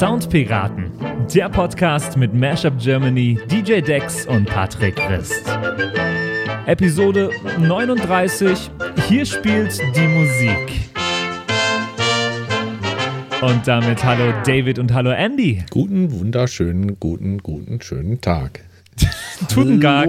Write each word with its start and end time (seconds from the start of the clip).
Soundpiraten, 0.00 0.90
der 1.34 1.50
Podcast 1.50 2.16
mit 2.16 2.32
Mashup 2.32 2.78
Germany, 2.78 3.38
DJ 3.50 3.82
Dex 3.82 4.24
und 4.24 4.46
Patrick 4.46 4.96
Christ. 4.96 5.46
Episode 6.64 7.28
39, 7.58 8.70
hier 9.06 9.26
spielt 9.26 9.78
die 9.94 10.08
Musik. 10.08 10.90
Und 13.42 13.68
damit 13.68 14.02
hallo 14.02 14.32
David 14.46 14.78
und 14.78 14.94
hallo 14.94 15.10
Andy. 15.10 15.64
Guten, 15.68 16.10
wunderschönen, 16.10 16.98
guten, 16.98 17.36
guten, 17.36 17.82
schönen 17.82 18.22
Tag. 18.22 18.62
Tutengag. 19.48 20.08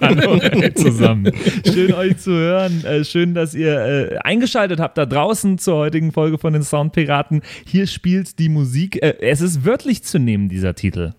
Hallo 0.00 0.38
zusammen. 0.74 1.32
Schön 1.64 1.92
euch 1.94 2.18
zu 2.18 2.32
hören. 2.32 2.84
Äh, 2.84 3.04
schön, 3.04 3.34
dass 3.34 3.54
ihr 3.54 3.78
äh, 3.78 4.18
eingeschaltet 4.18 4.80
habt 4.80 4.98
da 4.98 5.06
draußen 5.06 5.58
zur 5.58 5.76
heutigen 5.76 6.12
Folge 6.12 6.38
von 6.38 6.52
den 6.52 6.62
Soundpiraten. 6.62 7.42
Hier 7.66 7.86
spielt 7.86 8.38
die 8.38 8.48
Musik. 8.48 9.02
Äh, 9.02 9.16
es 9.20 9.40
ist 9.40 9.64
wörtlich 9.64 10.02
zu 10.02 10.18
nehmen, 10.18 10.48
dieser 10.48 10.74
Titel. 10.74 11.12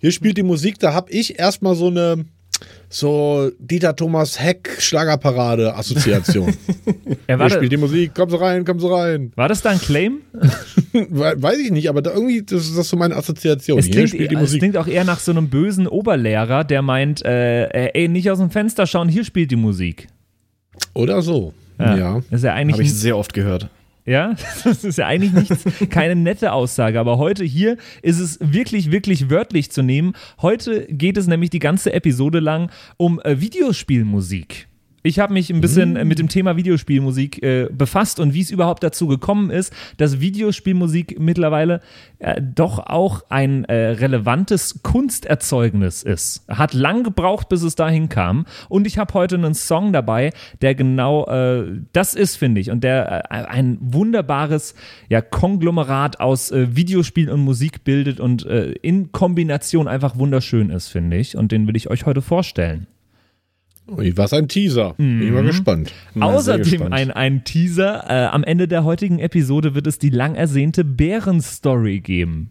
Hier 0.00 0.12
spielt 0.12 0.36
die 0.36 0.42
Musik, 0.42 0.78
da 0.78 0.92
habe 0.92 1.10
ich 1.10 1.38
erstmal 1.38 1.74
so 1.74 1.88
eine 1.88 2.26
so 2.88 3.50
Dieter 3.58 3.94
Thomas 3.94 4.40
Heck 4.40 4.76
Schlagerparade 4.78 5.74
Assoziation. 5.74 6.52
ja, 7.28 7.36
Hier 7.38 7.50
spielt 7.50 7.72
die 7.72 7.76
Musik, 7.76 8.12
komm 8.14 8.30
so 8.30 8.36
rein, 8.36 8.64
komm 8.64 8.80
so 8.80 8.94
rein. 8.94 9.32
War 9.36 9.48
das 9.48 9.62
da 9.62 9.70
ein 9.70 9.78
Claim? 9.78 10.22
Weiß 10.92 11.58
ich 11.58 11.70
nicht, 11.70 11.88
aber 11.88 12.02
da 12.02 12.10
irgendwie 12.12 12.42
das 12.42 12.62
ist 12.62 12.76
das 12.76 12.88
so 12.88 12.96
meine 12.96 13.16
Assoziation. 13.16 13.78
Es 13.78 13.90
klingt, 13.90 14.10
spielt 14.10 14.30
die 14.30 14.36
Musik. 14.36 14.56
es 14.56 14.58
klingt 14.58 14.76
auch 14.76 14.88
eher 14.88 15.04
nach 15.04 15.20
so 15.20 15.30
einem 15.30 15.48
bösen 15.48 15.86
Oberlehrer, 15.86 16.64
der 16.64 16.82
meint, 16.82 17.24
äh, 17.24 17.90
ey, 17.92 18.08
nicht 18.08 18.30
aus 18.30 18.38
dem 18.38 18.50
Fenster 18.50 18.86
schauen, 18.86 19.08
hier 19.08 19.24
spielt 19.24 19.50
die 19.50 19.56
Musik. 19.56 20.08
Oder 20.94 21.22
so. 21.22 21.54
Ja. 21.78 21.96
ja. 21.96 22.14
Das 22.30 22.40
ist 22.40 22.44
ja 22.44 22.54
eigentlich 22.54 22.74
Habe 22.74 22.82
ich 22.82 22.94
sehr 22.94 23.16
oft 23.16 23.32
gehört. 23.32 23.68
Ja, 24.10 24.34
das 24.64 24.82
ist 24.82 24.98
ja 24.98 25.06
eigentlich 25.06 25.32
nichts, 25.32 25.88
keine 25.88 26.16
nette 26.16 26.52
Aussage. 26.52 26.98
Aber 26.98 27.18
heute 27.18 27.44
hier 27.44 27.76
ist 28.02 28.18
es 28.18 28.38
wirklich, 28.40 28.90
wirklich 28.90 29.30
wörtlich 29.30 29.70
zu 29.70 29.84
nehmen. 29.84 30.14
Heute 30.42 30.86
geht 30.86 31.16
es 31.16 31.28
nämlich 31.28 31.50
die 31.50 31.60
ganze 31.60 31.92
Episode 31.92 32.40
lang 32.40 32.72
um 32.96 33.20
äh, 33.20 33.40
Videospielmusik. 33.40 34.66
Ich 35.02 35.18
habe 35.18 35.32
mich 35.32 35.48
ein 35.50 35.62
bisschen 35.62 35.94
mm. 35.94 36.06
mit 36.06 36.18
dem 36.18 36.28
Thema 36.28 36.56
Videospielmusik 36.56 37.42
äh, 37.42 37.68
befasst 37.72 38.20
und 38.20 38.34
wie 38.34 38.42
es 38.42 38.50
überhaupt 38.50 38.82
dazu 38.82 39.06
gekommen 39.06 39.50
ist, 39.50 39.72
dass 39.96 40.20
Videospielmusik 40.20 41.18
mittlerweile 41.18 41.80
äh, 42.18 42.40
doch 42.42 42.78
auch 42.80 43.22
ein 43.30 43.64
äh, 43.64 43.74
relevantes 43.74 44.82
Kunsterzeugnis 44.82 46.02
ist. 46.02 46.44
Hat 46.48 46.74
lang 46.74 47.02
gebraucht, 47.02 47.48
bis 47.48 47.62
es 47.62 47.76
dahin 47.76 48.10
kam. 48.10 48.44
Und 48.68 48.86
ich 48.86 48.98
habe 48.98 49.14
heute 49.14 49.36
einen 49.36 49.54
Song 49.54 49.94
dabei, 49.94 50.32
der 50.60 50.74
genau 50.74 51.26
äh, 51.26 51.80
das 51.94 52.14
ist, 52.14 52.36
finde 52.36 52.60
ich. 52.60 52.70
Und 52.70 52.84
der 52.84 53.24
äh, 53.30 53.44
ein 53.46 53.78
wunderbares 53.80 54.74
ja, 55.08 55.22
Konglomerat 55.22 56.20
aus 56.20 56.50
äh, 56.50 56.76
Videospiel 56.76 57.30
und 57.30 57.40
Musik 57.40 57.84
bildet 57.84 58.20
und 58.20 58.42
in 58.42 59.12
Kombination 59.12 59.88
einfach 59.88 60.18
wunderschön 60.18 60.70
ist, 60.70 60.88
finde 60.88 61.16
ich. 61.16 61.36
Und 61.36 61.52
den 61.52 61.66
will 61.66 61.76
ich 61.76 61.88
euch 61.88 62.04
heute 62.04 62.22
vorstellen. 62.22 62.86
Was 63.90 64.32
ein 64.32 64.48
Teaser. 64.48 64.94
Bin 64.96 65.22
ich 65.22 65.30
mal 65.30 65.42
mhm. 65.42 65.48
gespannt. 65.48 65.92
Mal 66.14 66.34
Außerdem 66.34 66.62
gespannt. 66.62 66.92
Ein, 66.92 67.10
ein 67.10 67.44
Teaser. 67.44 68.04
Äh, 68.08 68.26
am 68.26 68.44
Ende 68.44 68.68
der 68.68 68.84
heutigen 68.84 69.18
Episode 69.18 69.74
wird 69.74 69.86
es 69.86 69.98
die 69.98 70.10
lang 70.10 70.34
ersehnte 70.34 70.84
Bären-Story 70.84 72.00
geben. 72.00 72.50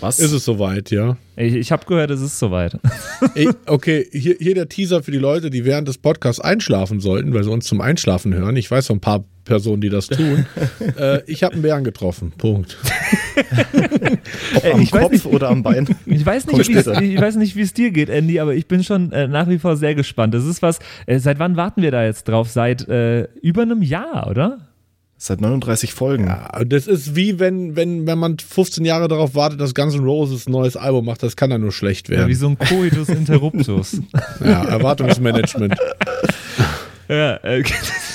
Was? 0.00 0.18
Ist 0.18 0.32
es 0.32 0.44
soweit, 0.44 0.90
ja? 0.90 1.16
Ich, 1.36 1.54
ich 1.54 1.72
habe 1.72 1.86
gehört, 1.86 2.10
es 2.10 2.20
ist 2.20 2.38
soweit. 2.38 2.78
Ich, 3.34 3.48
okay, 3.66 4.06
hier, 4.12 4.36
hier 4.38 4.54
der 4.54 4.68
Teaser 4.68 5.02
für 5.02 5.10
die 5.10 5.18
Leute, 5.18 5.50
die 5.50 5.64
während 5.64 5.88
des 5.88 5.98
Podcasts 5.98 6.40
einschlafen 6.40 7.00
sollten, 7.00 7.34
weil 7.34 7.42
sie 7.42 7.50
uns 7.50 7.66
zum 7.66 7.80
Einschlafen 7.80 8.32
hören. 8.32 8.56
Ich 8.56 8.70
weiß 8.70 8.86
von 8.86 8.98
ein 8.98 9.00
paar 9.00 9.24
Personen, 9.48 9.80
die 9.80 9.88
das 9.88 10.06
tun. 10.08 10.46
äh, 10.96 11.22
ich 11.26 11.42
habe 11.42 11.54
einen 11.54 11.62
Bären 11.62 11.82
getroffen. 11.82 12.32
Punkt. 12.38 12.76
Ob 14.54 14.74
am 14.74 14.80
ich 14.80 14.90
Kopf 14.92 15.10
nicht, 15.10 15.26
oder 15.26 15.48
am 15.48 15.62
Bein? 15.64 15.88
Ich 16.06 16.24
weiß 16.24 16.46
nicht, 16.46 16.68
ich 16.68 17.20
weiß 17.20 17.36
nicht, 17.36 17.56
wie 17.56 17.62
es 17.62 17.72
dir 17.74 17.90
geht, 17.90 18.08
Andy, 18.08 18.38
aber 18.40 18.54
ich 18.54 18.66
bin 18.68 18.84
schon 18.84 19.10
äh, 19.12 19.26
nach 19.26 19.48
wie 19.48 19.58
vor 19.58 19.76
sehr 19.76 19.94
gespannt. 19.94 20.34
Das 20.34 20.44
ist 20.44 20.62
was. 20.62 20.78
Äh, 21.06 21.18
seit 21.18 21.38
wann 21.38 21.56
warten 21.56 21.82
wir 21.82 21.90
da 21.90 22.04
jetzt 22.04 22.28
drauf? 22.28 22.48
Seit 22.50 22.86
äh, 22.88 23.24
über 23.42 23.62
einem 23.62 23.82
Jahr, 23.82 24.28
oder? 24.30 24.68
Seit 25.20 25.40
39 25.40 25.92
Folgen. 25.94 26.26
Ja, 26.26 26.48
das 26.64 26.86
ist 26.86 27.16
wie 27.16 27.40
wenn, 27.40 27.74
wenn, 27.74 28.06
wenn 28.06 28.18
man 28.18 28.38
15 28.38 28.84
Jahre 28.84 29.08
darauf 29.08 29.34
wartet, 29.34 29.60
dass 29.60 29.74
Guns 29.74 29.94
N' 29.94 30.04
Roses 30.04 30.46
ein 30.46 30.52
neues 30.52 30.76
Album 30.76 31.06
macht. 31.06 31.24
Das 31.24 31.34
kann 31.34 31.50
dann 31.50 31.60
nur 31.60 31.72
schlecht 31.72 32.08
werden. 32.08 32.22
Ja, 32.22 32.28
wie 32.28 32.34
so 32.34 32.46
ein 32.48 32.56
Coitus 32.56 33.08
Interruptus. 33.08 34.00
ja, 34.44 34.64
Erwartungsmanagement. 34.64 35.74
Ja, 37.08 37.36
äh, 37.36 37.62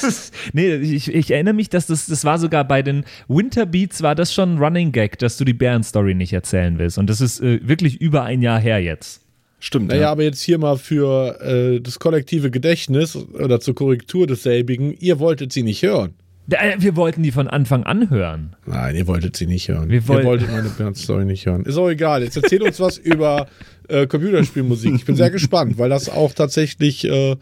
nee, 0.53 0.75
ich, 0.75 1.13
ich, 1.13 1.31
erinnere 1.31 1.53
mich, 1.53 1.69
dass 1.69 1.87
das, 1.87 2.05
das 2.05 2.23
war 2.25 2.37
sogar 2.37 2.63
bei 2.67 2.81
den 2.81 3.05
Winterbeats 3.27 4.03
war 4.03 4.13
das 4.13 4.33
schon 4.33 4.55
ein 4.55 4.57
Running 4.59 4.91
Gag, 4.91 5.17
dass 5.19 5.37
du 5.37 5.45
die 5.45 5.53
Bären-Story 5.53 6.13
nicht 6.13 6.33
erzählen 6.33 6.77
willst. 6.77 6.97
Und 6.97 7.09
das 7.09 7.19
ist 7.19 7.41
äh, 7.41 7.59
wirklich 7.67 7.99
über 7.99 8.23
ein 8.23 8.41
Jahr 8.41 8.59
her 8.59 8.81
jetzt. 8.81 9.21
Stimmt. 9.59 9.87
Naja, 9.87 10.01
ja. 10.01 10.11
aber 10.11 10.23
jetzt 10.23 10.41
hier 10.41 10.57
mal 10.57 10.77
für 10.77 11.41
äh, 11.41 11.79
das 11.79 11.97
kollektive 11.97 12.51
Gedächtnis 12.51 13.15
oder 13.15 13.59
zur 13.59 13.73
Korrektur 13.73 14.27
desselbigen, 14.27 14.93
ihr 14.99 15.19
wolltet 15.19 15.53
sie 15.53 15.63
nicht 15.63 15.81
hören. 15.81 16.13
Äh, 16.49 16.75
wir 16.79 16.95
wollten 16.95 17.23
die 17.23 17.31
von 17.31 17.47
Anfang 17.47 17.83
an 17.83 18.09
hören. 18.09 18.55
Nein, 18.65 18.95
ihr 18.95 19.07
wolltet 19.07 19.37
sie 19.37 19.47
nicht 19.47 19.69
hören. 19.69 19.89
Wir 19.89 20.05
woll 20.07 20.19
ihr 20.19 20.25
wolltet 20.25 20.51
meine 20.51 20.69
Band-Story 20.69 21.25
nicht 21.25 21.45
hören. 21.45 21.63
Ist 21.63 21.77
auch 21.77 21.89
egal. 21.89 22.23
Jetzt 22.23 22.35
erzähl 22.35 22.61
uns 22.61 22.79
was 22.79 22.97
über 23.03 23.47
äh, 23.87 24.05
Computerspielmusik. 24.05 24.95
Ich 24.95 25.05
bin 25.05 25.15
sehr 25.15 25.31
gespannt, 25.31 25.77
weil 25.77 25.89
das 25.89 26.09
auch 26.09 26.33
tatsächlich 26.33 27.05
äh, 27.05 27.37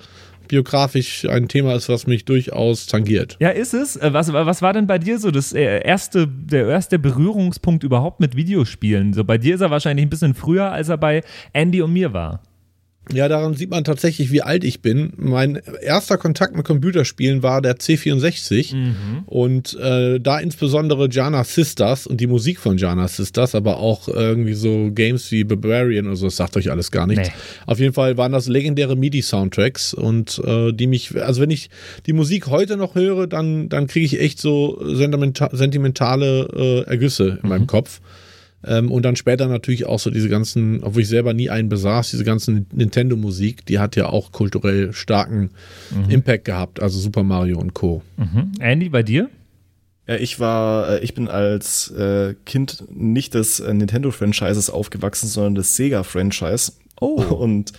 biografisch 0.52 1.26
ein 1.26 1.48
Thema 1.48 1.76
ist, 1.76 1.88
was 1.88 2.08
mich 2.08 2.26
durchaus 2.26 2.86
tangiert. 2.86 3.38
Ja, 3.40 3.50
ist 3.50 3.74
es. 3.74 3.96
Äh, 3.96 4.14
was, 4.14 4.32
was 4.34 4.62
war 4.62 4.74
denn 4.74 4.86
bei 4.86 5.00
dir 5.00 5.18
so 5.18 5.32
das 5.32 5.54
äh, 5.54 5.82
erste, 5.82 6.28
der 6.28 6.68
erste 6.68 7.00
Berührungspunkt 7.00 7.84
überhaupt 7.84 8.20
mit 8.20 8.36
Videospielen? 8.36 9.14
So 9.14 9.24
bei 9.24 9.38
dir 9.38 9.56
ist 9.56 9.62
er 9.62 9.72
wahrscheinlich 9.72 10.06
ein 10.06 10.10
bisschen 10.10 10.36
früher, 10.36 10.72
als 10.72 10.90
er 10.90 10.98
bei 10.98 11.24
Andy 11.54 11.82
und 11.82 11.94
mir 11.94 12.14
war. 12.14 12.44
Ja, 13.12 13.28
daran 13.28 13.56
sieht 13.56 13.72
man 13.72 13.84
tatsächlich, 13.84 14.32
wie 14.32 14.44
alt 14.44 14.64
ich 14.64 14.82
bin. 14.82 15.14
Mein 15.18 15.60
erster 15.82 16.18
Kontakt 16.18 16.56
mit 16.56 16.66
Computerspielen 16.66 17.42
war 17.42 17.62
der 17.62 17.78
C64 17.78 18.76
mhm. 18.76 19.24
und 19.26 19.74
äh, 19.80 20.20
da 20.20 20.40
insbesondere 20.40 21.10
Jana 21.10 21.44
Sisters 21.44 22.06
und 22.06 22.22
die 22.22 22.28
Musik 22.28 22.60
von 22.60 22.78
Jana 22.78 23.08
Sisters, 23.08 23.56
aber 23.56 23.78
auch 23.78 24.08
irgendwie 24.08 24.54
so 24.54 24.92
Games 24.92 25.32
wie 25.32 25.44
Barbarian 25.44 26.06
oder 26.06 26.16
so, 26.16 26.28
das 26.28 26.36
sagt 26.36 26.56
euch 26.58 26.70
alles 26.70 26.92
gar 26.92 27.08
nichts. 27.08 27.30
Nee. 27.30 27.34
Auf 27.66 27.80
jeden 27.80 27.94
Fall 27.94 28.18
waren 28.18 28.32
das 28.32 28.48
legendäre 28.48 28.96
MIDI-Soundtracks 28.96 29.96
und 29.96 30.40
äh, 30.46 30.72
die 30.72 30.86
mich, 30.88 31.20
also 31.22 31.42
wenn 31.42 31.52
ich 31.52 31.72
die 32.06 32.14
Musik 32.14 32.48
heute 32.48 32.78
noch 32.78 32.94
höre, 32.94 33.26
dann, 33.26 33.68
dann 33.68 33.88
kriege 33.88 34.06
ich 34.06 34.22
echt 34.22 34.40
so 34.40 34.80
sentimentale 34.86 36.48
äh, 36.56 36.90
Ergüsse 36.90 37.30
in 37.30 37.40
mhm. 37.42 37.50
meinem 37.50 37.68
Kopf. 37.68 38.00
Ähm, 38.66 38.92
und 38.92 39.04
dann 39.04 39.16
später 39.16 39.48
natürlich 39.48 39.86
auch 39.86 40.00
so 40.00 40.10
diese 40.10 40.30
ganzen, 40.30 40.84
obwohl 40.84 41.02
ich 41.02 41.08
selber 41.08 41.34
nie 41.34 41.50
einen 41.50 41.70
besaß, 41.70 42.12
diese 42.12 42.24
ganzen 42.24 42.68
Nintendo-Musik, 42.72 43.66
die 43.66 43.80
hat 43.80 43.96
ja 43.96 44.08
auch 44.08 44.32
kulturell 44.32 44.94
starken 44.94 45.52
mhm. 45.90 46.10
Impact 46.10 46.46
gehabt, 46.46 46.82
also 46.82 47.00
Super 47.00 47.24
Mario 47.24 47.60
und 47.60 47.74
Co. 47.74 48.04
Mhm. 48.18 48.52
Andy, 48.60 48.90
bei 48.90 49.04
dir? 49.04 49.30
Ja, 50.08 50.16
ich 50.16 50.40
war, 50.40 50.90
äh, 50.90 51.00
ich 51.00 51.14
bin 51.14 51.28
als 51.28 51.90
äh, 51.92 52.36
Kind 52.46 52.84
nicht 52.90 53.34
des 53.34 53.60
äh, 53.60 53.74
Nintendo-Franchises 53.74 54.70
aufgewachsen, 54.70 55.28
sondern 55.28 55.56
des 55.56 55.76
Sega-Franchise. 55.76 56.74
Oh. 57.00 57.22
Und 57.40 57.74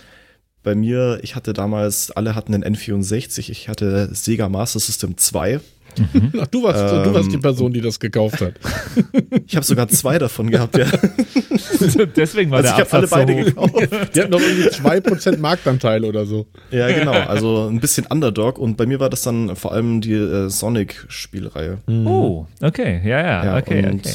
bei 0.63 0.75
mir, 0.75 1.19
ich 1.21 1.35
hatte 1.35 1.53
damals, 1.53 2.11
alle 2.11 2.35
hatten 2.35 2.53
den 2.53 2.63
N64, 2.63 3.49
ich 3.49 3.69
hatte 3.69 4.09
Sega 4.13 4.49
Master 4.49 4.79
System 4.79 5.17
2 5.17 5.59
Mhm. 5.99 6.31
Ach, 6.39 6.47
du 6.47 6.63
warst, 6.63 6.93
ähm, 6.93 7.03
du 7.03 7.13
warst 7.13 7.31
die 7.31 7.35
ähm. 7.35 7.41
Person, 7.41 7.73
die 7.73 7.81
das 7.81 7.99
gekauft 7.99 8.41
hat. 8.41 8.53
ich 9.47 9.55
habe 9.55 9.65
sogar 9.65 9.87
zwei 9.87 10.19
davon 10.19 10.49
gehabt, 10.49 10.77
ja. 10.77 10.85
Deswegen 12.15 12.51
war 12.51 12.59
also 12.59 12.69
der 12.75 12.85
ich 12.85 12.91
habe 12.91 12.93
alle 12.93 13.07
beide 13.07 13.33
so. 13.33 13.45
gekauft. 13.45 14.15
Die 14.15 14.21
hatten 14.21 14.31
noch 14.31 14.41
irgendwie 14.41 14.69
2% 14.69 15.37
Marktanteil 15.37 16.05
oder 16.05 16.25
so. 16.25 16.47
Ja, 16.71 16.87
genau. 16.91 17.11
Also 17.11 17.67
ein 17.67 17.79
bisschen 17.79 18.05
Underdog. 18.07 18.57
Und 18.57 18.77
bei 18.77 18.85
mir 18.85 18.99
war 18.99 19.09
das 19.09 19.21
dann 19.21 19.55
vor 19.55 19.73
allem 19.73 20.01
die 20.01 20.13
äh, 20.13 20.49
Sonic-Spielreihe. 20.49 21.79
Mhm. 21.87 22.07
Oh, 22.07 22.47
okay. 22.61 23.01
Ja, 23.03 23.21
ja, 23.21 23.45
ja 23.45 23.57
okay, 23.57 23.85
okay. 23.85 24.13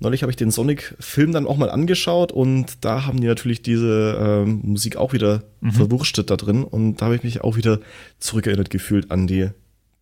Neulich 0.00 0.22
habe 0.22 0.30
ich 0.30 0.36
den 0.36 0.52
Sonic-Film 0.52 1.32
dann 1.32 1.46
auch 1.46 1.56
mal 1.56 1.70
angeschaut 1.70 2.30
und 2.30 2.84
da 2.84 3.04
haben 3.04 3.20
die 3.20 3.26
natürlich 3.26 3.62
diese 3.62 4.16
ähm, 4.20 4.60
Musik 4.62 4.96
auch 4.96 5.12
wieder 5.12 5.42
mhm. 5.60 5.72
verwurstet 5.72 6.30
da 6.30 6.36
drin 6.36 6.62
und 6.62 7.00
da 7.00 7.06
habe 7.06 7.16
ich 7.16 7.24
mich 7.24 7.40
auch 7.42 7.56
wieder 7.56 7.80
zurückerinnert 8.20 8.70
gefühlt 8.70 9.10
an 9.10 9.26
die 9.26 9.48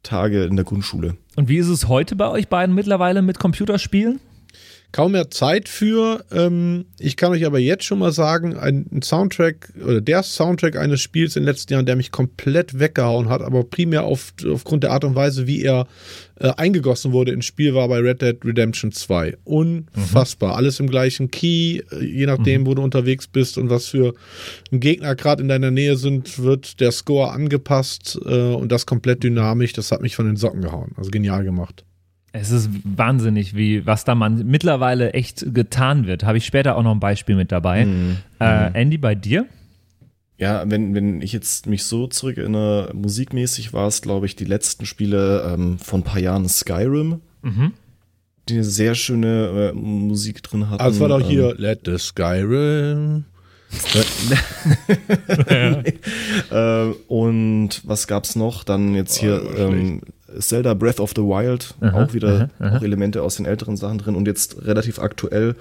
Tage 0.02 0.44
in 0.44 0.56
der 0.56 0.64
Grundschule. 0.64 1.16
Und 1.36 1.48
wie 1.48 1.58
ist 1.58 1.68
es 1.68 1.88
heute 1.88 2.16
bei 2.16 2.28
euch 2.28 2.48
beiden 2.48 2.74
mittlerweile 2.74 3.22
mit 3.22 3.38
Computerspielen? 3.38 4.20
Kaum 4.92 5.12
mehr 5.12 5.30
Zeit 5.30 5.68
für. 5.68 6.24
Ähm, 6.32 6.86
ich 6.98 7.16
kann 7.16 7.32
euch 7.32 7.44
aber 7.44 7.58
jetzt 7.58 7.84
schon 7.84 7.98
mal 7.98 8.12
sagen, 8.12 8.56
ein 8.56 9.02
Soundtrack 9.02 9.72
oder 9.84 10.00
der 10.00 10.22
Soundtrack 10.22 10.76
eines 10.76 11.00
Spiels 11.00 11.36
in 11.36 11.42
den 11.42 11.48
letzten 11.48 11.72
Jahren, 11.72 11.86
der 11.86 11.96
mich 11.96 12.12
komplett 12.12 12.78
weggehauen 12.78 13.28
hat, 13.28 13.42
aber 13.42 13.64
primär 13.64 14.04
auf, 14.04 14.32
aufgrund 14.46 14.84
der 14.84 14.92
Art 14.92 15.04
und 15.04 15.14
Weise, 15.14 15.46
wie 15.46 15.62
er 15.62 15.86
äh, 16.38 16.52
eingegossen 16.56 17.12
wurde 17.12 17.32
ins 17.32 17.46
Spiel, 17.46 17.74
war 17.74 17.88
bei 17.88 17.98
Red 17.98 18.20
Dead 18.20 18.36
Redemption 18.44 18.92
2. 18.92 19.38
Unfassbar. 19.44 20.50
Mhm. 20.50 20.56
Alles 20.56 20.80
im 20.80 20.88
gleichen 20.88 21.30
Key, 21.30 21.80
äh, 21.90 22.04
je 22.04 22.26
nachdem, 22.26 22.62
mhm. 22.62 22.66
wo 22.66 22.74
du 22.74 22.82
unterwegs 22.82 23.26
bist 23.26 23.56
und 23.56 23.70
was 23.70 23.86
für 23.86 24.14
Gegner 24.70 25.14
gerade 25.14 25.42
in 25.42 25.48
deiner 25.48 25.70
Nähe 25.70 25.96
sind, 25.96 26.38
wird 26.38 26.80
der 26.80 26.92
Score 26.92 27.32
angepasst 27.32 28.18
äh, 28.24 28.28
und 28.28 28.70
das 28.70 28.84
komplett 28.84 29.22
dynamisch. 29.22 29.72
Das 29.72 29.92
hat 29.92 30.02
mich 30.02 30.14
von 30.14 30.26
den 30.26 30.36
Socken 30.36 30.60
gehauen. 30.60 30.92
Also 30.96 31.10
genial 31.10 31.42
gemacht. 31.42 31.85
Es 32.40 32.50
ist 32.50 32.70
wahnsinnig, 32.84 33.56
wie 33.56 33.86
was 33.86 34.04
da 34.04 34.14
man 34.14 34.46
mittlerweile 34.46 35.14
echt 35.14 35.54
getan 35.54 36.06
wird. 36.06 36.24
Habe 36.24 36.38
ich 36.38 36.46
später 36.46 36.76
auch 36.76 36.82
noch 36.82 36.92
ein 36.92 37.00
Beispiel 37.00 37.34
mit 37.34 37.50
dabei. 37.50 37.86
Mhm. 37.86 38.18
Äh, 38.38 38.72
Andy, 38.74 38.98
bei 38.98 39.14
dir? 39.14 39.46
Ja, 40.38 40.64
wenn, 40.66 40.94
wenn 40.94 41.22
ich 41.22 41.32
jetzt 41.32 41.66
mich 41.66 41.84
so 41.84 42.06
zurückerinnere, 42.06 42.92
musikmäßig 42.94 43.72
war 43.72 43.88
es, 43.88 44.02
glaube 44.02 44.26
ich, 44.26 44.36
die 44.36 44.44
letzten 44.44 44.84
Spiele 44.84 45.50
ähm, 45.54 45.78
von 45.78 46.00
ein 46.00 46.04
paar 46.04 46.20
Jahren 46.20 46.46
Skyrim, 46.46 47.20
mhm. 47.40 47.72
die 48.48 48.54
eine 48.54 48.64
sehr 48.64 48.94
schöne 48.94 49.70
äh, 49.70 49.72
Musik 49.72 50.42
drin 50.42 50.68
hatten. 50.68 50.82
Also 50.82 51.00
war 51.00 51.08
doch 51.08 51.26
hier 51.26 51.52
ähm, 51.52 51.56
Let 51.56 51.80
the 51.86 51.96
Skyrim. 51.96 53.24
äh, 56.50 56.84
und 57.08 57.80
was 57.84 58.06
gab's 58.06 58.36
noch? 58.36 58.62
Dann 58.62 58.94
jetzt 58.94 59.16
hier 59.16 59.42
oh, 59.42 59.58
ähm, 59.58 60.02
Zelda 60.38 60.74
Breath 60.74 61.00
of 61.00 61.12
the 61.14 61.22
Wild, 61.22 61.74
aha, 61.80 62.04
auch 62.04 62.14
wieder 62.14 62.50
aha, 62.60 62.66
aha. 62.66 62.76
auch 62.76 62.82
Elemente 62.82 63.22
aus 63.22 63.36
den 63.36 63.46
älteren 63.46 63.76
Sachen 63.76 63.98
drin 63.98 64.16
und 64.16 64.26
jetzt 64.26 64.64
relativ 64.64 64.98
aktuell 64.98 65.54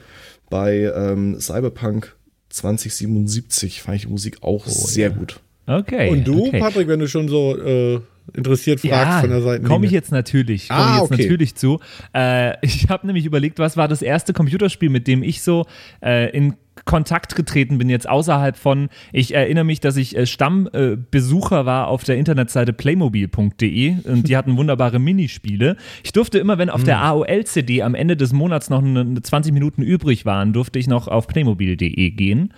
bei 0.49 0.91
ähm, 0.95 1.39
Cyberpunk 1.39 2.15
2077 2.49 3.81
fand 3.81 3.97
ich 3.97 4.01
die 4.03 4.09
Musik 4.09 4.37
auch 4.41 4.65
oh, 4.65 4.69
sehr 4.69 5.09
ja. 5.09 5.15
gut. 5.15 5.39
Okay. 5.67 6.09
Und 6.09 6.27
du, 6.27 6.47
okay. 6.47 6.59
Patrick, 6.59 6.87
wenn 6.87 6.99
du 6.99 7.07
schon 7.07 7.27
so 7.27 7.57
äh, 7.57 7.99
interessiert 8.33 8.79
fragst 8.79 8.91
ja, 8.91 9.21
von 9.21 9.29
der 9.29 9.41
Seite. 9.41 9.63
Komme 9.63 9.85
ich 9.85 9.91
jetzt 9.91 10.11
natürlich, 10.11 10.69
komme 10.69 10.81
ah, 10.81 10.95
ich 10.95 11.01
jetzt 11.01 11.11
okay. 11.11 11.21
natürlich 11.23 11.55
zu. 11.55 11.79
Äh, 12.13 12.53
ich 12.65 12.89
habe 12.89 13.07
nämlich 13.07 13.25
überlegt, 13.25 13.59
was 13.59 13.77
war 13.77 13.87
das 13.87 14.01
erste 14.01 14.33
Computerspiel, 14.33 14.89
mit 14.89 15.07
dem 15.07 15.23
ich 15.23 15.41
so 15.41 15.65
äh, 16.03 16.29
in 16.35 16.55
Kontakt 16.85 17.35
getreten 17.35 17.77
bin, 17.77 17.89
jetzt 17.89 18.07
außerhalb 18.07 18.55
von, 18.55 18.89
ich 19.11 19.33
erinnere 19.33 19.63
mich, 19.63 19.79
dass 19.79 19.97
ich 19.97 20.15
äh, 20.15 20.25
Stammbesucher 20.25 21.61
äh, 21.61 21.65
war 21.65 21.87
auf 21.87 22.03
der 22.03 22.17
Internetseite 22.17 22.73
playmobil.de 22.73 23.95
und 24.03 24.27
die 24.27 24.37
hatten 24.37 24.55
wunderbare 24.55 24.99
Minispiele. 24.99 25.77
Ich 26.03 26.13
durfte 26.13 26.37
immer, 26.37 26.57
wenn 26.57 26.69
auf 26.69 26.83
der 26.83 26.99
hm. 26.99 27.07
AOL-CD 27.07 27.81
am 27.81 27.95
Ende 27.95 28.15
des 28.15 28.33
Monats 28.33 28.69
noch 28.69 28.83
eine, 28.83 29.21
20 29.21 29.51
Minuten 29.51 29.81
übrig 29.81 30.25
waren, 30.25 30.53
durfte 30.53 30.79
ich 30.79 30.87
noch 30.87 31.07
auf 31.07 31.27
playmobil.de 31.27 32.11
gehen 32.11 32.53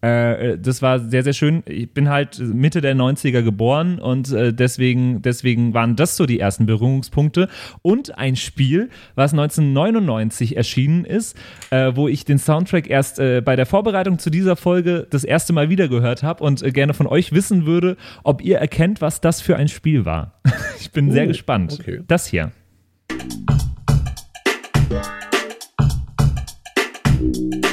äh, 0.00 0.58
das 0.58 0.80
war 0.80 1.00
sehr, 1.00 1.24
sehr 1.24 1.32
schön. 1.32 1.62
Ich 1.66 1.92
bin 1.92 2.08
halt 2.08 2.38
Mitte 2.38 2.80
der 2.80 2.94
90er 2.94 3.42
geboren 3.42 3.98
und 3.98 4.32
äh, 4.32 4.52
deswegen, 4.52 5.22
deswegen 5.22 5.74
waren 5.74 5.96
das 5.96 6.16
so 6.16 6.26
die 6.26 6.38
ersten 6.38 6.66
Berührungspunkte. 6.66 7.48
Und 7.82 8.16
ein 8.16 8.36
Spiel, 8.36 8.90
was 9.16 9.32
1999 9.32 10.56
erschienen 10.56 11.04
ist, 11.04 11.36
äh, 11.70 11.92
wo 11.94 12.06
ich 12.06 12.24
den 12.24 12.38
Soundtrack 12.38 12.88
erst 12.88 13.18
äh, 13.18 13.40
bei 13.40 13.56
der 13.56 13.66
Vorbereitung 13.66 14.18
zu 14.18 14.30
dieser 14.30 14.56
Folge 14.56 15.06
das 15.10 15.24
erste 15.24 15.52
Mal 15.52 15.68
wieder 15.68 15.88
gehört 15.88 16.22
habe 16.22 16.44
und 16.44 16.62
äh, 16.62 16.70
gerne 16.70 16.94
von 16.94 17.06
euch 17.06 17.32
wissen 17.32 17.66
würde, 17.66 17.96
ob 18.22 18.42
ihr 18.42 18.58
erkennt, 18.58 19.00
was 19.00 19.20
das 19.20 19.40
für 19.40 19.56
ein 19.56 19.68
Spiel 19.68 20.04
war. 20.04 20.40
ich 20.80 20.92
bin 20.92 21.08
oh, 21.08 21.12
sehr 21.12 21.26
gespannt. 21.26 21.78
Okay. 21.80 22.02
Das 22.06 22.26
hier. 22.26 22.52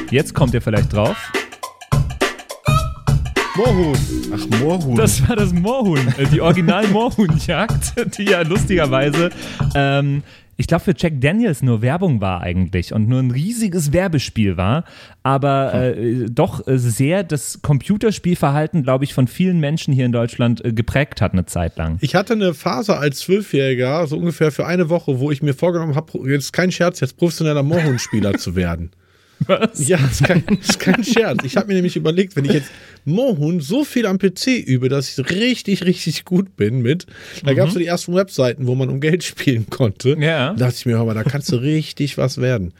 Jetzt 0.09 0.33
kommt 0.33 0.53
ihr 0.53 0.61
vielleicht 0.61 0.93
drauf. 0.93 1.31
Moorhuhn. 3.55 3.97
Ach, 4.33 4.59
Moorhuhn. 4.59 4.95
Das 4.95 5.27
war 5.27 5.35
das 5.35 5.53
Moorhuhn. 5.53 6.13
Äh, 6.17 6.25
die 6.27 6.41
Original 6.41 6.87
Moorhuhnjagd, 6.87 7.93
die 8.17 8.25
ja 8.25 8.41
lustigerweise, 8.41 9.29
ähm, 9.75 10.23
ich 10.57 10.67
glaube, 10.67 10.83
für 10.83 10.93
Jack 10.95 11.21
Daniels 11.21 11.61
nur 11.61 11.81
Werbung 11.81 12.21
war 12.21 12.41
eigentlich 12.41 12.93
und 12.93 13.07
nur 13.07 13.19
ein 13.19 13.31
riesiges 13.31 13.93
Werbespiel 13.93 14.57
war, 14.57 14.83
aber 15.23 15.73
äh, 15.73 16.25
doch 16.29 16.65
äh, 16.67 16.77
sehr 16.77 17.23
das 17.23 17.61
Computerspielverhalten, 17.61 18.83
glaube 18.83 19.03
ich, 19.03 19.13
von 19.13 19.27
vielen 19.27 19.59
Menschen 19.59 19.93
hier 19.93 20.05
in 20.05 20.11
Deutschland 20.11 20.63
äh, 20.63 20.73
geprägt 20.73 21.21
hat 21.21 21.33
eine 21.33 21.45
Zeit 21.45 21.77
lang. 21.77 21.97
Ich 22.01 22.15
hatte 22.15 22.33
eine 22.33 22.53
Phase 22.53 22.97
als 22.97 23.19
Zwölfjähriger, 23.19 24.07
so 24.07 24.17
ungefähr 24.17 24.51
für 24.51 24.65
eine 24.65 24.89
Woche, 24.89 25.19
wo 25.19 25.31
ich 25.31 25.41
mir 25.41 25.53
vorgenommen 25.53 25.95
habe, 25.95 26.29
jetzt 26.29 26.53
kein 26.53 26.71
Scherz, 26.71 26.99
jetzt 26.99 27.17
professioneller 27.17 27.63
Moorhuhn-Spieler 27.63 28.33
zu 28.37 28.55
werden. 28.55 28.91
Was? 29.47 29.87
Ja, 29.87 29.97
ist 29.97 30.23
kein, 30.23 30.43
ist 30.59 30.79
kein 30.79 31.03
Scherz. 31.03 31.43
Ich 31.43 31.57
habe 31.57 31.67
mir 31.67 31.75
nämlich 31.75 31.95
überlegt, 31.95 32.35
wenn 32.35 32.45
ich 32.45 32.53
jetzt 32.53 32.71
Mohun 33.05 33.59
so 33.59 33.83
viel 33.83 34.05
am 34.05 34.17
PC 34.17 34.47
übe, 34.65 34.89
dass 34.89 35.17
ich 35.17 35.29
richtig, 35.29 35.83
richtig 35.83 36.25
gut 36.25 36.55
bin 36.55 36.81
mit. 36.81 37.05
Da 37.43 37.51
mhm. 37.51 37.55
gab 37.55 37.67
es 37.67 37.73
so 37.73 37.79
die 37.79 37.85
ersten 37.85 38.15
Webseiten, 38.15 38.67
wo 38.67 38.75
man 38.75 38.89
um 38.89 38.99
Geld 38.99 39.23
spielen 39.23 39.69
konnte. 39.69 40.17
Ja. 40.19 40.53
Da 40.53 40.65
dachte 40.65 40.75
ich 40.77 40.85
mir, 40.85 40.97
aber 40.97 41.13
da 41.13 41.23
kannst 41.23 41.51
du 41.51 41.57
richtig 41.57 42.17
was 42.17 42.39
werden. 42.39 42.73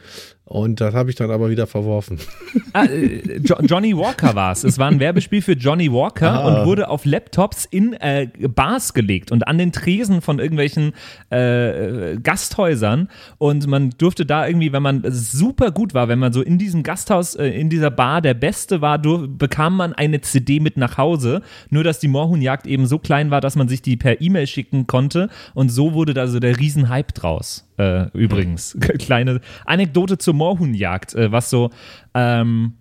Und 0.48 0.80
das 0.80 0.94
habe 0.94 1.10
ich 1.10 1.16
dann 1.16 1.32
aber 1.32 1.50
wieder 1.50 1.66
verworfen. 1.66 2.18
Ah, 2.72 2.84
äh, 2.84 3.38
jo 3.38 3.56
Johnny 3.62 3.96
Walker 3.96 4.34
war 4.34 4.52
es. 4.52 4.62
Es 4.62 4.78
war 4.78 4.88
ein 4.88 5.00
Werbespiel 5.00 5.40
für 5.40 5.52
Johnny 5.52 5.90
Walker 5.90 6.30
ah. 6.30 6.46
und 6.60 6.66
wurde 6.66 6.90
auf 6.90 7.06
Laptops 7.06 7.64
in 7.64 7.94
äh, 7.94 8.28
Bars 8.48 8.92
gelegt 8.92 9.32
und 9.32 9.48
an 9.48 9.56
den 9.56 9.72
Tresen 9.72 10.20
von 10.20 10.38
irgendwelchen 10.38 10.92
äh, 11.30 12.18
Gasthäusern. 12.22 13.08
Und 13.38 13.66
man 13.66 13.90
durfte 13.96 14.26
da 14.26 14.46
irgendwie, 14.46 14.72
wenn 14.72 14.82
man 14.82 15.02
super 15.08 15.70
gut 15.70 15.94
war, 15.94 16.08
wenn 16.08 16.18
man 16.18 16.34
so 16.34 16.42
in 16.42 16.58
diesem 16.58 16.82
Gasthaus, 16.82 17.34
äh, 17.34 17.46
in 17.48 17.70
dieser 17.70 17.90
Bar 17.90 18.20
der 18.20 18.34
Beste 18.34 18.82
war, 18.82 18.98
bekam 18.98 19.76
man 19.76 19.94
eine 19.94 20.20
CD 20.20 20.60
mit 20.60 20.76
nach 20.76 20.98
Hause. 20.98 21.40
Nur, 21.70 21.82
dass 21.82 21.98
die 21.98 22.08
Moorhuhnjagd 22.08 22.66
eben 22.66 22.86
so 22.86 22.98
klein 22.98 23.30
war, 23.30 23.40
dass 23.40 23.56
man 23.56 23.68
sich 23.68 23.80
die 23.80 23.96
per 23.96 24.20
E-Mail 24.20 24.46
schicken 24.46 24.86
konnte. 24.86 25.30
Und 25.54 25.70
so 25.70 25.94
wurde 25.94 26.12
da 26.12 26.26
so 26.26 26.40
der 26.40 26.58
Riesenhype 26.58 27.14
draus. 27.14 27.65
Äh, 27.78 28.08
übrigens. 28.12 28.76
Kleine 28.98 29.40
Anekdote 29.64 30.18
zur 30.18 30.34
Moorhuhnjagd, 30.34 31.14
äh, 31.14 31.32
was 31.32 31.50
so, 31.50 31.70
ähm, 32.14 32.72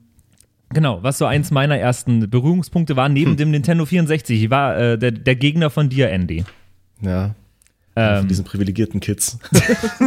genau, 0.70 1.04
was 1.04 1.18
so 1.18 1.26
eins 1.26 1.52
meiner 1.52 1.78
ersten 1.78 2.30
Berührungspunkte 2.30 2.96
war, 2.96 3.10
neben 3.10 3.32
hm. 3.32 3.38
dem 3.38 3.52
Nintendo 3.52 3.86
64. 3.86 4.44
Ich 4.44 4.50
war 4.50 4.78
äh, 4.78 4.98
der, 4.98 5.12
der 5.12 5.36
Gegner 5.36 5.70
von 5.70 5.90
dir, 5.90 6.10
Andy. 6.10 6.46
Ja, 7.02 7.36
ähm, 7.96 8.20
von 8.20 8.28
diesen 8.28 8.46
privilegierten 8.46 9.00
Kids. 9.00 9.40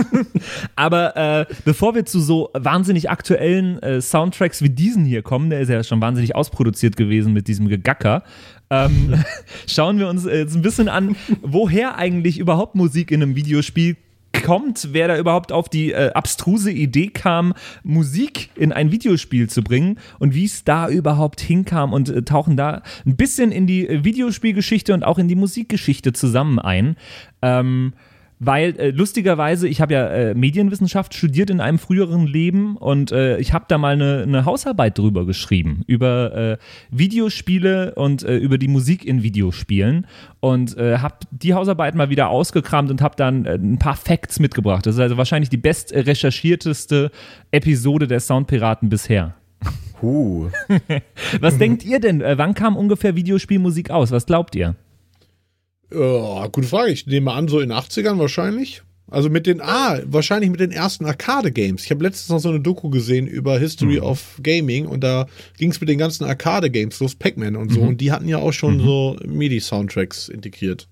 Aber 0.76 1.17
äh, 1.17 1.46
bevor 1.64 1.94
wir 1.94 2.05
zu 2.05 2.20
so 2.20 2.50
wahnsinnig 2.52 3.08
aktuellen 3.11 3.82
äh, 3.82 4.00
Soundtracks 4.00 4.62
wie 4.62 4.70
diesen 4.70 5.05
hier 5.05 5.23
kommen, 5.23 5.50
der 5.50 5.61
ist 5.61 5.70
ja 5.70 5.82
schon 5.82 6.00
wahnsinnig 6.00 6.34
ausproduziert 6.37 6.96
gewesen 6.96 7.32
mit 7.32 7.49
diesem 7.49 7.69
Gegacker, 7.69 8.25
ähm, 8.70 9.14
schauen 9.67 9.99
wir 9.99 10.08
uns 10.08 10.25
jetzt 10.26 10.55
ein 10.55 10.62
bisschen 10.62 10.88
an, 10.88 11.17
woher 11.41 11.96
eigentlich 11.96 12.38
überhaupt 12.38 12.75
Musik 12.75 13.11
in 13.11 13.23
einem 13.23 13.37
Videospiel 13.37 13.96
kommt, 14.49 14.89
wer 14.93 15.09
da 15.09 15.19
überhaupt 15.19 15.53
auf 15.53 15.69
die 15.69 15.93
äh, 15.93 16.11
abstruse 16.12 16.71
Idee 16.71 17.09
kam, 17.09 17.53
Musik 17.83 18.49
in 18.56 18.73
ein 18.73 18.91
Videospiel 18.91 19.47
zu 19.50 19.62
bringen 19.62 19.99
und 20.19 20.35
wie 20.35 20.47
es 20.47 20.65
da 20.65 20.89
überhaupt 20.89 21.43
hinkam 21.43 21.93
und 21.93 22.09
äh, 22.09 22.23
tauchen 22.23 22.56
da 22.56 22.81
ein 23.05 23.15
bisschen 23.15 23.53
in 23.53 23.67
die 23.67 23.87
äh, 23.87 24.05
Videospielgeschichte 24.05 24.95
und 24.95 25.05
auch 25.05 25.19
in 25.19 25.29
die 25.29 25.35
Musikgeschichte 25.35 26.15
zusammen 26.15 26.59
ein. 26.59 26.97
Ähm, 27.43 27.93
weil 28.40 28.79
äh, 28.79 28.90
lustigerweise, 28.90 29.69
ich 29.69 29.81
habe 29.81 29.94
ja 29.94 30.06
äh, 30.08 30.35
Medienwissenschaft 30.35 31.15
studiert 31.15 31.51
in 31.51 31.60
einem 31.60 31.79
früheren 31.79 32.27
Leben 32.27 32.77
und 32.77 33.10
äh, 33.10 33.39
ich 33.39 33.53
habe 33.53 33.65
da 33.69 33.79
mal 33.79 33.94
eine, 33.94 34.22
eine, 34.22 34.44
Hausarbeit 34.44 34.98
drüber 34.98 35.27
geschrieben, 35.27 35.82
über 35.86 36.34
äh, 36.34 36.58
Videospiele 36.91 37.94
und 37.96 38.22
äh, 38.22 38.36
über 38.36 38.58
die 38.58 38.69
Musik 38.69 39.05
in 39.05 39.22
Videospielen 39.22 40.06
und 40.41 40.77
äh, 40.77 40.98
habe 40.98 41.17
die 41.31 41.55
Hausarbeit 41.55 41.94
mal 41.94 42.10
wieder 42.10 42.29
ausgekramt 42.29 42.91
und 42.91 43.03
habe 43.03 43.17
dann 43.17 43.46
ein 43.46 43.79
paar 43.79 43.96
Facts 43.96 44.39
mitgebracht. 44.39 44.86
Das 44.86 44.94
ist 44.94 45.01
also 45.01 45.17
wahrscheinlich 45.17 45.51
die 45.51 45.56
best 45.56 45.93
recherchierteste 45.93 47.10
Episode 47.51 48.06
der 48.06 48.20
Soundpiraten 48.20 48.89
bisher. 48.89 49.34
Huh. 50.01 50.48
Was 51.41 51.58
denkt 51.58 51.84
ihr 51.84 51.98
denn? 51.98 52.20
wann 52.20 52.55
kam 52.55 52.77
ungefähr 52.77 53.17
Videospielmusik 53.17 53.91
aus? 53.91 54.13
Was 54.13 54.27
glaubt 54.27 54.55
ihr? 54.55 54.77
Ja, 55.93 56.47
gute 56.49 56.67
Frage. 56.67 56.93
Ich 56.93 57.07
nehme 57.07 57.33
an, 57.33 57.49
so 57.49 57.61
in 57.61 57.71
den 57.71 57.79
80ern 57.79 58.19
wahrscheinlich. 58.19 58.83
Also 59.11 59.31
mit 59.31 59.47
den, 59.47 59.63
ah, 59.63 60.01
wahrscheinlich 60.05 60.51
mit 60.51 60.61
den 60.61 60.71
ersten 60.71 61.07
Arcade-Games. 61.07 61.85
Ich 61.85 61.91
habe 61.91 62.05
letztens 62.05 62.29
noch 62.29 62.41
so 62.41 62.51
eine 62.51 62.61
Doku 62.61 62.91
gesehen 62.91 63.27
über 63.27 63.59
History 63.59 63.97
mhm. 63.97 64.03
of 64.03 64.39
Gaming 64.43 64.87
und 64.87 65.03
da 65.03 65.27
ging 65.57 65.71
es 65.71 65.81
mit 65.81 65.89
den 65.89 65.97
ganzen 65.97 66.25
Arcade-Games 66.25 67.01
los, 67.01 67.15
Pac-Man 67.15 67.57
und 67.57 67.73
so. 67.73 67.81
Mhm. 67.81 67.89
Und 67.89 68.01
die 68.03 68.13
hatten 68.13 68.29
ja 68.29 68.37
auch 68.39 68.53
schon 68.53 68.77
mhm. 68.79 68.85
so 68.85 69.17
MIDI-Soundtracks 69.25 70.29
integriert. 70.29 70.89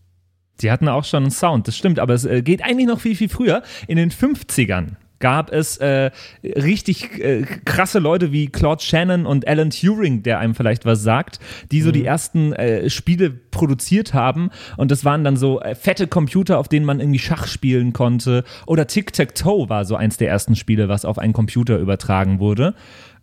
Die 0.62 0.70
hatten 0.70 0.88
auch 0.88 1.04
schon 1.04 1.24
einen 1.24 1.30
Sound, 1.30 1.68
das 1.68 1.76
stimmt, 1.76 1.98
aber 1.98 2.14
es 2.14 2.24
äh, 2.24 2.40
geht 2.40 2.62
eigentlich 2.62 2.86
noch 2.86 3.00
viel, 3.00 3.14
viel 3.14 3.28
früher. 3.28 3.62
In 3.86 3.98
den 3.98 4.10
50ern 4.10 4.92
gab 5.18 5.52
es 5.52 5.76
äh, 5.78 6.10
richtig 6.44 7.18
äh, 7.20 7.42
krasse 7.64 7.98
Leute 7.98 8.32
wie 8.32 8.48
Claude 8.48 8.82
Shannon 8.82 9.26
und 9.26 9.46
Alan 9.48 9.70
Turing, 9.70 10.22
der 10.22 10.38
einem 10.38 10.54
vielleicht 10.54 10.84
was 10.84 11.02
sagt, 11.02 11.40
die 11.70 11.82
so 11.82 11.88
mhm. 11.88 11.92
die 11.94 12.04
ersten 12.04 12.52
äh, 12.52 12.90
Spiele 12.90 13.30
produziert 13.30 14.14
haben. 14.14 14.50
Und 14.76 14.90
das 14.90 15.04
waren 15.04 15.24
dann 15.24 15.36
so 15.36 15.60
äh, 15.60 15.74
fette 15.74 16.06
Computer, 16.06 16.58
auf 16.58 16.68
denen 16.68 16.86
man 16.86 17.00
irgendwie 17.00 17.18
Schach 17.18 17.46
spielen 17.46 17.92
konnte. 17.92 18.44
Oder 18.66 18.86
Tic-Tac-Toe 18.86 19.68
war 19.68 19.84
so 19.84 19.96
eins 19.96 20.16
der 20.16 20.28
ersten 20.28 20.56
Spiele, 20.56 20.88
was 20.88 21.04
auf 21.04 21.18
einen 21.18 21.32
Computer 21.32 21.78
übertragen 21.78 22.38
wurde. 22.38 22.74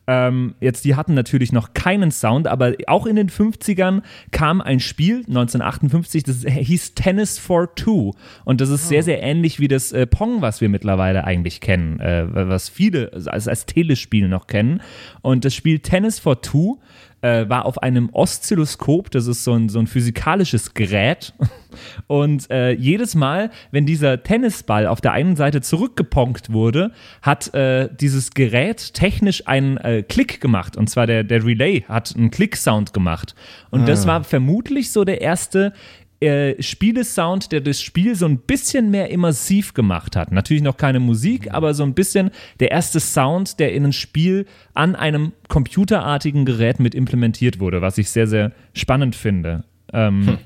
Ähm, 0.05 0.55
jetzt, 0.59 0.83
die 0.85 0.95
hatten 0.95 1.13
natürlich 1.13 1.51
noch 1.51 1.73
keinen 1.73 2.11
Sound, 2.11 2.47
aber 2.47 2.73
auch 2.87 3.05
in 3.05 3.15
den 3.15 3.29
50ern 3.29 4.01
kam 4.31 4.61
ein 4.61 4.79
Spiel, 4.79 5.17
1958, 5.19 6.23
das 6.23 6.43
hieß 6.43 6.95
Tennis 6.95 7.39
for 7.39 7.73
Two. 7.75 8.13
Und 8.43 8.59
das 8.59 8.69
ist 8.69 8.85
oh. 8.85 8.89
sehr, 8.89 9.03
sehr 9.03 9.23
ähnlich 9.23 9.59
wie 9.59 9.67
das 9.67 9.91
äh, 9.91 10.05
Pong, 10.05 10.41
was 10.41 10.59
wir 10.59 10.69
mittlerweile 10.69 11.23
eigentlich 11.23 11.61
kennen, 11.61 11.99
äh, 11.99 12.25
was 12.29 12.69
viele 12.69 13.11
als, 13.13 13.47
als 13.47 13.65
Telespiel 13.65 14.27
noch 14.27 14.47
kennen. 14.47 14.81
Und 15.21 15.45
das 15.45 15.55
Spiel 15.55 15.79
Tennis 15.79 16.19
for 16.19 16.41
Two 16.41 16.79
äh, 17.23 17.49
war 17.49 17.65
auf 17.65 17.81
einem 17.81 18.09
Oszilloskop, 18.11 19.09
das 19.09 19.27
ist 19.27 19.43
so 19.43 19.53
ein, 19.53 19.69
so 19.69 19.79
ein 19.79 19.87
physikalisches 19.87 20.73
Gerät. 20.73 21.33
Und 22.07 22.51
äh, 22.51 22.71
jedes 22.71 23.15
Mal, 23.15 23.49
wenn 23.71 23.85
dieser 23.85 24.21
Tennisball 24.21 24.85
auf 24.85 25.01
der 25.01 25.13
einen 25.13 25.35
Seite 25.35 25.61
zurückgeponkt 25.61 26.51
wurde, 26.51 26.91
hat 27.21 27.53
äh, 27.53 27.89
dieses 27.99 28.31
Gerät 28.31 28.93
technisch 28.93 29.47
einen 29.47 29.77
äh, 29.77 30.03
Klick 30.03 30.41
gemacht. 30.41 30.77
Und 30.77 30.89
zwar 30.89 31.07
der, 31.07 31.23
der 31.23 31.43
Relay 31.43 31.83
hat 31.87 32.13
einen 32.15 32.29
Klick-Sound 32.29 32.93
gemacht. 32.93 33.33
Und 33.71 33.83
ah. 33.83 33.85
das 33.85 34.05
war 34.05 34.23
vermutlich 34.23 34.91
so 34.91 35.03
der 35.03 35.21
erste 35.21 35.73
äh, 36.19 36.61
Spielesound, 36.61 37.51
der 37.51 37.61
das 37.61 37.81
Spiel 37.81 38.15
so 38.15 38.25
ein 38.25 38.37
bisschen 38.37 38.91
mehr 38.91 39.09
immersiv 39.09 39.73
gemacht 39.73 40.15
hat. 40.15 40.31
Natürlich 40.31 40.63
noch 40.63 40.77
keine 40.77 40.99
Musik, 40.99 41.53
aber 41.53 41.73
so 41.73 41.83
ein 41.83 41.93
bisschen 41.93 42.31
der 42.59 42.71
erste 42.71 42.99
Sound, 42.99 43.59
der 43.59 43.73
in 43.73 43.85
ein 43.85 43.93
Spiel 43.93 44.45
an 44.73 44.95
einem 44.95 45.33
computerartigen 45.47 46.45
Gerät 46.45 46.79
mit 46.79 46.95
implementiert 46.95 47.59
wurde, 47.59 47.81
was 47.81 47.97
ich 47.97 48.09
sehr, 48.09 48.27
sehr 48.27 48.51
spannend 48.73 49.15
finde. 49.15 49.63
Ähm, 49.91 50.27
hm 50.27 50.37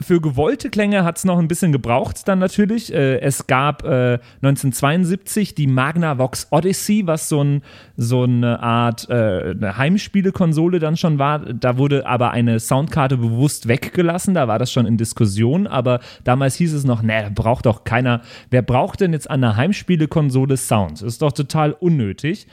für 0.00 0.20
gewollte 0.20 0.70
Klänge 0.70 1.04
hat 1.04 1.18
es 1.18 1.24
noch 1.24 1.38
ein 1.38 1.48
bisschen 1.48 1.72
gebraucht 1.72 2.28
dann 2.28 2.38
natürlich. 2.38 2.92
Äh, 2.92 3.20
es 3.20 3.46
gab 3.46 3.84
äh, 3.84 4.18
1972 4.42 5.54
die 5.54 5.66
Magnavox 5.66 6.48
Odyssey, 6.50 7.06
was 7.06 7.28
so, 7.28 7.42
ein, 7.42 7.62
so 7.96 8.22
eine 8.22 8.60
Art 8.60 9.08
äh, 9.10 9.50
eine 9.50 9.76
Heimspielekonsole 9.76 10.78
dann 10.78 10.96
schon 10.96 11.18
war. 11.18 11.40
Da 11.40 11.78
wurde 11.78 12.06
aber 12.06 12.30
eine 12.30 12.60
Soundkarte 12.60 13.16
bewusst 13.16 13.66
weggelassen, 13.66 14.34
da 14.34 14.46
war 14.46 14.58
das 14.58 14.70
schon 14.70 14.86
in 14.86 14.96
Diskussion, 14.96 15.66
aber 15.66 16.00
damals 16.22 16.54
hieß 16.56 16.74
es 16.74 16.84
noch, 16.84 17.02
ne, 17.02 17.30
braucht 17.34 17.66
doch 17.66 17.82
keiner, 17.82 18.22
wer 18.50 18.62
braucht 18.62 19.00
denn 19.00 19.12
jetzt 19.12 19.28
an 19.28 19.42
einer 19.42 19.56
Heimspielekonsole 19.56 20.56
Sound? 20.56 21.02
Ist 21.02 21.22
doch 21.22 21.32
total 21.32 21.72
unnötig. 21.72 22.46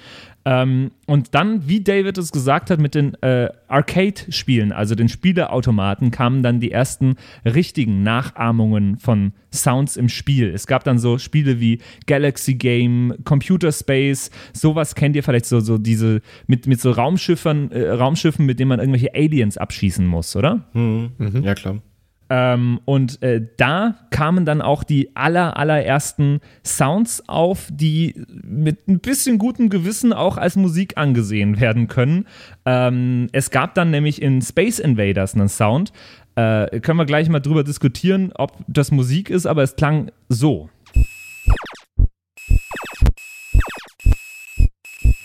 Ähm, 0.47 0.91
und 1.07 1.33
dann, 1.33 1.67
wie 1.67 1.81
David 1.81 2.19
es 2.19 2.31
gesagt 2.31 2.69
hat, 2.69 2.79
mit 2.79 2.93
den 2.93 3.15
äh, 3.23 3.49
Arcade-Spielen, 3.67 4.71
also 4.71 4.93
den 4.93 5.09
Spieleautomaten, 5.09 6.11
kamen 6.11 6.43
dann 6.43 6.59
die 6.59 6.71
ersten 6.71 7.15
richtigen 7.43 8.03
Nachahmungen 8.03 8.97
von 8.97 9.33
Sounds 9.51 9.97
im 9.97 10.07
Spiel. 10.07 10.49
Es 10.49 10.67
gab 10.67 10.83
dann 10.83 10.99
so 10.99 11.17
Spiele 11.17 11.59
wie 11.59 11.79
Galaxy 12.05 12.53
Game, 12.53 13.15
Computer 13.23 13.71
Space, 13.71 14.29
sowas 14.53 14.93
kennt 14.93 15.15
ihr 15.15 15.23
vielleicht 15.23 15.45
so, 15.45 15.61
so 15.61 15.79
diese 15.79 16.21
mit, 16.45 16.67
mit 16.67 16.79
so 16.79 16.91
Raumschiffen, 16.91 17.71
äh, 17.71 17.89
Raumschiffen, 17.89 18.45
mit 18.45 18.59
denen 18.59 18.69
man 18.69 18.79
irgendwelche 18.79 19.15
Aliens 19.15 19.57
abschießen 19.57 20.05
muss, 20.05 20.35
oder? 20.35 20.67
Mhm. 20.73 21.11
Mhm. 21.17 21.43
Ja, 21.43 21.55
klar. 21.55 21.81
Ähm, 22.29 22.79
und 22.85 23.21
äh, 23.21 23.47
da 23.57 23.95
kamen 24.09 24.45
dann 24.45 24.61
auch 24.61 24.83
die 24.83 25.15
aller, 25.15 25.57
allerersten 25.57 26.39
Sounds 26.65 27.23
auf, 27.27 27.67
die 27.71 28.25
mit 28.43 28.87
ein 28.87 28.99
bisschen 28.99 29.37
gutem 29.37 29.69
Gewissen 29.69 30.11
auch 30.11 30.37
als 30.37 30.55
Musik 30.55 30.97
angesehen 30.97 31.59
werden 31.59 31.87
können. 31.87 32.25
Ähm, 32.65 33.27
es 33.31 33.51
gab 33.51 33.75
dann 33.75 33.91
nämlich 33.91 34.21
in 34.21 34.41
Space 34.41 34.79
Invaders 34.79 35.35
einen 35.35 35.49
Sound. 35.49 35.91
Äh, 36.35 36.79
können 36.79 36.97
wir 36.97 37.05
gleich 37.05 37.29
mal 37.29 37.39
drüber 37.39 37.63
diskutieren, 37.63 38.31
ob 38.35 38.57
das 38.67 38.91
Musik 38.91 39.29
ist, 39.29 39.45
aber 39.45 39.63
es 39.63 39.75
klang 39.75 40.11
so. 40.27 40.69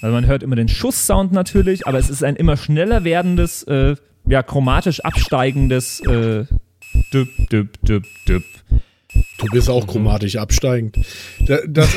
Also 0.02 0.14
man 0.14 0.26
hört 0.26 0.42
immer 0.42 0.56
den 0.56 0.68
Schusssound 0.68 1.32
natürlich, 1.32 1.86
aber 1.86 1.98
es 1.98 2.08
ist 2.08 2.24
ein 2.24 2.36
immer 2.36 2.56
schneller 2.56 3.04
werdendes, 3.04 3.62
äh, 3.64 3.96
ja, 4.26 4.42
chromatisch 4.42 5.00
absteigendes 5.00 6.00
äh, 6.00 6.44
Düpp, 7.12 7.50
düpp, 7.50 7.78
düpp, 7.86 8.06
düpp. 8.28 8.44
Du 9.38 9.46
bist 9.46 9.68
auch 9.68 9.86
chromatisch 9.86 10.36
absteigend. 10.36 10.96
Das, 11.66 11.90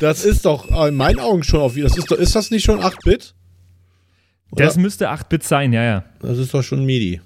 das 0.00 0.24
ist 0.24 0.44
doch 0.44 0.86
in 0.88 0.94
meinen 0.96 1.20
Augen 1.20 1.42
schon 1.44 1.60
auf. 1.60 1.76
Das 1.76 1.96
ist, 1.96 2.10
ist 2.10 2.34
das 2.34 2.50
nicht 2.50 2.64
schon 2.64 2.80
8-Bit? 2.80 3.34
Das 4.52 4.76
müsste 4.76 5.10
8-Bit 5.10 5.42
sein, 5.42 5.72
ja, 5.72 5.82
ja. 5.84 6.04
Das 6.20 6.38
ist 6.38 6.54
doch 6.54 6.62
schon 6.62 6.84
MIDI. 6.84 7.20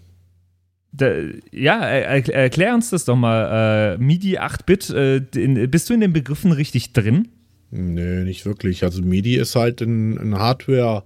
Da, 0.93 1.13
ja, 1.53 1.81
er, 1.81 2.29
erklär 2.29 2.75
uns 2.75 2.91
das 2.91 3.05
doch 3.05 3.17
mal. 3.17 3.95
Äh, 3.95 3.99
MIDI 3.99 4.39
8-Bit, 4.39 4.91
äh, 4.91 5.67
bist 5.67 5.89
du 5.89 5.95
in 5.95 6.01
den 6.01 6.13
Begriffen 6.13 6.53
richtig 6.53 6.93
drin? 6.93 7.29
Nö, 7.71 8.25
nicht 8.25 8.45
wirklich. 8.45 8.83
Also 8.83 9.01
MIDI 9.03 9.37
ist 9.37 9.55
halt 9.55 9.81
ein, 9.81 10.19
ein 10.19 10.35
Hardware- 10.39 11.05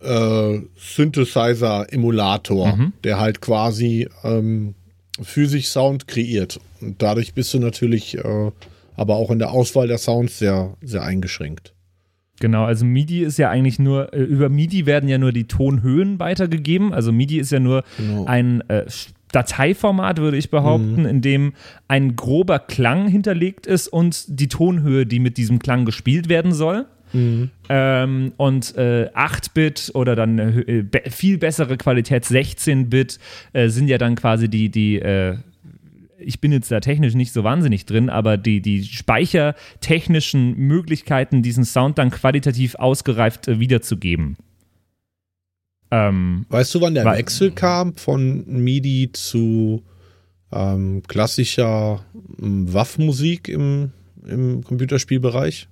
äh, 0.00 0.60
Synthesizer-Emulator, 0.76 2.76
mhm. 2.76 2.92
der 3.04 3.20
halt 3.20 3.40
quasi 3.40 4.08
ähm, 4.24 4.74
physisch 5.20 5.68
Sound 5.68 6.08
kreiert. 6.08 6.58
Und 6.80 7.02
dadurch 7.02 7.34
bist 7.34 7.54
du 7.54 7.58
natürlich 7.58 8.18
äh, 8.18 8.50
aber 9.00 9.16
auch 9.16 9.30
in 9.30 9.38
der 9.38 9.50
Auswahl 9.50 9.88
der 9.88 9.96
Sounds 9.96 10.38
sehr, 10.38 10.76
sehr 10.82 11.02
eingeschränkt. 11.02 11.72
Genau, 12.38 12.64
also 12.64 12.84
MIDI 12.84 13.22
ist 13.22 13.38
ja 13.38 13.48
eigentlich 13.48 13.78
nur, 13.78 14.12
äh, 14.12 14.22
über 14.22 14.50
MIDI 14.50 14.84
werden 14.84 15.08
ja 15.08 15.16
nur 15.16 15.32
die 15.32 15.44
Tonhöhen 15.44 16.18
weitergegeben. 16.18 16.92
Also 16.92 17.10
MIDI 17.10 17.38
ist 17.38 17.50
ja 17.50 17.60
nur 17.60 17.82
genau. 17.96 18.26
ein 18.26 18.60
äh, 18.68 18.84
Dateiformat, 19.32 20.18
würde 20.18 20.36
ich 20.36 20.50
behaupten, 20.50 21.02
mhm. 21.02 21.06
in 21.06 21.22
dem 21.22 21.52
ein 21.88 22.14
grober 22.14 22.58
Klang 22.58 23.08
hinterlegt 23.08 23.66
ist 23.66 23.88
und 23.88 24.24
die 24.28 24.48
Tonhöhe, 24.48 25.06
die 25.06 25.18
mit 25.18 25.38
diesem 25.38 25.60
Klang 25.60 25.86
gespielt 25.86 26.28
werden 26.28 26.52
soll. 26.52 26.84
Mhm. 27.12 27.50
Ähm, 27.68 28.32
und 28.36 28.76
äh, 28.76 29.10
8-Bit 29.14 29.92
oder 29.94 30.16
dann 30.16 30.38
äh, 30.38 31.10
viel 31.10 31.38
bessere 31.38 31.76
Qualität 31.76 32.24
16-Bit 32.24 33.18
äh, 33.52 33.68
sind 33.68 33.88
ja 33.88 33.98
dann 33.98 34.14
quasi 34.14 34.48
die, 34.48 34.68
die 34.68 35.00
äh, 35.00 35.36
ich 36.18 36.40
bin 36.40 36.52
jetzt 36.52 36.70
da 36.70 36.80
technisch 36.80 37.14
nicht 37.14 37.32
so 37.32 37.44
wahnsinnig 37.44 37.86
drin, 37.86 38.10
aber 38.10 38.36
die, 38.36 38.60
die 38.60 38.84
speichertechnischen 38.84 40.56
Möglichkeiten, 40.56 41.42
diesen 41.42 41.64
Sound 41.64 41.98
dann 41.98 42.10
qualitativ 42.10 42.74
ausgereift 42.74 43.48
äh, 43.48 43.58
wiederzugeben. 43.58 44.36
Ähm, 45.90 46.46
weißt 46.50 46.74
du, 46.74 46.80
wann 46.80 46.94
der 46.94 47.04
Wechsel 47.04 47.50
kam 47.50 47.94
von 47.94 48.44
MIDI 48.46 49.10
zu 49.12 49.82
ähm, 50.52 51.02
klassischer 51.08 52.04
ähm, 52.40 52.72
Waffenmusik 52.72 53.48
im, 53.48 53.90
im 54.26 54.62
Computerspielbereich? 54.62 55.68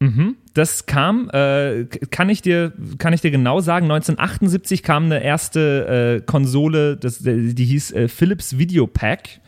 Mhm. 0.00 0.36
Das 0.54 0.86
kam, 0.86 1.30
äh, 1.30 1.84
kann, 2.10 2.28
ich 2.28 2.42
dir, 2.42 2.72
kann 2.98 3.12
ich 3.12 3.22
dir 3.22 3.30
genau 3.30 3.60
sagen, 3.60 3.84
1978 3.84 4.82
kam 4.82 5.04
eine 5.06 5.22
erste 5.22 6.20
äh, 6.20 6.24
Konsole, 6.24 6.96
das, 6.96 7.20
die 7.22 7.64
hieß 7.64 7.92
äh, 7.92 8.08
Philips 8.08 8.58
Video 8.58 8.86
Pack. 8.86 9.40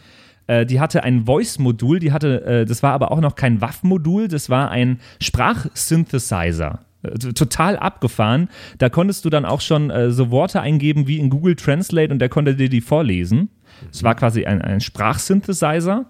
Äh, 0.46 0.66
die 0.66 0.80
hatte 0.80 1.02
ein 1.04 1.26
Voice-Modul, 1.26 1.98
die 1.98 2.12
hatte, 2.12 2.44
äh, 2.44 2.64
das 2.64 2.82
war 2.82 2.92
aber 2.92 3.12
auch 3.12 3.20
noch 3.20 3.34
kein 3.34 3.60
WAF-Modul, 3.60 4.28
das 4.28 4.48
war 4.48 4.70
ein 4.70 5.00
Sprachsynthesizer 5.20 6.80
äh, 7.02 7.18
total 7.32 7.76
abgefahren. 7.76 8.48
Da 8.78 8.88
konntest 8.88 9.24
du 9.24 9.30
dann 9.30 9.44
auch 9.44 9.60
schon 9.60 9.90
äh, 9.90 10.10
so 10.10 10.30
Worte 10.30 10.60
eingeben 10.60 11.06
wie 11.06 11.18
in 11.18 11.30
Google 11.30 11.56
Translate 11.56 12.12
und 12.12 12.18
der 12.18 12.28
konnte 12.28 12.54
dir 12.54 12.68
die 12.68 12.80
vorlesen. 12.80 13.50
Es 13.92 14.02
war 14.02 14.14
quasi 14.14 14.44
ein, 14.46 14.62
ein 14.62 14.80
Sprachsynthesizer. 14.80 16.06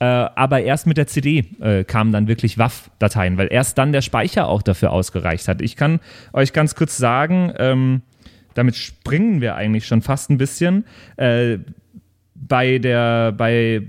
Äh, 0.00 0.04
aber 0.04 0.62
erst 0.62 0.86
mit 0.86 0.96
der 0.96 1.06
CD 1.06 1.44
äh, 1.60 1.84
kamen 1.84 2.10
dann 2.10 2.26
wirklich 2.26 2.56
WAV-Dateien, 2.56 3.36
weil 3.36 3.48
erst 3.50 3.76
dann 3.76 3.92
der 3.92 4.00
Speicher 4.00 4.48
auch 4.48 4.62
dafür 4.62 4.92
ausgereicht 4.92 5.46
hat. 5.46 5.60
Ich 5.60 5.76
kann 5.76 6.00
euch 6.32 6.54
ganz 6.54 6.74
kurz 6.74 6.96
sagen, 6.96 7.52
ähm, 7.58 8.00
damit 8.54 8.76
springen 8.76 9.42
wir 9.42 9.56
eigentlich 9.56 9.86
schon 9.86 10.00
fast 10.00 10.30
ein 10.30 10.38
bisschen. 10.38 10.84
Äh, 11.16 11.58
bei 12.34 12.78
der, 12.78 13.32
bei, 13.32 13.82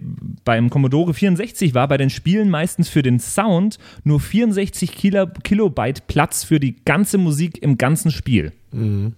beim 0.44 0.70
Commodore 0.70 1.14
64 1.14 1.74
war 1.74 1.88
bei 1.88 1.96
den 1.96 2.10
Spielen 2.10 2.50
meistens 2.50 2.90
für 2.90 3.02
den 3.02 3.20
Sound 3.20 3.80
nur 4.04 4.20
64 4.20 4.92
Kilo, 4.92 5.28
Kilobyte 5.44 6.08
Platz 6.08 6.44
für 6.44 6.60
die 6.60 6.76
ganze 6.84 7.18
Musik 7.18 7.64
im 7.64 7.78
ganzen 7.78 8.12
Spiel. 8.12 8.52
Mhm. 8.74 9.14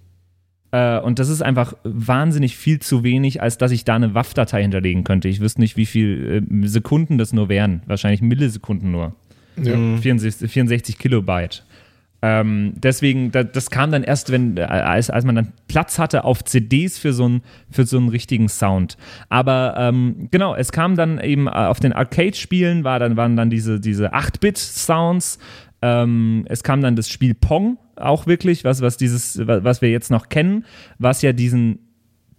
Äh, 0.74 1.00
und 1.00 1.20
das 1.20 1.30
ist 1.30 1.44
einfach 1.44 1.76
wahnsinnig 1.84 2.58
viel 2.58 2.80
zu 2.80 3.04
wenig, 3.04 3.42
als 3.42 3.58
dass 3.60 3.72
ich 3.72 3.86
da 3.86 3.96
eine 3.96 4.16
WAF-Datei 4.16 4.64
hinterlegen 4.64 5.04
könnte. 5.04 5.28
Ich 5.28 5.40
wüsste 5.40 5.62
nicht, 5.62 5.78
wie 5.78 5.86
viele 5.86 6.38
äh, 6.38 6.42
Sekunden 6.64 7.18
das 7.20 7.32
nur 7.32 7.48
wären. 7.48 7.84
Wahrscheinlich 7.86 8.22
Millisekunden 8.22 8.92
nur. 8.92 9.14
Ja. 9.56 9.76
64, 9.98 10.52
64 10.52 10.98
Kilobyte. 10.98 11.64
Ähm, 12.24 12.74
deswegen, 12.78 13.32
da, 13.32 13.44
das 13.44 13.70
kam 13.70 13.92
dann 13.92 14.02
erst, 14.02 14.32
wenn, 14.32 14.58
äh, 14.58 14.62
als, 14.62 15.12
als 15.12 15.26
man 15.26 15.36
dann 15.36 15.52
Platz 15.68 16.00
hatte 16.00 16.24
auf 16.24 16.44
CDs 16.44 16.98
für 16.98 17.14
so, 17.14 17.28
ein, 17.30 17.42
für 17.70 17.86
so 17.86 17.98
einen 17.98 18.10
richtigen 18.10 18.50
Sound. 18.50 18.98
Aber 19.30 19.76
ähm, 19.78 20.30
genau, 20.32 20.56
es 20.56 20.72
kam 20.72 20.96
dann 20.96 21.20
eben 21.20 21.48
auf 21.48 21.82
den 21.82 21.94
Arcade-Spielen, 21.94 22.84
war 22.84 22.98
dann, 22.98 23.16
waren 23.16 23.36
dann 23.36 23.52
diese, 23.52 23.80
diese 23.80 24.16
8-Bit-Sounds. 24.16 25.38
Ähm, 25.84 26.46
es 26.48 26.64
kam 26.64 26.82
dann 26.82 26.96
das 26.96 27.10
Spiel 27.10 27.36
Pong, 27.36 27.78
auch 27.96 28.28
wirklich, 28.28 28.64
was, 28.64 28.82
was 28.82 28.98
dieses, 28.98 29.40
was 29.46 29.82
wir 29.82 29.90
jetzt 29.90 30.12
noch 30.12 30.30
kennen, 30.30 30.66
was 31.00 31.22
ja 31.22 31.34
diesen, 31.34 31.80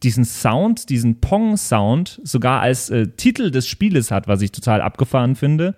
diesen 0.03 0.25
Sound, 0.25 0.91
diesen 0.91 1.21
Pong-Sound 1.21 2.21
sogar 2.23 2.61
als 2.61 2.91
äh, 2.91 3.09
Titel 3.09 3.51
des 3.51 3.67
Spieles 3.67 4.11
hat, 4.11 4.29
was 4.29 4.43
ich 4.43 4.53
total 4.53 4.81
abgefahren 4.83 5.35
finde. 5.35 5.75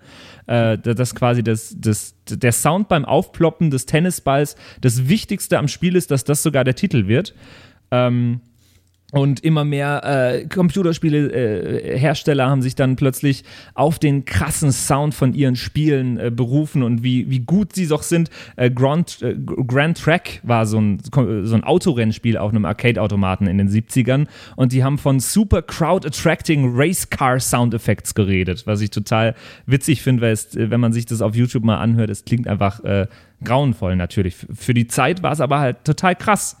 Äh, 0.47 0.77
dass 0.77 1.15
quasi 1.15 1.43
das, 1.43 1.75
das, 1.77 2.15
der 2.29 2.51
Sound 2.51 2.87
beim 2.87 3.05
Aufploppen 3.05 3.69
des 3.69 3.85
Tennisballs 3.85 4.55
das 4.81 5.07
Wichtigste 5.07 5.57
am 5.57 5.67
Spiel 5.67 5.95
ist, 5.95 6.11
dass 6.11 6.23
das 6.23 6.43
sogar 6.43 6.63
der 6.63 6.75
Titel 6.75 7.07
wird. 7.07 7.33
Ähm, 7.91 8.41
Und 9.13 9.39
immer 9.39 9.63
mehr 9.63 10.01
äh, 10.03 10.47
Computerspiele-Hersteller 10.47 12.43
äh, 12.43 12.47
haben 12.47 12.61
sich 12.61 12.75
dann 12.75 12.97
plötzlich 12.97 13.45
auf 13.73 13.99
den 13.99 14.25
krassen 14.25 14.73
Sound 14.73 15.15
von 15.15 15.33
ihren 15.33 15.55
Spielen 15.55 16.17
äh, 16.17 16.29
berufen 16.29 16.83
und 16.83 17.03
wie, 17.03 17.29
wie 17.29 17.39
gut 17.39 17.73
sie 17.73 17.87
doch 17.87 18.03
sind. 18.03 18.29
Äh, 18.57 18.69
Grand, 18.69 19.21
äh, 19.21 19.33
Grand 19.37 19.97
Track 19.97 20.41
war 20.43 20.65
so 20.65 20.81
ein, 20.81 20.99
so 21.03 21.55
ein 21.55 21.63
Autorennspiel 21.63 22.37
auf 22.37 22.51
einem 22.51 22.65
Arcade-Automaten 22.65 23.47
in 23.47 23.57
den 23.57 23.69
70ern 23.69 24.27
und 24.57 24.73
die 24.73 24.83
haben 24.83 24.97
von 24.97 25.21
super 25.21 25.61
crowd-attracting 25.61 26.73
Race 26.75 27.09
Car 27.09 27.39
Sound 27.39 27.73
Effects 27.73 28.13
geredet, 28.13 28.67
was 28.67 28.81
ich 28.81 28.89
total 28.89 29.35
witzig 29.65 30.01
finde, 30.01 30.23
weil 30.23 30.33
es, 30.33 30.53
äh, 30.53 30.69
wenn 30.69 30.81
man 30.81 30.91
sich 30.91 31.05
das 31.05 31.21
auf 31.21 31.33
YouTube 31.33 31.63
mal 31.63 31.77
anhört, 31.77 32.09
es 32.09 32.25
klingt 32.25 32.47
einfach 32.47 32.81
grauenvoll 33.43 33.95
natürlich. 33.95 34.35
Für 34.53 34.73
die 34.73 34.87
Zeit 34.87 35.23
war 35.23 35.31
es 35.31 35.41
aber 35.41 35.59
halt 35.59 35.85
total 35.85 36.15
krass. 36.15 36.57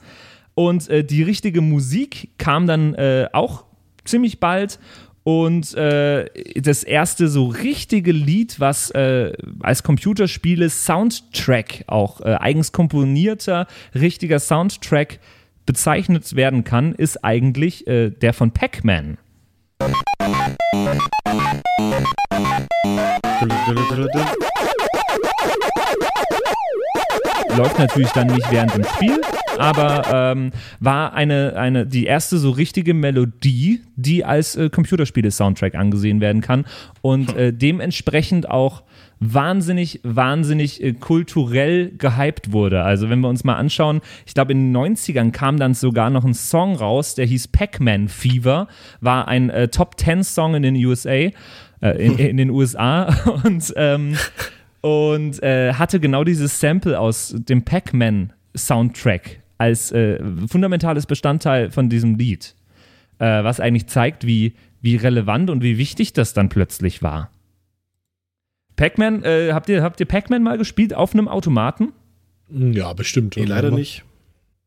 Und 0.57 0.89
äh, 0.89 1.03
die 1.03 1.21
richtige 1.21 1.61
Musik 1.61 2.29
kam 2.39 2.65
dann 2.65 2.95
äh, 2.95 3.27
auch 3.31 3.65
ziemlich 4.05 4.39
bald. 4.39 4.79
Und 5.23 5.75
äh, 5.75 6.25
das 6.55 6.83
erste 6.83 7.27
so 7.27 7.45
richtige 7.45 8.11
Lied, 8.11 8.59
was 8.59 8.89
äh, 8.89 9.33
als 9.59 9.83
Computerspiele 9.83 10.71
Soundtrack 10.71 11.83
auch 11.85 12.21
äh, 12.21 12.37
eigens 12.39 12.71
komponierter, 12.71 13.67
richtiger 13.93 14.39
Soundtrack 14.39 15.19
bezeichnet 15.67 16.35
werden 16.35 16.63
kann, 16.63 16.95
ist 16.95 17.23
eigentlich 17.23 17.85
äh, 17.85 18.09
der 18.09 18.33
von 18.33 18.49
Pac-Man. 18.49 19.19
Läuft 27.55 27.77
natürlich 27.77 28.11
dann 28.11 28.27
nicht 28.27 28.51
während 28.51 28.73
dem 28.73 28.83
Spiel, 28.85 29.21
aber 29.57 30.33
ähm, 30.33 30.51
war 30.79 31.13
eine, 31.13 31.55
eine, 31.55 31.85
die 31.85 32.05
erste 32.05 32.37
so 32.37 32.51
richtige 32.51 32.93
Melodie, 32.93 33.81
die 33.95 34.23
als 34.25 34.55
äh, 34.55 34.69
Computerspiele-Soundtrack 34.69 35.75
angesehen 35.75 36.21
werden 36.21 36.41
kann 36.41 36.65
und 37.01 37.35
äh, 37.35 37.53
dementsprechend 37.53 38.49
auch 38.49 38.83
wahnsinnig, 39.19 39.99
wahnsinnig 40.03 40.83
äh, 40.83 40.93
kulturell 40.93 41.91
gehypt 41.97 42.51
wurde. 42.51 42.83
Also 42.83 43.09
wenn 43.09 43.19
wir 43.19 43.29
uns 43.29 43.43
mal 43.43 43.55
anschauen, 43.55 44.01
ich 44.25 44.33
glaube 44.33 44.51
in 44.51 44.71
den 44.71 44.77
90ern 44.77 45.31
kam 45.31 45.57
dann 45.57 45.73
sogar 45.73 46.09
noch 46.09 46.23
ein 46.23 46.33
Song 46.33 46.75
raus, 46.75 47.15
der 47.15 47.25
hieß 47.25 47.49
Pac-Man 47.49 48.07
Fever, 48.07 48.67
war 49.01 49.27
ein 49.27 49.49
äh, 49.49 49.67
Top 49.69 49.99
10 49.99 50.23
Song 50.23 50.55
in 50.55 50.63
den 50.63 50.75
USA, 50.75 51.11
äh, 51.11 51.31
in, 51.81 52.17
in, 52.17 52.37
den 52.37 52.49
USA 52.49 53.15
und 53.43 53.73
ähm, 53.75 54.15
und 54.81 55.41
äh, 55.41 55.73
hatte 55.73 55.99
genau 55.99 56.23
dieses 56.23 56.59
Sample 56.59 56.99
aus 56.99 57.33
dem 57.35 57.63
Pac-Man 57.63 58.33
Soundtrack 58.55 59.39
als 59.57 59.91
äh, 59.91 60.19
fundamentales 60.47 61.05
Bestandteil 61.05 61.71
von 61.71 61.89
diesem 61.89 62.15
Lied, 62.15 62.55
äh, 63.19 63.43
was 63.43 63.59
eigentlich 63.59 63.87
zeigt, 63.87 64.25
wie, 64.25 64.53
wie 64.81 64.95
relevant 64.95 65.49
und 65.49 65.63
wie 65.63 65.77
wichtig 65.77 66.13
das 66.13 66.33
dann 66.33 66.49
plötzlich 66.49 67.01
war. 67.01 67.31
Pac-Man, 68.75 69.23
äh, 69.23 69.51
habt 69.53 69.69
ihr, 69.69 69.81
habt 69.81 69.99
ihr 69.99 70.05
Pac-Man 70.05 70.43
mal 70.43 70.57
gespielt 70.57 70.93
auf 70.93 71.13
einem 71.13 71.27
Automaten? 71.27 71.93
Ja, 72.49 72.93
bestimmt. 72.93 73.35
Nee, 73.35 73.45
leider 73.45 73.71
nicht. 73.71 74.03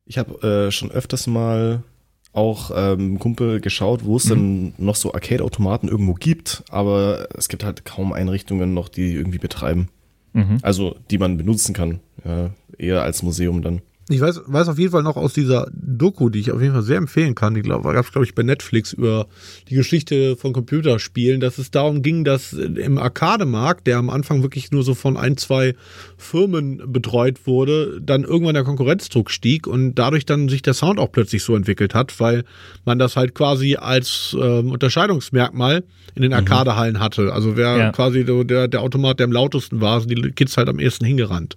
Ich 0.04 0.18
habe 0.18 0.66
äh, 0.66 0.70
schon 0.72 0.90
öfters 0.90 1.26
mal 1.28 1.84
auch 2.32 2.70
ähm, 2.74 3.18
Kumpel 3.18 3.60
geschaut, 3.60 4.04
wo 4.04 4.16
es 4.16 4.26
mhm. 4.26 4.30
denn 4.30 4.72
noch 4.78 4.96
so 4.96 5.14
Arcade-Automaten 5.14 5.88
irgendwo 5.88 6.14
gibt, 6.14 6.64
aber 6.68 7.28
es 7.36 7.48
gibt 7.48 7.64
halt 7.64 7.84
kaum 7.84 8.12
Einrichtungen 8.12 8.74
noch, 8.74 8.88
die 8.88 9.14
irgendwie 9.14 9.38
betreiben. 9.38 9.88
Mhm. 10.32 10.58
Also, 10.62 10.96
die 11.10 11.18
man 11.18 11.36
benutzen 11.36 11.74
kann. 11.74 12.00
Ja, 12.24 12.50
eher 12.78 13.02
als 13.02 13.22
Museum 13.22 13.62
dann. 13.62 13.82
Ich 14.10 14.20
weiß, 14.20 14.40
weiß 14.46 14.66
auf 14.68 14.78
jeden 14.78 14.90
Fall 14.90 15.04
noch 15.04 15.16
aus 15.16 15.34
dieser 15.34 15.68
Doku, 15.72 16.30
die 16.30 16.40
ich 16.40 16.50
auf 16.50 16.60
jeden 16.60 16.74
Fall 16.74 16.82
sehr 16.82 16.96
empfehlen 16.96 17.36
kann. 17.36 17.54
Die 17.54 17.62
gab 17.62 17.84
es, 17.86 18.10
glaube 18.10 18.24
ich, 18.24 18.34
bei 18.34 18.42
Netflix 18.42 18.92
über 18.92 19.28
die 19.68 19.76
Geschichte 19.76 20.36
von 20.36 20.52
Computerspielen, 20.52 21.40
dass 21.40 21.58
es 21.58 21.70
darum 21.70 22.02
ging, 22.02 22.24
dass 22.24 22.52
im 22.52 22.98
Arcade-Markt, 22.98 23.86
der 23.86 23.98
am 23.98 24.10
Anfang 24.10 24.42
wirklich 24.42 24.72
nur 24.72 24.82
so 24.82 24.96
von 24.96 25.16
ein, 25.16 25.36
zwei 25.36 25.76
Firmen 26.18 26.92
betreut 26.92 27.46
wurde, 27.46 28.00
dann 28.02 28.24
irgendwann 28.24 28.54
der 28.54 28.64
Konkurrenzdruck 28.64 29.30
stieg 29.30 29.68
und 29.68 29.94
dadurch 29.94 30.26
dann 30.26 30.48
sich 30.48 30.62
der 30.62 30.74
Sound 30.74 30.98
auch 30.98 31.12
plötzlich 31.12 31.44
so 31.44 31.54
entwickelt 31.54 31.94
hat, 31.94 32.18
weil 32.18 32.42
man 32.84 32.98
das 32.98 33.14
halt 33.14 33.36
quasi 33.36 33.76
als 33.76 34.36
äh, 34.36 34.58
Unterscheidungsmerkmal 34.58 35.84
in 36.16 36.22
den 36.22 36.32
mhm. 36.32 36.38
Arcade-Hallen 36.38 36.98
hatte. 36.98 37.32
Also 37.32 37.56
wer 37.56 37.76
ja. 37.76 37.92
quasi 37.92 38.24
der, 38.24 38.66
der 38.66 38.82
Automat, 38.82 39.20
der 39.20 39.26
am 39.26 39.32
lautesten 39.32 39.80
war, 39.80 40.00
sind 40.00 40.10
die 40.10 40.32
Kids 40.32 40.56
halt 40.56 40.68
am 40.68 40.80
ehesten 40.80 41.04
hingerannt. 41.04 41.56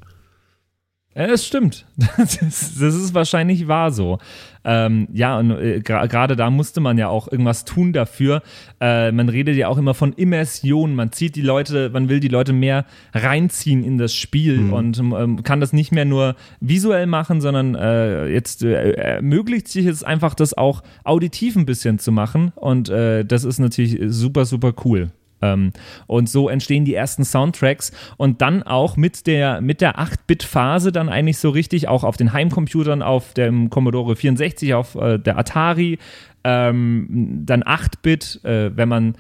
Es 1.15 1.45
stimmt. 1.45 1.85
Das 2.17 2.35
ist, 2.41 2.81
das 2.81 2.95
ist, 2.95 3.13
wahrscheinlich 3.13 3.67
wahr 3.67 3.91
so. 3.91 4.17
Ähm, 4.65 5.07
ja, 5.13 5.37
und 5.37 5.51
äh, 5.51 5.81
gerade 5.81 6.35
da 6.35 6.49
musste 6.49 6.79
man 6.79 6.97
ja 6.97 7.07
auch 7.07 7.31
irgendwas 7.31 7.65
tun 7.65 7.91
dafür. 7.91 8.41
Äh, 8.79 9.11
man 9.11 9.29
redet 9.29 9.55
ja 9.57 9.67
auch 9.67 9.77
immer 9.77 9.93
von 9.93 10.13
Immersion. 10.13 10.95
Man 10.95 11.11
zieht 11.11 11.35
die 11.35 11.41
Leute, 11.41 11.89
man 11.89 12.09
will 12.09 12.19
die 12.19 12.29
Leute 12.29 12.53
mehr 12.53 12.85
reinziehen 13.13 13.83
in 13.83 13.97
das 13.97 14.13
Spiel 14.13 14.57
mhm. 14.57 14.73
und 14.73 14.99
ähm, 14.99 15.43
kann 15.43 15.59
das 15.59 15.73
nicht 15.73 15.91
mehr 15.91 16.05
nur 16.05 16.35
visuell 16.59 17.07
machen, 17.07 17.41
sondern 17.41 17.75
äh, 17.75 18.27
jetzt 18.27 18.63
äh, 18.63 18.91
ermöglicht 18.91 19.67
sich 19.67 19.85
es 19.85 20.03
einfach, 20.03 20.33
das 20.33 20.55
auch 20.57 20.81
auditiv 21.03 21.55
ein 21.55 21.65
bisschen 21.65 21.99
zu 21.99 22.11
machen. 22.11 22.53
Und 22.55 22.89
äh, 22.89 23.25
das 23.25 23.43
ist 23.43 23.59
natürlich 23.59 23.99
super, 24.07 24.45
super 24.45 24.73
cool. 24.85 25.11
Ähm, 25.43 25.73
und 26.07 26.29
so 26.29 26.47
entstehen 26.47 26.85
die 26.85 26.95
ersten 26.95 27.25
Soundtracks. 27.25 27.91
Und 28.17 28.41
dann 28.41 28.63
auch 28.63 28.95
mit 28.95 29.27
der, 29.27 29.61
mit 29.61 29.81
der 29.81 29.99
8-Bit-Phase 29.99 30.91
dann 30.91 31.09
eigentlich 31.09 31.37
so 31.37 31.49
richtig, 31.49 31.87
auch 31.87 32.03
auf 32.03 32.17
den 32.17 32.33
Heimcomputern, 32.33 33.01
auf 33.01 33.33
dem 33.33 33.69
Commodore 33.69 34.15
64, 34.15 34.73
auf 34.73 34.95
äh, 34.95 35.19
der 35.19 35.37
Atari, 35.37 35.99
ähm, 36.43 37.43
dann 37.45 37.63
8-Bit, 37.63 38.41
äh, 38.43 38.75
wenn 38.75 38.89
man 38.89 39.15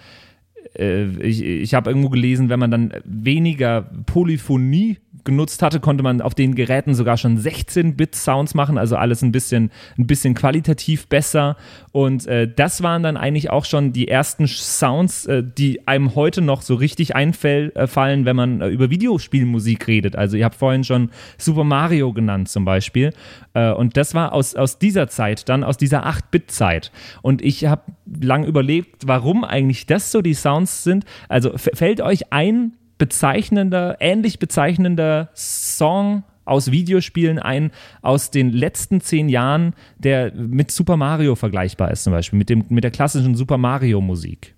äh, 0.77 1.05
ich, 1.21 1.43
ich 1.43 1.73
habe 1.73 1.89
irgendwo 1.89 2.09
gelesen, 2.09 2.49
wenn 2.49 2.59
man 2.59 2.71
dann 2.71 2.93
weniger 3.05 3.89
Polyphonie 4.05 4.97
genutzt 5.23 5.61
hatte, 5.61 5.79
konnte 5.79 6.03
man 6.03 6.21
auf 6.21 6.35
den 6.35 6.55
Geräten 6.55 6.95
sogar 6.95 7.17
schon 7.17 7.39
16-Bit-Sounds 7.39 8.55
machen, 8.55 8.77
also 8.77 8.95
alles 8.95 9.21
ein 9.21 9.31
bisschen, 9.31 9.71
ein 9.97 10.07
bisschen 10.07 10.33
qualitativ 10.33 11.07
besser. 11.07 11.55
Und 11.91 12.27
äh, 12.27 12.51
das 12.53 12.83
waren 12.83 13.03
dann 13.03 13.17
eigentlich 13.17 13.49
auch 13.49 13.65
schon 13.65 13.93
die 13.93 14.07
ersten 14.07 14.47
Sounds, 14.47 15.25
äh, 15.25 15.43
die 15.43 15.87
einem 15.87 16.15
heute 16.15 16.41
noch 16.41 16.61
so 16.61 16.75
richtig 16.75 17.15
einfallen, 17.15 17.71
äh, 17.75 18.25
wenn 18.25 18.35
man 18.35 18.61
äh, 18.61 18.67
über 18.67 18.89
Videospielmusik 18.89 19.87
redet. 19.87 20.15
Also 20.15 20.35
ihr 20.35 20.45
habt 20.45 20.55
vorhin 20.55 20.83
schon 20.83 21.09
Super 21.37 21.63
Mario 21.63 22.11
genannt 22.11 22.49
zum 22.49 22.65
Beispiel. 22.65 23.13
Äh, 23.53 23.71
und 23.71 23.95
das 23.95 24.13
war 24.13 24.33
aus, 24.33 24.55
aus 24.55 24.79
dieser 24.79 25.07
Zeit, 25.07 25.47
dann 25.47 25.63
aus 25.63 25.77
dieser 25.77 26.05
8-Bit-Zeit. 26.05 26.91
Und 27.21 27.41
ich 27.41 27.65
habe 27.65 27.83
lang 28.05 28.45
überlegt, 28.45 29.07
warum 29.07 29.43
eigentlich 29.43 29.85
das 29.85 30.11
so 30.11 30.21
die 30.21 30.33
Sounds 30.33 30.83
sind. 30.83 31.05
Also 31.29 31.51
fällt 31.57 32.01
euch 32.01 32.31
ein 32.31 32.73
bezeichnender, 32.97 33.97
ähnlich 33.99 34.39
bezeichnender 34.39 35.29
Song 35.35 36.23
aus 36.45 36.71
Videospielen 36.71 37.39
ein 37.39 37.71
aus 38.01 38.31
den 38.31 38.51
letzten 38.51 39.01
zehn 39.01 39.29
Jahren, 39.29 39.73
der 39.97 40.33
mit 40.33 40.71
Super 40.71 40.97
Mario 40.97 41.35
vergleichbar 41.35 41.91
ist, 41.91 42.03
zum 42.03 42.13
Beispiel, 42.13 42.37
mit, 42.37 42.49
dem, 42.49 42.65
mit 42.69 42.83
der 42.83 42.91
klassischen 42.91 43.35
Super 43.35 43.57
Mario-Musik? 43.57 44.55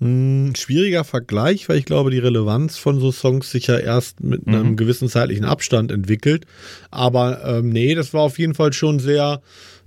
Hm, 0.00 0.54
schwieriger 0.56 1.04
Vergleich, 1.04 1.68
weil 1.68 1.78
ich 1.78 1.84
glaube, 1.84 2.10
die 2.10 2.18
Relevanz 2.18 2.76
von 2.76 2.98
so 2.98 3.12
Songs 3.12 3.50
sich 3.50 3.68
ja 3.68 3.78
erst 3.78 4.20
mit 4.20 4.46
einem 4.46 4.70
mhm. 4.70 4.76
gewissen 4.76 5.08
zeitlichen 5.08 5.44
Abstand 5.44 5.92
entwickelt. 5.92 6.46
Aber 6.90 7.44
ähm, 7.44 7.68
nee, 7.70 7.94
das 7.94 8.12
war 8.12 8.22
auf 8.22 8.38
jeden 8.38 8.54
Fall 8.54 8.72
schon 8.72 8.98
sehr 8.98 9.42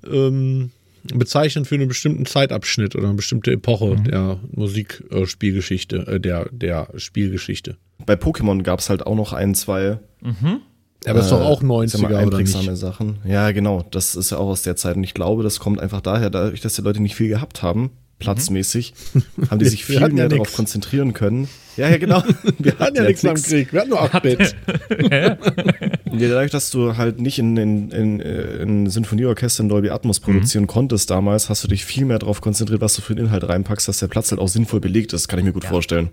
ähm, 0.10 0.72
bezeichnend 1.14 1.68
für 1.68 1.76
einen 1.76 1.88
bestimmten 1.88 2.26
Zeitabschnitt 2.26 2.96
oder 2.96 3.06
eine 3.06 3.16
bestimmte 3.16 3.52
Epoche 3.52 3.96
mhm. 3.98 4.04
der 4.06 4.40
Musikspielgeschichte, 4.52 6.08
äh, 6.08 6.20
der, 6.20 6.50
der 6.52 6.90
Spielgeschichte. 6.96 7.78
Bei 8.06 8.16
Pokémon 8.16 8.64
gab 8.64 8.80
es 8.80 8.90
halt 8.90 9.06
auch 9.06 9.16
noch 9.16 9.34
ein, 9.34 9.56
zwei. 9.56 10.00
Mhm. 10.22 10.62
Ja, 11.06 11.12
aber 11.12 11.20
das 11.20 11.28
ist 11.28 11.32
doch 11.32 11.42
auch 11.42 11.62
90er 11.62 12.22
äh, 12.22 12.26
oder 12.26 12.40
nicht? 12.40 12.78
Sachen. 12.78 13.20
Ja, 13.26 13.52
genau. 13.52 13.86
Das 13.92 14.16
ist 14.16 14.32
ja 14.32 14.38
auch 14.38 14.48
aus 14.48 14.64
der 14.64 14.76
Zeit. 14.76 14.96
Und 14.96 15.04
ich 15.04 15.14
glaube, 15.14 15.44
das 15.44 15.60
kommt 15.60 15.80
einfach 15.80 16.02
daher, 16.02 16.32
dadurch, 16.32 16.62
dass 16.62 16.74
die 16.74 16.82
Leute 16.82 17.00
nicht 17.00 17.16
viel 17.16 17.28
gehabt 17.28 17.62
haben, 17.62 17.92
platzmäßig, 18.20 18.94
mhm. 19.14 19.24
haben 19.52 19.60
die 19.60 19.66
sich 19.66 19.86
viel 19.86 20.00
mehr 20.00 20.24
ja 20.24 20.30
darauf 20.30 20.54
konzentrieren 20.54 21.14
können. 21.14 21.48
Ja, 21.78 21.90
ja, 21.90 21.98
genau. 21.98 22.24
Wir 22.60 22.80
hatten 22.80 22.96
ja 22.96 23.04
nichts 23.04 23.26
am 23.26 23.36
Krieg, 23.36 23.74
wir 23.74 23.82
hatten 23.82 23.90
nur 23.90 24.02
8-Bit. 26.18 26.32
dadurch, 26.32 26.52
dass 26.52 26.70
du 26.72 26.98
halt 26.98 27.20
nicht 27.20 27.40
in, 27.40 27.56
in, 27.58 27.92
in, 27.92 28.20
in 28.20 28.90
Sinfonieorchestern 28.90 29.70
Dolby 29.70 29.90
Atmos 29.90 30.20
produzieren 30.20 30.64
mhm. 30.64 30.68
konntest 30.68 31.10
damals, 31.10 31.50
hast 31.50 31.64
du 31.64 31.68
dich 31.68 31.86
viel 31.86 32.06
mehr 32.06 32.20
darauf 32.20 32.42
konzentriert, 32.42 32.82
was 32.82 32.96
du 32.96 33.02
für 33.02 33.16
den 33.16 33.26
Inhalt 33.26 33.48
reinpackst, 33.48 33.88
dass 33.88 34.00
der 34.00 34.08
Platz 34.08 34.32
halt 34.32 34.42
auch 34.42 34.48
sinnvoll 34.48 34.80
belegt 34.80 35.14
ist, 35.14 35.28
kann 35.28 35.40
ich 35.40 35.46
mir 35.46 35.54
gut 35.54 35.64
ja. 35.64 35.70
vorstellen. 35.70 36.10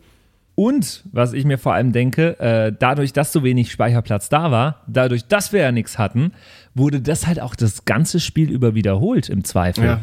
Und 0.55 1.03
was 1.13 1.33
ich 1.33 1.45
mir 1.47 1.57
vor 1.57 1.73
allem 1.73 1.93
denke, 1.93 2.39
äh, 2.39 2.73
dadurch, 2.79 3.13
dass 3.13 3.33
so 3.33 3.43
wenig 3.43 3.73
Speicherplatz 3.73 4.29
da 4.29 4.51
war, 4.51 4.83
dadurch, 4.87 5.27
dass 5.27 5.53
wir 5.53 5.61
ja 5.63 5.73
nichts 5.73 5.99
hatten, 5.99 6.33
wurde 6.75 7.01
das 7.01 7.27
halt 7.27 7.41
auch 7.41 7.55
das 7.55 7.87
ganze 7.87 8.21
Spiel 8.21 8.51
über 8.51 8.75
wiederholt 8.75 9.31
im 9.31 9.45
Zweifel. 9.45 9.85
Ja. 9.85 10.01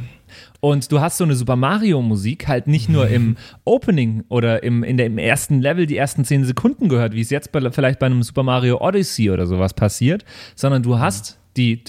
Und 0.60 0.92
du 0.92 1.00
hast 1.00 1.18
so 1.18 1.24
eine 1.24 1.36
Super 1.36 1.56
Mario 1.56 2.02
Musik 2.02 2.48
halt 2.48 2.68
nicht 2.68 2.90
nur 2.90 3.08
im 3.08 3.38
Opening 3.66 4.24
oder 4.30 4.64
im, 4.64 4.84
in 4.84 4.98
der, 4.98 5.06
im 5.06 5.18
ersten 5.18 5.62
Level 5.62 5.86
die 5.86 5.98
ersten 5.98 6.26
zehn 6.26 6.44
Sekunden 6.46 6.90
gehört, 6.90 7.14
wie 7.14 7.22
es 7.22 7.30
jetzt 7.30 7.52
bei, 7.52 7.72
vielleicht 7.72 8.00
bei 8.00 8.06
einem 8.06 8.24
Super 8.24 8.44
Mario 8.44 8.82
Odyssey 8.82 9.32
oder 9.32 9.48
sowas 9.48 9.74
passiert, 9.74 10.26
sondern 10.56 10.84
du 10.84 11.00
hast 11.00 11.40
die 11.58 11.84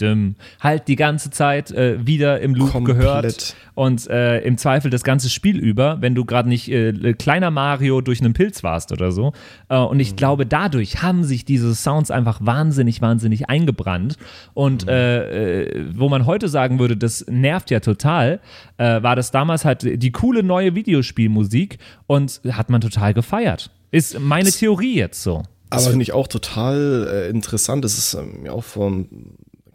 düm, 0.00 0.36
halt 0.60 0.88
die 0.88 0.96
ganze 0.96 1.30
Zeit 1.30 1.70
äh, 1.70 2.06
wieder 2.06 2.40
im 2.40 2.54
Loop 2.54 2.72
Komplett. 2.72 2.98
gehört 2.98 3.56
und 3.74 4.08
äh, 4.08 4.40
im 4.40 4.58
Zweifel 4.58 4.90
das 4.90 5.04
ganze 5.04 5.30
Spiel 5.30 5.58
über, 5.58 6.00
wenn 6.00 6.14
du 6.14 6.24
gerade 6.24 6.48
nicht 6.48 6.68
äh, 6.70 7.12
kleiner 7.14 7.50
Mario 7.50 8.00
durch 8.00 8.20
einen 8.20 8.32
Pilz 8.32 8.62
warst 8.62 8.92
oder 8.92 9.12
so. 9.12 9.32
Äh, 9.68 9.78
und 9.78 10.00
ich 10.00 10.12
mhm. 10.12 10.16
glaube, 10.16 10.46
dadurch 10.46 11.02
haben 11.02 11.24
sich 11.24 11.44
diese 11.44 11.74
Sounds 11.74 12.10
einfach 12.10 12.40
wahnsinnig, 12.42 13.00
wahnsinnig 13.00 13.48
eingebrannt. 13.48 14.16
Und 14.54 14.86
mhm. 14.86 14.88
Äh, 14.88 15.62
äh, 15.62 15.84
wo 15.94 16.08
man 16.08 16.26
heute 16.26 16.48
sagen 16.48 16.78
würde, 16.78 16.96
das 16.96 17.24
nervt 17.28 17.70
ja 17.70 17.80
total, 17.80 18.40
äh, 18.78 19.02
war 19.02 19.16
das 19.16 19.30
damals 19.30 19.64
halt 19.64 20.02
die 20.02 20.12
coole 20.12 20.42
neue 20.42 20.74
Videospielmusik 20.74 21.78
und 22.06 22.40
hat 22.50 22.70
man 22.70 22.80
total 22.80 23.14
gefeiert. 23.14 23.70
Ist 23.90 24.18
meine 24.18 24.50
Theorie 24.50 24.96
jetzt 24.96 25.22
so. 25.22 25.42
Das 25.70 25.88
finde 25.88 26.02
ich 26.02 26.12
auch 26.12 26.28
total 26.28 27.08
äh, 27.10 27.30
interessant. 27.30 27.84
Das 27.84 27.98
ist 27.98 28.14
ähm, 28.14 28.46
ja 28.46 28.52
auch 28.52 28.64
von 28.64 29.08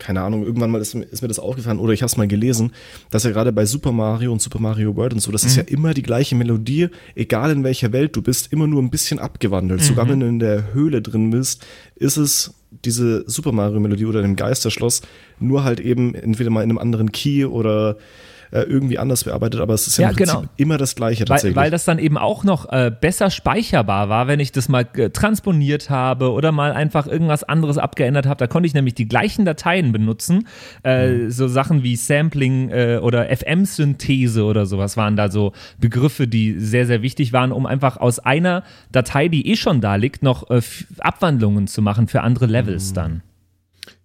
keine 0.03 0.21
Ahnung, 0.21 0.43
irgendwann 0.43 0.69
mal 0.69 0.81
ist, 0.81 0.93
ist 0.93 1.21
mir 1.21 1.27
das 1.29 1.39
aufgefallen 1.39 1.79
oder 1.79 1.93
ich 1.93 2.01
habe 2.01 2.07
es 2.07 2.17
mal 2.17 2.27
gelesen, 2.27 2.73
dass 3.09 3.23
ja 3.23 3.31
gerade 3.31 3.53
bei 3.53 3.65
Super 3.65 3.93
Mario 3.93 4.33
und 4.33 4.41
Super 4.41 4.59
Mario 4.59 4.95
World 4.95 5.13
und 5.13 5.19
so, 5.19 5.31
das 5.31 5.43
mhm. 5.43 5.47
ist 5.47 5.55
ja 5.55 5.63
immer 5.63 5.93
die 5.93 6.03
gleiche 6.03 6.35
Melodie, 6.35 6.89
egal 7.15 7.51
in 7.51 7.63
welcher 7.63 7.93
Welt 7.93 8.15
du 8.15 8.21
bist, 8.21 8.51
immer 8.51 8.67
nur 8.67 8.81
ein 8.81 8.89
bisschen 8.89 9.19
abgewandelt. 9.19 9.79
Mhm. 9.81 9.85
Sogar 9.85 10.09
wenn 10.09 10.19
du 10.19 10.27
in 10.27 10.39
der 10.39 10.73
Höhle 10.73 11.01
drin 11.01 11.29
bist, 11.29 11.65
ist 11.95 12.17
es 12.17 12.53
diese 12.83 13.23
Super 13.29 13.51
Mario 13.51 13.79
Melodie 13.79 14.05
oder 14.05 14.21
dem 14.21 14.35
Geisterschloss, 14.35 15.01
nur 15.39 15.63
halt 15.63 15.79
eben 15.79 16.15
entweder 16.15 16.49
mal 16.49 16.63
in 16.63 16.69
einem 16.69 16.79
anderen 16.79 17.11
Key 17.11 17.45
oder 17.45 17.97
äh, 18.53 18.61
irgendwie 18.61 18.99
anders 18.99 19.23
bearbeitet, 19.23 19.61
aber 19.61 19.73
es 19.73 19.87
ist 19.87 19.97
ja, 19.97 20.11
ja 20.11 20.15
genau. 20.15 20.43
immer 20.57 20.77
das 20.77 20.93
Gleiche 20.93 21.25
tatsächlich. 21.25 21.55
Weil, 21.55 21.63
weil 21.63 21.71
das 21.71 21.85
dann 21.85 21.97
eben 21.97 22.19
auch 22.19 22.43
noch 22.43 22.71
äh, 22.71 22.91
besser 22.91 23.31
speicherbar 23.31 24.09
war, 24.09 24.27
wenn 24.27 24.39
ich 24.39 24.51
das 24.51 24.69
mal 24.69 24.85
äh, 24.93 25.09
transponiert 25.09 25.89
habe 25.89 26.31
oder 26.31 26.51
mal 26.51 26.71
einfach 26.71 27.07
irgendwas 27.07 27.43
anderes 27.43 27.79
abgeändert 27.79 28.27
habe. 28.27 28.37
Da 28.37 28.45
konnte 28.45 28.67
ich 28.67 28.75
nämlich 28.75 28.93
die 28.93 29.07
gleichen 29.07 29.43
Dateien 29.43 29.91
benutzen. 29.91 30.47
Äh, 30.83 31.07
mhm. 31.07 31.31
So 31.31 31.47
Sachen 31.47 31.81
wie 31.81 31.95
Sampling 31.95 32.71
oder 33.01 33.35
FM-Synthese 33.35 34.43
oder 34.43 34.67
sowas 34.67 34.97
waren 34.97 35.15
da 35.15 35.31
so 35.31 35.53
Begriffe, 35.79 36.27
die 36.27 36.59
sehr, 36.59 36.85
sehr 36.85 37.01
wichtig 37.01 37.33
waren, 37.33 37.51
um 37.51 37.65
einfach 37.65 37.97
aus 37.97 38.19
einer 38.19 38.63
Datei, 38.91 39.29
die 39.29 39.47
eh 39.49 39.55
schon 39.55 39.81
da 39.81 39.95
liegt, 39.95 40.21
noch 40.21 40.47
Abwandlungen 40.99 41.65
zu 41.67 41.81
machen 41.81 42.07
für 42.07 42.21
andere 42.21 42.45
Levels 42.45 42.91
mhm. 42.91 42.95
dann. 42.95 43.21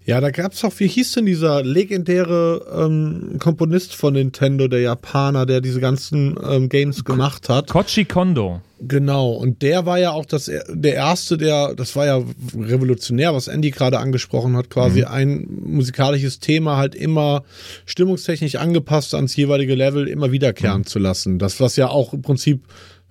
Ja, 0.09 0.23
da 0.23 0.31
gab's 0.31 0.62
doch, 0.62 0.73
wie 0.79 0.88
hieß 0.88 1.12
denn 1.12 1.27
dieser 1.27 1.62
legendäre 1.62 2.64
ähm, 2.75 3.37
Komponist 3.38 3.94
von 3.94 4.14
Nintendo, 4.14 4.66
der 4.66 4.81
Japaner, 4.81 5.44
der 5.44 5.61
diese 5.61 5.81
ganzen 5.81 6.35
ähm, 6.49 6.71
Games 6.71 7.05
gemacht 7.05 7.51
hat? 7.51 7.68
Kochi 7.68 8.07
Kondo. 8.07 8.62
Genau, 8.81 9.33
und 9.33 9.61
der 9.61 9.85
war 9.85 9.99
ja 9.99 10.12
auch 10.12 10.25
das, 10.25 10.51
der 10.66 10.94
erste, 10.94 11.37
der, 11.37 11.75
das 11.75 11.94
war 11.94 12.07
ja 12.07 12.23
revolutionär, 12.59 13.35
was 13.35 13.49
Andy 13.49 13.71
gerade 13.71 13.99
angesprochen 13.99 14.57
hat, 14.57 14.71
quasi 14.71 15.01
mhm. 15.01 15.09
ein 15.09 15.47
musikalisches 15.66 16.40
Thema 16.40 16.79
halt 16.79 16.94
immer 16.94 17.44
stimmungstechnisch 17.85 18.55
angepasst 18.55 19.14
ans 19.14 19.37
jeweilige 19.37 19.75
Level 19.75 20.09
immer 20.09 20.33
wiederkehren 20.33 20.79
mhm. 20.79 20.87
zu 20.87 20.99
lassen. 21.01 21.38
Das, 21.38 21.61
was 21.61 21.77
ja 21.77 21.88
auch 21.88 22.14
im 22.14 22.23
Prinzip 22.23 22.62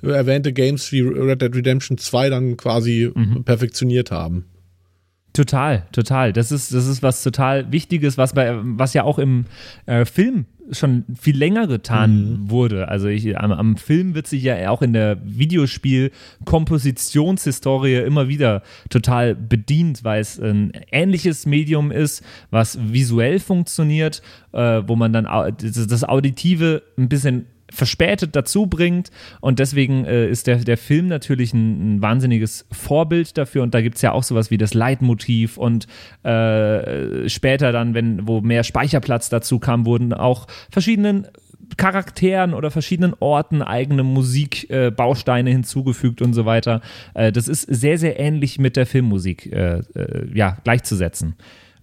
erwähnte 0.02 0.52
Games 0.52 0.92
wie 0.92 1.02
Red 1.02 1.44
Dead 1.44 1.56
Redemption 1.56 2.00
2 2.00 2.32
dann 2.32 2.58
quasi 2.58 3.12
mhm. 3.14 3.44
perfektioniert 3.44 4.10
haben. 4.10 4.46
Total, 5.34 5.84
total. 5.92 6.34
Das 6.34 6.52
ist, 6.52 6.74
das 6.74 6.88
ist 6.88 7.04
was 7.04 7.22
total 7.22 7.72
Wichtiges, 7.72 8.18
was 8.18 8.34
bei, 8.34 8.58
was 8.60 8.94
ja 8.94 9.04
auch 9.04 9.20
im 9.20 9.46
äh, 9.86 10.06
Film 10.06 10.46
schon 10.72 11.04
viel 11.20 11.38
länger 11.38 11.68
getan 11.68 12.42
mhm. 12.42 12.50
wurde. 12.50 12.88
Also 12.88 13.08
ich, 13.08 13.38
am, 13.38 13.52
am, 13.52 13.76
Film 13.78 14.16
wird 14.16 14.26
sich 14.28 14.42
ja 14.44 14.70
auch 14.70 14.82
in 14.82 14.94
der 14.94 15.18
Videospiel-Kompositionshistorie 15.24 17.98
immer 17.98 18.28
wieder 18.28 18.64
total 18.90 19.36
bedient, 19.36 20.04
weil 20.04 20.22
es 20.22 20.40
ein 20.40 20.72
ähnliches 20.92 21.46
Medium 21.46 21.92
ist, 21.92 22.24
was 22.50 22.80
visuell 22.92 23.38
funktioniert, 23.40 24.24
äh, 24.52 24.82
wo 24.86 24.96
man 24.96 25.14
dann 25.14 25.26
das 25.26 26.04
Auditive 26.04 26.82
ein 26.98 27.10
bisschen 27.10 27.46
verspätet 27.72 28.36
dazu 28.36 28.68
bringt. 28.68 29.12
Und 29.42 29.60
deswegen 29.60 30.06
äh, 30.06 30.30
ist 30.30 30.48
der, 30.48 30.58
der 30.58 30.78
Film 30.78 31.08
natürlich 31.08 31.54
ein, 31.54 31.98
ein 31.98 32.02
wahnsinniges 32.02 32.66
Vorbild 32.72 33.38
dafür. 33.38 33.64
Und 33.64 33.74
da 33.74 33.82
gibt 33.82 33.96
es 33.96 34.02
ja 34.02 34.12
auch 34.12 34.24
sowas 34.24 34.52
wie 34.52 34.58
das 34.58 34.74
Leitmotiv 34.74 35.58
und 35.58 35.88
äh, 36.24 37.28
später 37.30 37.72
dann, 37.72 37.94
wenn, 37.94 38.28
wo 38.28 38.42
mehr 38.42 38.64
Speicherplatz 38.64 39.30
dazu 39.30 39.60
kam, 39.60 39.86
wurden 39.86 40.14
auch 40.14 40.48
verschiedenen 40.70 41.28
Charakteren 41.76 42.54
oder 42.54 42.72
verschiedenen 42.72 43.14
Orten 43.20 43.62
eigene 43.62 44.04
Musikbausteine 44.04 45.50
äh, 45.50 45.54
hinzugefügt 45.54 46.22
und 46.22 46.34
so 46.34 46.46
weiter. 46.46 46.82
Äh, 47.14 47.32
das 47.32 47.48
ist 47.48 47.64
sehr, 47.64 47.98
sehr 47.98 48.20
ähnlich 48.20 48.58
mit 48.58 48.78
der 48.78 48.86
Filmmusik 48.86 49.52
äh, 49.52 49.80
äh, 49.96 50.28
ja, 50.34 50.58
gleichzusetzen. 50.64 51.36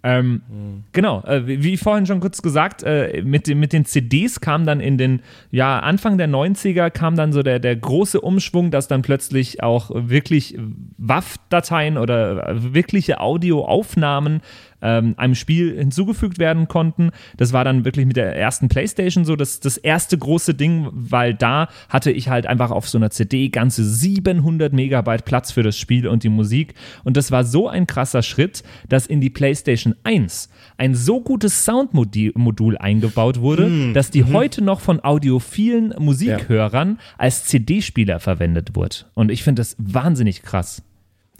Ähm, 0.06 0.42
mhm. 0.48 0.84
Genau, 0.92 1.22
äh, 1.22 1.46
wie 1.46 1.78
vorhin 1.78 2.04
schon 2.04 2.20
kurz 2.20 2.42
gesagt, 2.42 2.82
äh, 2.82 3.22
mit, 3.24 3.46
den, 3.46 3.58
mit 3.58 3.72
den 3.72 3.86
CDs 3.86 4.38
kam 4.40 4.66
dann 4.66 4.80
in 4.80 4.98
den, 4.98 5.22
ja, 5.50 5.78
Anfang 5.78 6.18
der 6.18 6.28
90er 6.28 6.90
kam 6.90 7.16
dann 7.16 7.32
so 7.32 7.42
der, 7.42 7.58
der 7.58 7.74
große 7.74 8.20
Umschwung, 8.20 8.70
dass 8.70 8.86
dann 8.86 9.00
plötzlich 9.00 9.62
auch 9.62 9.90
wirklich 9.94 10.58
WAV-Dateien 10.98 11.96
oder 11.96 12.54
wirkliche 12.54 13.18
Audioaufnahmen 13.20 14.42
ähm, 14.84 15.14
einem 15.16 15.34
Spiel 15.34 15.76
hinzugefügt 15.76 16.38
werden 16.38 16.68
konnten. 16.68 17.10
Das 17.36 17.52
war 17.52 17.64
dann 17.64 17.84
wirklich 17.84 18.06
mit 18.06 18.16
der 18.16 18.36
ersten 18.36 18.68
PlayStation 18.68 19.24
so 19.24 19.34
das, 19.34 19.58
das 19.58 19.76
erste 19.78 20.16
große 20.16 20.54
Ding, 20.54 20.88
weil 20.92 21.34
da 21.34 21.68
hatte 21.88 22.12
ich 22.12 22.28
halt 22.28 22.46
einfach 22.46 22.70
auf 22.70 22.88
so 22.88 22.98
einer 22.98 23.10
CD 23.10 23.48
ganze 23.48 23.84
700 23.84 24.72
Megabyte 24.72 25.24
Platz 25.24 25.50
für 25.50 25.62
das 25.62 25.76
Spiel 25.78 26.06
und 26.06 26.22
die 26.22 26.28
Musik. 26.28 26.74
Und 27.02 27.16
das 27.16 27.32
war 27.32 27.44
so 27.44 27.68
ein 27.68 27.86
krasser 27.86 28.22
Schritt, 28.22 28.62
dass 28.88 29.06
in 29.06 29.20
die 29.20 29.30
PlayStation 29.30 29.94
1 30.04 30.50
ein 30.76 30.94
so 30.94 31.20
gutes 31.20 31.64
Soundmodul 31.64 32.76
eingebaut 32.76 33.40
wurde, 33.40 33.68
mm, 33.68 33.94
dass 33.94 34.10
die 34.10 34.22
mm. 34.22 34.32
heute 34.32 34.62
noch 34.62 34.80
von 34.80 35.00
audiophilen 35.00 35.94
Musikhörern 35.98 36.98
ja. 36.98 37.14
als 37.16 37.44
CD-Spieler 37.46 38.20
verwendet 38.20 38.76
wird. 38.76 39.10
Und 39.14 39.30
ich 39.30 39.42
finde 39.42 39.60
das 39.60 39.76
wahnsinnig 39.78 40.42
krass. 40.42 40.82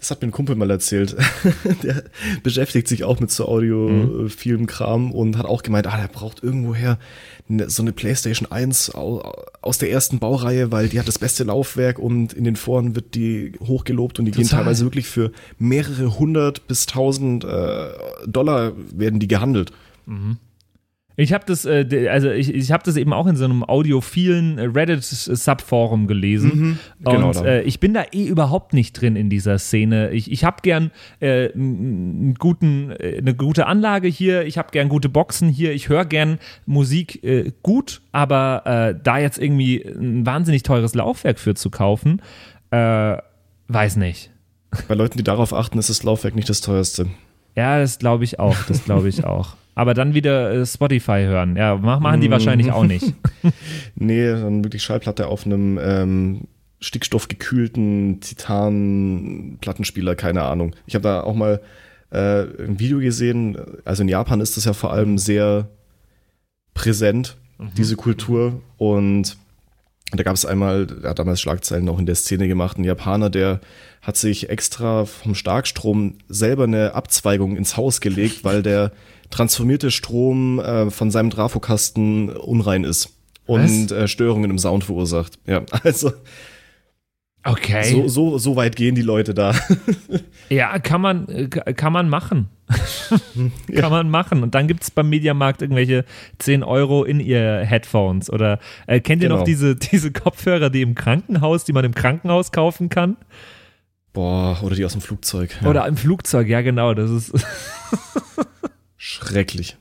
Das 0.05 0.11
hat 0.11 0.21
mir 0.21 0.27
ein 0.27 0.31
Kumpel 0.31 0.55
mal 0.55 0.69
erzählt. 0.69 1.15
der 1.81 2.03
beschäftigt 2.43 2.87
sich 2.87 3.03
auch 3.03 3.19
mit 3.19 3.31
so 3.31 3.47
audiophilen 3.47 4.61
mhm. 4.61 4.67
Kram 4.67 5.11
und 5.11 5.35
hat 5.35 5.47
auch 5.47 5.63
gemeint, 5.63 5.87
ah, 5.87 5.97
der 5.99 6.09
braucht 6.09 6.43
irgendwoher 6.43 6.99
ne, 7.47 7.71
so 7.71 7.81
eine 7.81 7.91
PlayStation 7.91 8.51
1 8.51 8.91
aus 8.91 9.77
der 9.79 9.89
ersten 9.89 10.19
Baureihe, 10.19 10.71
weil 10.71 10.89
die 10.89 10.99
hat 10.99 11.07
das 11.07 11.17
beste 11.17 11.43
Laufwerk 11.43 11.97
und 11.97 12.33
in 12.33 12.43
den 12.43 12.55
Foren 12.55 12.95
wird 12.95 13.15
die 13.15 13.53
hochgelobt 13.65 14.19
und 14.19 14.25
die 14.25 14.31
Total. 14.31 14.43
gehen 14.43 14.51
teilweise 14.51 14.85
wirklich 14.85 15.07
für 15.07 15.31
mehrere 15.57 16.19
hundert 16.19 16.67
bis 16.67 16.85
tausend 16.85 17.43
äh, 17.43 17.87
Dollar 18.27 18.73
werden 18.91 19.19
die 19.19 19.27
gehandelt. 19.27 19.71
Mhm. 20.05 20.37
Ich 21.17 21.33
habe 21.33 21.45
das, 21.45 21.65
äh, 21.65 22.07
also 22.09 22.29
ich, 22.29 22.53
ich 22.53 22.71
habe 22.71 22.83
das 22.83 22.97
eben 22.97 23.13
auch 23.13 23.27
in 23.27 23.35
so 23.35 23.45
einem 23.45 23.63
audiophilen 23.63 24.59
Reddit-Subforum 24.59 26.07
gelesen. 26.07 26.51
Mhm, 26.53 26.79
genau 27.03 27.27
und 27.29 27.45
äh, 27.45 27.61
ich 27.61 27.79
bin 27.79 27.93
da 27.93 28.03
eh 28.11 28.25
überhaupt 28.25 28.73
nicht 28.73 28.99
drin 28.99 29.15
in 29.15 29.29
dieser 29.29 29.57
Szene. 29.57 30.11
Ich, 30.11 30.31
ich 30.31 30.43
habe 30.43 30.57
gern 30.61 30.91
äh, 31.21 31.53
einen 31.53 32.35
guten, 32.35 32.91
äh, 32.91 33.17
eine 33.19 33.33
gute 33.33 33.67
Anlage 33.67 34.07
hier, 34.07 34.45
ich 34.45 34.57
habe 34.57 34.69
gern 34.71 34.89
gute 34.89 35.07
Boxen 35.07 35.49
hier, 35.49 35.73
ich 35.73 35.87
höre 35.87 36.05
gern 36.05 36.39
Musik 36.65 37.23
äh, 37.23 37.53
gut, 37.63 38.01
aber 38.11 38.63
äh, 38.65 38.99
da 39.01 39.17
jetzt 39.17 39.37
irgendwie 39.37 39.83
ein 39.83 40.25
wahnsinnig 40.25 40.63
teures 40.63 40.95
Laufwerk 40.95 41.39
für 41.39 41.55
zu 41.55 41.69
kaufen, 41.69 42.21
weiß 42.71 43.95
nicht. 43.95 44.31
Bei 44.89 44.95
Leuten, 44.95 45.17
die 45.17 45.23
darauf 45.23 45.53
achten, 45.53 45.79
ist 45.79 45.89
das 45.89 46.03
Laufwerk 46.03 46.35
nicht 46.35 46.49
das 46.49 46.59
teuerste. 46.59 47.07
Ja, 47.55 47.79
das 47.79 47.99
glaube 47.99 48.25
ich 48.25 48.37
auch. 48.37 48.57
Das 48.67 48.83
glaube 48.83 49.07
ich 49.07 49.23
auch 49.23 49.55
aber 49.75 49.93
dann 49.93 50.13
wieder 50.13 50.51
äh, 50.51 50.65
Spotify 50.65 51.25
hören. 51.25 51.57
Ja, 51.57 51.75
machen 51.75 52.21
die 52.21 52.31
wahrscheinlich 52.31 52.71
auch 52.71 52.85
nicht. 52.85 53.13
nee, 53.95 54.27
dann 54.27 54.63
wirklich 54.63 54.83
Schallplatte 54.83 55.27
auf 55.27 55.45
einem 55.45 55.77
ähm, 55.81 56.47
stickstoffgekühlten 56.79 58.21
Titan-Plattenspieler, 58.21 60.15
keine 60.15 60.43
Ahnung. 60.43 60.75
Ich 60.87 60.95
habe 60.95 61.03
da 61.03 61.21
auch 61.21 61.35
mal 61.35 61.61
äh, 62.11 62.43
ein 62.43 62.79
Video 62.79 62.99
gesehen. 62.99 63.57
Also 63.83 64.03
in 64.03 64.09
Japan 64.09 64.39
ist 64.39 64.55
das 64.55 64.65
ja 64.65 64.73
vor 64.73 64.93
allem 64.93 65.17
sehr 65.17 65.67
präsent, 66.73 67.37
mhm. 67.57 67.71
diese 67.77 67.97
Kultur. 67.97 68.61
Und 68.77 69.37
da 70.11 70.23
gab 70.23 70.35
es 70.35 70.45
einmal, 70.45 70.87
er 71.03 71.09
hat 71.09 71.19
damals 71.19 71.41
Schlagzeilen 71.41 71.89
auch 71.89 71.99
in 71.99 72.05
der 72.05 72.15
Szene 72.15 72.47
gemacht, 72.47 72.77
ein 72.77 72.83
Japaner, 72.83 73.29
der 73.29 73.59
hat 74.01 74.15
sich 74.15 74.49
extra 74.49 75.05
vom 75.05 75.35
Starkstrom 75.35 76.19
selber 76.29 76.63
eine 76.63 76.93
Abzweigung 76.93 77.57
ins 77.57 77.75
Haus 77.75 77.99
gelegt, 77.99 78.43
weil 78.43 78.61
der 78.61 78.91
transformierte 79.29 79.91
Strom 79.91 80.59
äh, 80.59 80.89
von 80.89 81.11
seinem 81.11 81.29
Trafokasten 81.29 82.29
unrein 82.29 82.83
ist 82.83 83.15
und 83.45 83.91
äh, 83.91 84.07
Störungen 84.07 84.51
im 84.51 84.57
Sound 84.57 84.83
verursacht. 84.83 85.39
Ja, 85.45 85.63
also. 85.83 86.11
Okay. 87.47 87.83
So, 87.83 88.07
so, 88.07 88.37
so 88.39 88.55
weit 88.55 88.75
gehen 88.75 88.95
die 88.95 89.03
Leute 89.03 89.35
da. 89.35 89.53
ja, 90.49 90.79
kann 90.79 90.99
man, 90.99 91.29
äh, 91.29 91.47
kann 91.47 91.93
man 91.93 92.09
machen. 92.09 92.49
ja. 93.67 93.81
Kann 93.81 93.91
man 93.91 94.09
machen. 94.09 94.41
Und 94.41 94.55
dann 94.55 94.67
gibt 94.67 94.81
es 94.81 94.89
beim 94.89 95.09
Mediamarkt 95.09 95.61
irgendwelche 95.61 96.05
10 96.39 96.63
Euro 96.63 97.03
in 97.03 97.19
ihr 97.19 97.59
Headphones. 97.59 98.31
Oder 98.31 98.57
äh, 98.87 98.99
kennt 98.99 99.21
ihr 99.21 99.29
genau. 99.29 99.41
noch 99.41 99.45
diese, 99.45 99.75
diese 99.75 100.11
Kopfhörer, 100.11 100.71
die 100.71 100.81
im 100.81 100.95
Krankenhaus, 100.95 101.65
die 101.65 101.73
man 101.73 101.85
im 101.85 101.93
Krankenhaus 101.93 102.51
kaufen 102.51 102.89
kann? 102.89 103.15
Boah, 104.13 104.57
oder 104.63 104.75
die 104.75 104.83
aus 104.83 104.93
dem 104.93 105.01
Flugzeug. 105.01 105.55
Ja. 105.61 105.69
Oder 105.69 105.85
im 105.85 105.97
Flugzeug, 105.97 106.47
ja, 106.47 106.61
genau. 106.61 106.95
Das 106.95 107.11
ist. 107.11 107.31
Schrecklich. 108.97 109.77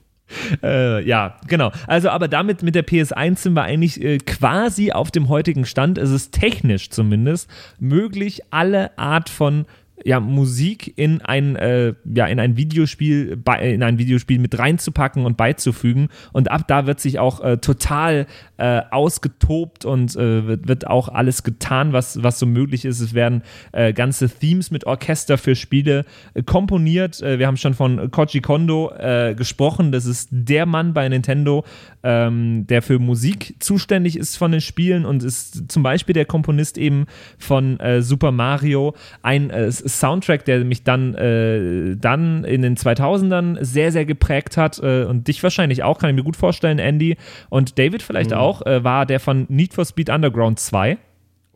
Äh, 0.62 1.06
ja, 1.06 1.38
genau. 1.46 1.70
Also, 1.86 2.08
aber 2.08 2.28
damit 2.28 2.62
mit 2.62 2.74
der 2.74 2.86
PS1 2.86 3.38
sind 3.38 3.54
wir 3.54 3.62
eigentlich 3.62 4.02
äh, 4.02 4.18
quasi 4.18 4.92
auf 4.92 5.10
dem 5.10 5.28
heutigen 5.28 5.66
Stand. 5.66 5.98
Es 5.98 6.10
ist 6.10 6.32
technisch 6.32 6.90
zumindest 6.90 7.48
möglich, 7.78 8.42
alle 8.50 8.96
Art 8.98 9.28
von 9.28 9.66
ja, 10.02 10.18
Musik 10.18 10.92
in 10.96 11.22
ein, 11.22 11.54
äh, 11.56 11.94
ja, 12.04 12.26
in 12.26 12.40
ein 12.40 12.56
Videospiel, 12.56 13.38
in 13.60 13.82
ein 13.82 13.98
Videospiel 13.98 14.40
mit 14.40 14.58
reinzupacken 14.58 15.24
und 15.24 15.36
beizufügen. 15.36 16.08
Und 16.32 16.50
ab 16.50 16.66
da 16.66 16.86
wird 16.86 17.00
sich 17.00 17.20
auch 17.20 17.40
äh, 17.40 17.58
total 17.58 18.26
äh, 18.56 18.82
ausgetobt 18.90 19.84
und 19.84 20.16
äh, 20.16 20.46
wird, 20.46 20.68
wird, 20.68 20.86
auch 20.86 21.08
alles 21.08 21.44
getan, 21.44 21.92
was, 21.92 22.22
was 22.22 22.38
so 22.38 22.46
möglich 22.46 22.84
ist. 22.84 23.00
Es 23.00 23.14
werden 23.14 23.42
äh, 23.72 23.92
ganze 23.92 24.28
Themes 24.28 24.70
mit 24.70 24.84
Orchester 24.84 25.38
für 25.38 25.54
Spiele 25.54 26.04
äh, 26.34 26.42
komponiert. 26.42 27.20
wir 27.20 27.46
haben 27.46 27.56
schon 27.56 27.74
von 27.74 28.10
Koji 28.10 28.40
Kondo 28.40 28.92
gesprochen. 29.36 29.92
Das 29.92 30.06
ist 30.06 30.28
der 30.30 30.66
Mann 30.66 30.92
bei 30.94 31.08
Nintendo, 31.08 31.64
ähm, 32.02 32.66
der 32.66 32.82
für 32.82 32.98
Musik 32.98 33.56
zuständig 33.60 34.16
ist 34.16 34.36
von 34.36 34.52
den 34.52 34.60
Spielen 34.60 35.04
und 35.04 35.22
ist 35.22 35.70
zum 35.70 35.82
Beispiel 35.82 36.12
der 36.12 36.24
Komponist 36.24 36.78
eben 36.78 37.06
von 37.38 37.78
Super 38.00 38.32
Mario. 38.32 38.94
Ein 39.22 39.50
Soundtrack, 39.86 40.44
der 40.44 40.64
mich 40.64 40.84
dann, 40.84 41.14
äh, 41.14 41.96
dann 41.96 42.44
in 42.44 42.62
den 42.62 42.76
2000ern 42.76 43.62
sehr, 43.62 43.92
sehr 43.92 44.04
geprägt 44.04 44.56
hat 44.56 44.80
äh, 44.82 45.04
und 45.04 45.28
dich 45.28 45.42
wahrscheinlich 45.42 45.82
auch, 45.82 45.98
kann 45.98 46.10
ich 46.10 46.16
mir 46.16 46.24
gut 46.24 46.36
vorstellen, 46.36 46.78
Andy. 46.78 47.16
Und 47.50 47.78
David 47.78 48.02
vielleicht 48.02 48.30
mhm. 48.30 48.36
auch, 48.36 48.62
äh, 48.66 48.84
war 48.84 49.06
der 49.06 49.20
von 49.20 49.46
Need 49.48 49.74
for 49.74 49.84
Speed 49.84 50.10
Underground 50.10 50.58
2. 50.58 50.98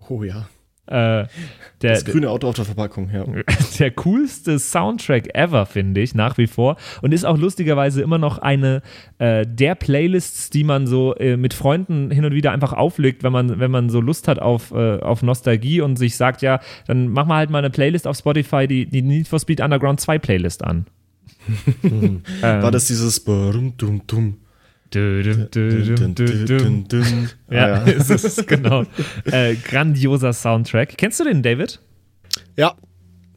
Oh 0.08 0.22
ja. 0.22 0.48
Äh, 0.88 1.27
der, 1.83 1.92
das 1.92 2.05
grüne 2.07 2.31
Auto 2.31 2.48
auf 2.48 2.57
der 2.57 2.64
Verpackung, 2.64 3.11
ja. 3.12 3.24
Der 3.79 3.90
coolste 3.92 4.59
Soundtrack 4.59 5.35
ever, 5.35 5.66
finde 5.66 6.01
ich, 6.01 6.14
nach 6.14 6.38
wie 6.38 6.46
vor. 6.46 6.77
Und 7.03 7.12
ist 7.12 7.24
auch 7.24 7.37
lustigerweise 7.37 8.03
immer 8.03 8.18
noch 8.18 8.38
eine 8.38 8.83
äh, 9.18 9.46
der 9.46 9.74
Playlists, 9.74 10.51
die 10.51 10.64
man 10.64 10.87
so 10.87 11.14
äh, 11.16 11.37
mit 11.37 11.55
Freunden 11.55 12.11
hin 12.11 12.24
und 12.24 12.33
wieder 12.33 12.53
einfach 12.53 12.72
auflegt, 12.72 13.22
wenn 13.22 13.33
man, 13.33 13.61
wenn 13.61 13.70
man 13.70 13.90
so 13.90 14.01
Lust 14.01 14.29
hat 14.29 14.38
auf, 14.38 14.72
äh, 14.72 14.98
auf 14.98 15.22
Nostalgie 15.22 15.83
und 15.83 15.96
sich 15.96 16.16
sagt, 16.16 16.42
ja, 16.42 16.61
dann 16.87 17.09
mach 17.09 17.27
mal 17.27 17.37
halt 17.37 17.51
mal 17.51 17.59
eine 17.59 17.70
Playlist 17.70 18.07
auf 18.07 18.16
Spotify, 18.16 18.66
die, 18.66 18.87
die 18.87 19.03
Need 19.03 19.29
for 19.29 19.38
Speed 19.38 19.61
Underground 19.61 20.01
2 20.01 20.18
Playlist 20.18 20.64
an. 20.64 20.87
War 22.40 22.70
das 22.70 22.87
dieses 22.87 23.20
Brum, 23.20 23.74
dum, 23.77 24.03
dum. 24.07 24.38
Ja, 27.51 27.83
ist 27.85 28.11
es, 28.11 28.46
genau. 28.46 28.85
Äh, 29.24 29.55
grandioser 29.57 30.33
Soundtrack. 30.33 30.96
Kennst 30.96 31.20
du 31.20 31.24
den, 31.24 31.42
David? 31.42 31.81
Ja. 32.57 32.74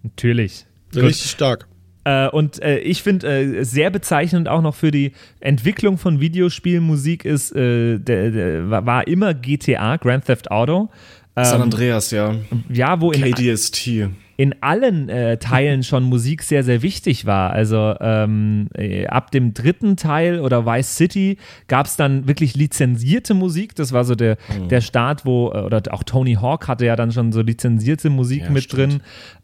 Natürlich. 0.04 0.66
Richtig 0.96 1.24
Gut. 1.24 1.30
stark. 1.30 1.68
Äh, 2.04 2.30
und 2.30 2.62
äh, 2.62 2.80
ich 2.80 3.04
finde 3.04 3.28
äh, 3.28 3.64
sehr 3.64 3.92
bezeichnend 3.92 4.48
auch 4.48 4.62
noch 4.62 4.74
für 4.76 4.92
die 4.92 5.12
Entwicklung 5.40 5.98
von 5.98 6.20
Videospielmusik 6.20 7.26
ist, 7.26 7.56
äh, 7.56 8.00
der, 8.00 8.32
der, 8.32 8.70
war 8.70 9.08
immer 9.08 9.34
GTA, 9.34 9.98
Grand 9.98 10.26
Theft 10.26 10.50
Auto. 10.50 10.90
San 11.36 11.58
ähm, 11.58 11.62
Andreas, 11.64 12.12
ja. 12.12 12.36
Ja, 12.70 13.00
wo 13.00 13.12
in 13.12 13.22
KDST 13.22 14.10
in 14.42 14.56
allen 14.62 15.08
äh, 15.08 15.38
Teilen 15.38 15.84
schon 15.84 16.02
Musik 16.02 16.42
sehr, 16.42 16.64
sehr 16.64 16.82
wichtig 16.82 17.28
war. 17.28 17.52
Also 17.52 17.94
ähm, 18.02 18.70
äh, 18.74 19.06
ab 19.06 19.30
dem 19.30 19.54
dritten 19.54 19.98
Teil 19.98 20.40
oder 20.40 20.66
Vice 20.66 20.96
City 20.96 21.38
gab 21.68 21.86
es 21.86 21.96
dann 21.96 22.28
wirklich 22.28 22.56
lizenzierte 22.56 23.36
Musik. 23.36 23.76
Das 23.76 23.94
war 23.94 24.04
so 24.04 24.16
der, 24.16 24.38
mhm. 24.50 24.68
der 24.68 24.82
Start, 24.82 25.28
wo, 25.28 25.52
äh, 25.54 25.60
oder 25.60 25.84
auch 25.92 26.02
Tony 26.02 26.34
Hawk 26.42 26.68
hatte 26.68 26.88
ja 26.88 26.96
dann 26.96 27.12
schon 27.12 27.32
so 27.32 27.44
lizenzierte 27.44 28.10
Musik 28.10 28.46
ja, 28.46 28.50
mit 28.50 28.64
stimmt. 28.64 28.94
drin. 28.94 29.02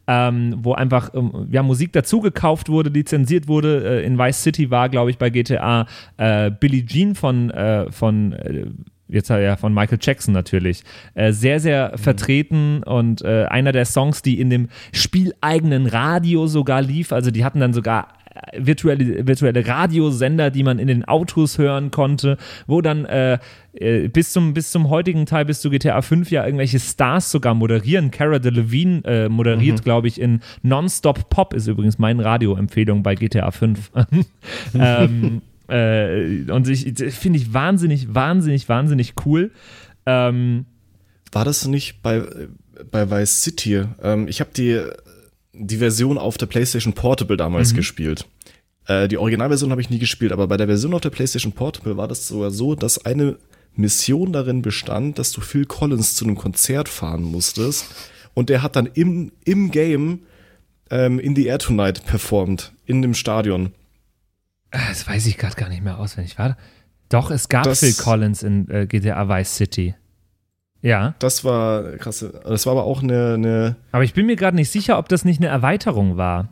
Ähm, 0.08 0.56
wo 0.62 0.72
einfach 0.72 1.14
ähm, 1.14 1.46
ja, 1.52 1.62
Musik 1.62 1.92
dazugekauft 1.92 2.68
wurde, 2.68 2.90
lizenziert 2.90 3.46
wurde. 3.46 4.00
Äh, 4.00 4.04
in 4.04 4.18
Vice 4.18 4.42
City 4.42 4.68
war, 4.72 4.88
glaube 4.88 5.10
ich, 5.12 5.18
bei 5.18 5.30
GTA 5.30 5.86
äh, 6.16 6.50
Billie 6.50 6.84
Jean 6.84 7.14
von, 7.14 7.50
äh, 7.50 7.92
von 7.92 8.32
äh, 8.32 8.66
jetzt 9.08 9.30
ja 9.30 9.56
von 9.56 9.72
Michael 9.72 9.98
Jackson 10.00 10.34
natürlich, 10.34 10.82
äh, 11.14 11.32
sehr, 11.32 11.60
sehr 11.60 11.92
mhm. 11.92 11.98
vertreten 11.98 12.82
und 12.82 13.22
äh, 13.22 13.46
einer 13.48 13.72
der 13.72 13.84
Songs, 13.84 14.22
die 14.22 14.40
in 14.40 14.50
dem 14.50 14.68
spieleigenen 14.92 15.86
Radio 15.86 16.46
sogar 16.46 16.82
lief, 16.82 17.12
also 17.12 17.30
die 17.30 17.44
hatten 17.44 17.60
dann 17.60 17.72
sogar 17.72 18.08
äh, 18.34 18.58
virtuelle, 18.58 19.26
virtuelle 19.26 19.66
Radiosender, 19.66 20.50
die 20.50 20.62
man 20.62 20.78
in 20.78 20.88
den 20.88 21.04
Autos 21.06 21.58
hören 21.58 21.90
konnte, 21.90 22.36
wo 22.66 22.80
dann 22.80 23.04
äh, 23.06 23.38
äh 23.72 24.08
bis, 24.08 24.32
zum, 24.32 24.54
bis 24.54 24.70
zum 24.70 24.90
heutigen 24.90 25.26
Teil, 25.26 25.44
bis 25.44 25.60
zu 25.60 25.70
GTA 25.70 26.02
5 26.02 26.30
ja 26.30 26.44
irgendwelche 26.44 26.78
Stars 26.78 27.30
sogar 27.30 27.54
moderieren. 27.54 28.10
Cara 28.10 28.38
Delevingne 28.38 29.04
äh, 29.04 29.28
moderiert, 29.28 29.78
mhm. 29.78 29.84
glaube 29.84 30.08
ich, 30.08 30.20
in 30.20 30.40
Nonstop 30.62 31.30
Pop, 31.30 31.54
ist 31.54 31.66
übrigens 31.66 31.98
meine 31.98 32.24
Radioempfehlung 32.24 33.02
bei 33.02 33.14
GTA 33.14 33.50
5. 33.50 33.90
ähm, 34.74 35.42
äh, 35.68 36.50
und 36.50 36.68
ich, 36.68 36.84
finde 37.14 37.38
ich 37.38 37.52
wahnsinnig, 37.52 38.14
wahnsinnig, 38.14 38.68
wahnsinnig 38.68 39.14
cool. 39.24 39.50
Ähm, 40.06 40.64
War 41.30 41.44
das 41.44 41.66
nicht 41.66 42.02
bei, 42.02 42.22
bei 42.90 43.10
Vice 43.10 43.42
City? 43.42 43.84
Ähm, 44.02 44.28
ich 44.28 44.40
habe 44.40 44.50
die, 44.56 44.80
die 45.52 45.76
Version 45.76 46.18
auf 46.18 46.38
der 46.38 46.46
PlayStation 46.46 46.94
Portable 46.94 47.36
damals 47.36 47.72
mhm. 47.72 47.76
gespielt. 47.76 48.26
Äh, 48.86 49.08
die 49.08 49.18
Originalversion 49.18 49.70
habe 49.70 49.80
ich 49.80 49.90
nie 49.90 49.98
gespielt, 49.98 50.32
aber 50.32 50.48
bei 50.48 50.56
der 50.56 50.66
Version 50.66 50.94
auf 50.94 51.02
der 51.02 51.10
PlayStation 51.10 51.52
Portable 51.52 51.96
war 51.96 52.08
das 52.08 52.26
sogar 52.26 52.50
so, 52.50 52.74
dass 52.74 53.04
eine 53.04 53.36
Mission 53.76 54.32
darin 54.32 54.62
bestand, 54.62 55.18
dass 55.18 55.30
du 55.32 55.40
Phil 55.40 55.66
Collins 55.66 56.16
zu 56.16 56.24
einem 56.24 56.36
Konzert 56.36 56.88
fahren 56.88 57.22
musstest. 57.22 57.86
Und 58.34 58.48
der 58.48 58.62
hat 58.62 58.76
dann 58.76 58.86
im, 58.86 59.32
im 59.44 59.70
Game 59.70 60.20
ähm, 60.90 61.18
In 61.18 61.36
the 61.36 61.46
Air 61.46 61.58
Tonight 61.58 62.04
performt, 62.06 62.72
in 62.86 63.02
dem 63.02 63.14
Stadion. 63.14 63.72
Ah, 64.70 64.88
das 64.88 65.06
weiß 65.06 65.26
ich 65.26 65.38
gerade 65.38 65.56
gar 65.56 65.68
nicht 65.68 65.82
mehr 65.82 65.98
auswendig, 65.98 66.38
war? 66.38 66.56
Doch, 67.08 67.30
es 67.30 67.48
gab 67.48 67.64
das, 67.64 67.80
Phil 67.80 67.94
Collins 67.94 68.42
in 68.42 68.68
äh, 68.70 68.86
GTA 68.86 69.28
Vice 69.28 69.56
City. 69.56 69.94
Ja. 70.82 71.14
Das 71.18 71.44
war 71.44 71.96
krass. 71.96 72.24
Das 72.44 72.66
war 72.66 72.72
aber 72.72 72.84
auch 72.84 73.02
eine. 73.02 73.34
eine 73.34 73.76
aber 73.92 74.04
ich 74.04 74.14
bin 74.14 74.26
mir 74.26 74.36
gerade 74.36 74.56
nicht 74.56 74.70
sicher, 74.70 74.98
ob 74.98 75.08
das 75.08 75.24
nicht 75.24 75.40
eine 75.40 75.48
Erweiterung 75.48 76.16
war. 76.16 76.48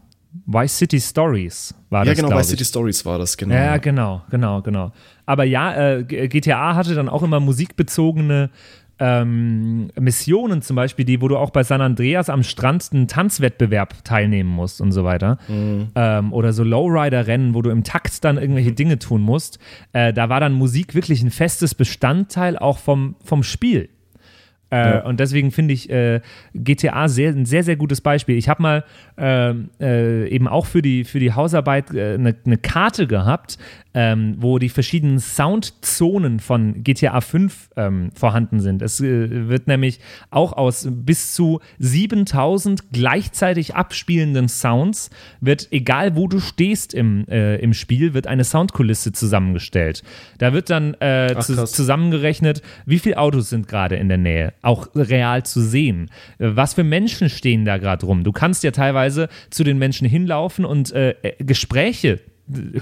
Vice 0.47 0.79
City 0.79 1.01
Stories 1.01 1.75
war 1.91 2.05
ja, 2.05 2.13
das. 2.13 2.19
Ja, 2.19 2.27
genau, 2.27 2.39
Vice 2.39 2.49
City 2.49 2.65
Stories 2.65 3.05
war 3.05 3.19
das, 3.19 3.37
genau. 3.37 3.55
Ja, 3.55 3.77
genau, 3.79 4.23
genau, 4.31 4.63
genau. 4.63 4.93
Aber 5.25 5.45
ja, 5.45 5.75
äh, 5.75 6.05
GTA 6.05 6.75
hatte 6.75 6.95
dann 6.95 7.09
auch 7.09 7.23
immer 7.23 7.41
musikbezogene 7.41 8.51
ähm, 8.99 9.89
Missionen 9.99 10.63
zum 10.63 10.77
Beispiel, 10.77 11.05
die, 11.05 11.21
wo 11.21 11.29
du 11.29 11.37
auch 11.37 11.51
bei 11.51 11.63
San 11.63 11.81
Andreas 11.81 12.31
am 12.31 12.43
Strand 12.43 12.89
einen 12.93 13.09
Tanzwettbewerb 13.09 14.05
teilnehmen 14.05 14.49
musst 14.49 14.81
und 14.81 14.93
so 14.93 15.05
weiter. 15.05 15.39
Mhm. 15.49 15.89
Ähm, 15.95 16.33
oder 16.33 16.53
so 16.53 16.65
Lowrider-Rennen, 16.65 17.55
wo 17.55 17.63
du 17.63 17.71
im 17.71 17.85
Takt 17.85 18.25
dann 18.25 18.39
irgendwelche 18.39 18.71
mhm. 18.71 18.77
Dinge 18.77 18.99
tun 18.99 19.21
musst. 19.21 19.59
Äh, 19.93 20.13
da 20.13 20.29
war 20.29 20.41
dann 20.41 20.55
Musik 20.55 20.95
wirklich 20.95 21.23
ein 21.23 21.31
festes 21.31 21.75
Bestandteil 21.75 22.59
auch 22.59 22.79
vom, 22.79 23.17
vom 23.23 23.43
Spiel. 23.43 23.91
Äh, 24.71 24.77
ja. 24.77 25.05
Und 25.05 25.21
deswegen 25.21 25.53
finde 25.53 25.75
ich 25.75 25.89
äh, 25.91 26.21
GTA 26.55 27.09
sehr, 27.09 27.31
ein 27.31 27.47
sehr, 27.47 27.63
sehr 27.63 27.77
gutes 27.77 28.01
Beispiel. 28.01 28.37
Ich 28.37 28.49
habe 28.49 28.63
mal 28.63 28.85
ähm, 29.17 29.71
äh, 29.81 30.29
eben 30.29 30.49
auch 30.49 30.67
für 30.67 30.83
die, 30.83 31.05
für 31.05 31.21
die 31.21 31.33
Hausarbeit 31.33 31.91
eine, 31.91 32.31
äh, 32.31 32.35
eine 32.45 32.59
Karte 32.59 33.07
gehabt, 33.07 33.59
ähm, 33.97 34.37
wo 34.39 34.59
die 34.59 34.69
verschiedenen 34.69 35.19
Soundzonen 35.19 36.39
von 36.39 36.85
GTA 36.85 37.23
5 37.23 37.71
ähm, 37.77 38.11
vorhanden 38.15 38.61
sind. 38.61 38.83
Es 38.83 39.01
äh, 39.01 39.49
wird 39.49 39.69
nämlich 39.69 40.01
auch 40.31 40.53
aus 40.53 40.87
bis 40.91 41.35
zu 41.35 41.61
7000 41.79 42.93
gleichzeitig 42.93 43.75
abspielenden 43.75 44.49
Sounds, 44.49 45.09
wird, 45.41 45.69
egal 45.71 46.15
wo 46.15 46.29
du 46.29 46.41
stehst 46.41 46.93
im, 46.93 47.27
äh, 47.29 47.57
im 47.57 47.73
Spiel, 47.73 48.13
wird 48.13 48.27
eine 48.27 48.45
Soundkulisse 48.45 49.13
zusammengestellt. 49.13 50.03
Da 50.37 50.53
wird 50.53 50.69
dann 50.69 50.93
äh, 51.01 51.35
Ach, 51.35 51.43
zu, 51.43 51.65
zusammengerechnet, 51.65 52.61
wie 52.85 52.99
viele 52.99 53.17
Autos 53.17 53.49
sind 53.49 53.67
gerade 53.67 53.97
in 53.97 54.09
der 54.09 54.19
Nähe, 54.19 54.53
auch 54.61 54.89
real 54.95 55.47
zu 55.47 55.63
sehen. 55.63 56.11
Äh, 56.39 56.51
was 56.55 56.75
für 56.75 56.85
Menschen 56.85 57.31
stehen 57.31 57.65
da 57.65 57.79
gerade 57.79 58.05
rum? 58.05 58.25
Du 58.25 58.33
kannst 58.33 58.63
ja 58.63 58.73
teilweise 58.73 59.31
zu 59.49 59.65
den 59.65 59.79
Menschen 59.79 60.07
hinlaufen 60.07 60.67
und 60.67 60.93
äh, 60.93 61.15
Gespräche 61.39 62.21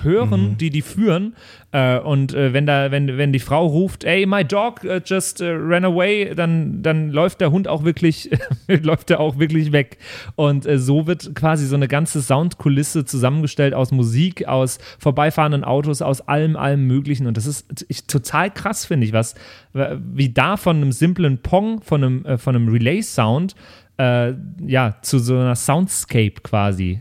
hören, 0.03 0.51
mhm. 0.51 0.59
die 0.59 0.71
die 0.71 0.83
führen. 0.83 1.35
Äh, 1.73 1.99
und 1.99 2.35
äh, 2.35 2.53
wenn 2.53 2.67
da, 2.67 2.91
wenn, 2.91 3.17
wenn 3.17 3.33
die 3.33 3.39
Frau 3.39 3.67
ruft, 3.67 4.05
hey, 4.05 4.27
my 4.27 4.45
dog 4.45 4.85
uh, 4.85 5.01
just 5.05 5.41
uh, 5.41 5.47
ran 5.49 5.85
away, 5.85 6.35
dann, 6.35 6.83
dann 6.83 7.11
läuft 7.11 7.41
der 7.41 7.51
Hund 7.51 7.67
auch 7.67 7.85
wirklich, 7.85 8.31
läuft 8.69 9.11
er 9.11 9.21
auch 9.21 9.39
wirklich 9.39 9.73
weg. 9.73 9.99
Und 10.37 10.67
äh, 10.67 10.79
so 10.79 11.07
wird 11.07 11.35
quasi 11.35 11.67
so 11.67 11.77
eine 11.77 11.89
ganze 11.89 12.21
Soundkulisse 12.21 13.05
zusammengestellt 13.05 13.75
aus 13.75 13.91
Musik, 13.91 14.47
aus 14.47 14.79
vorbeifahrenden 14.99 15.65
Autos, 15.65 16.03
aus 16.03 16.21
allem, 16.21 16.57
allem 16.57 16.87
Möglichen. 16.87 17.27
Und 17.27 17.37
das 17.37 17.47
ist 17.47 17.87
ich, 17.89 18.07
total 18.07 18.51
krass, 18.51 18.85
finde 18.85 19.07
ich, 19.07 19.13
was, 19.13 19.35
wie 19.73 20.29
da 20.29 20.57
von 20.57 20.77
einem 20.77 20.93
simplen 20.93 21.39
Pong, 21.39 21.83
von 21.83 22.05
einem, 22.05 22.25
äh, 22.27 22.39
von 22.39 22.55
einem 22.55 22.69
Relay-Sound, 22.69 23.55
äh, 23.99 24.35
ja, 24.67 24.97
zu 25.03 25.19
so 25.19 25.35
einer 25.35 25.57
Soundscape 25.57 26.43
quasi 26.43 27.01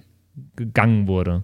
gegangen 0.56 1.08
wurde. 1.08 1.44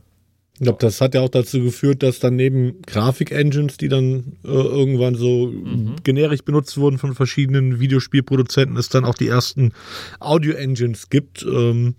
Ich 0.60 0.64
glaube, 0.66 0.80
das 0.82 1.00
hat 1.00 1.16
ja 1.16 1.22
auch 1.22 1.30
dazu 1.30 1.64
geführt, 1.64 2.04
dass 2.04 2.20
dann 2.20 2.36
neben 2.36 2.82
Grafik-Engines, 2.82 3.78
die 3.78 3.88
dann 3.88 4.34
äh, 4.44 4.50
irgendwann 4.50 5.16
so 5.16 5.48
mhm. 5.48 5.96
generisch 6.04 6.42
benutzt 6.42 6.78
wurden 6.78 6.98
von 6.98 7.16
verschiedenen 7.16 7.80
Videospielproduzenten, 7.80 8.76
es 8.76 8.90
dann 8.90 9.06
auch 9.06 9.16
die 9.16 9.30
ersten 9.30 9.72
Audio-Engines 10.20 11.10
gibt. 11.10 11.44
Ähm, 11.44 11.96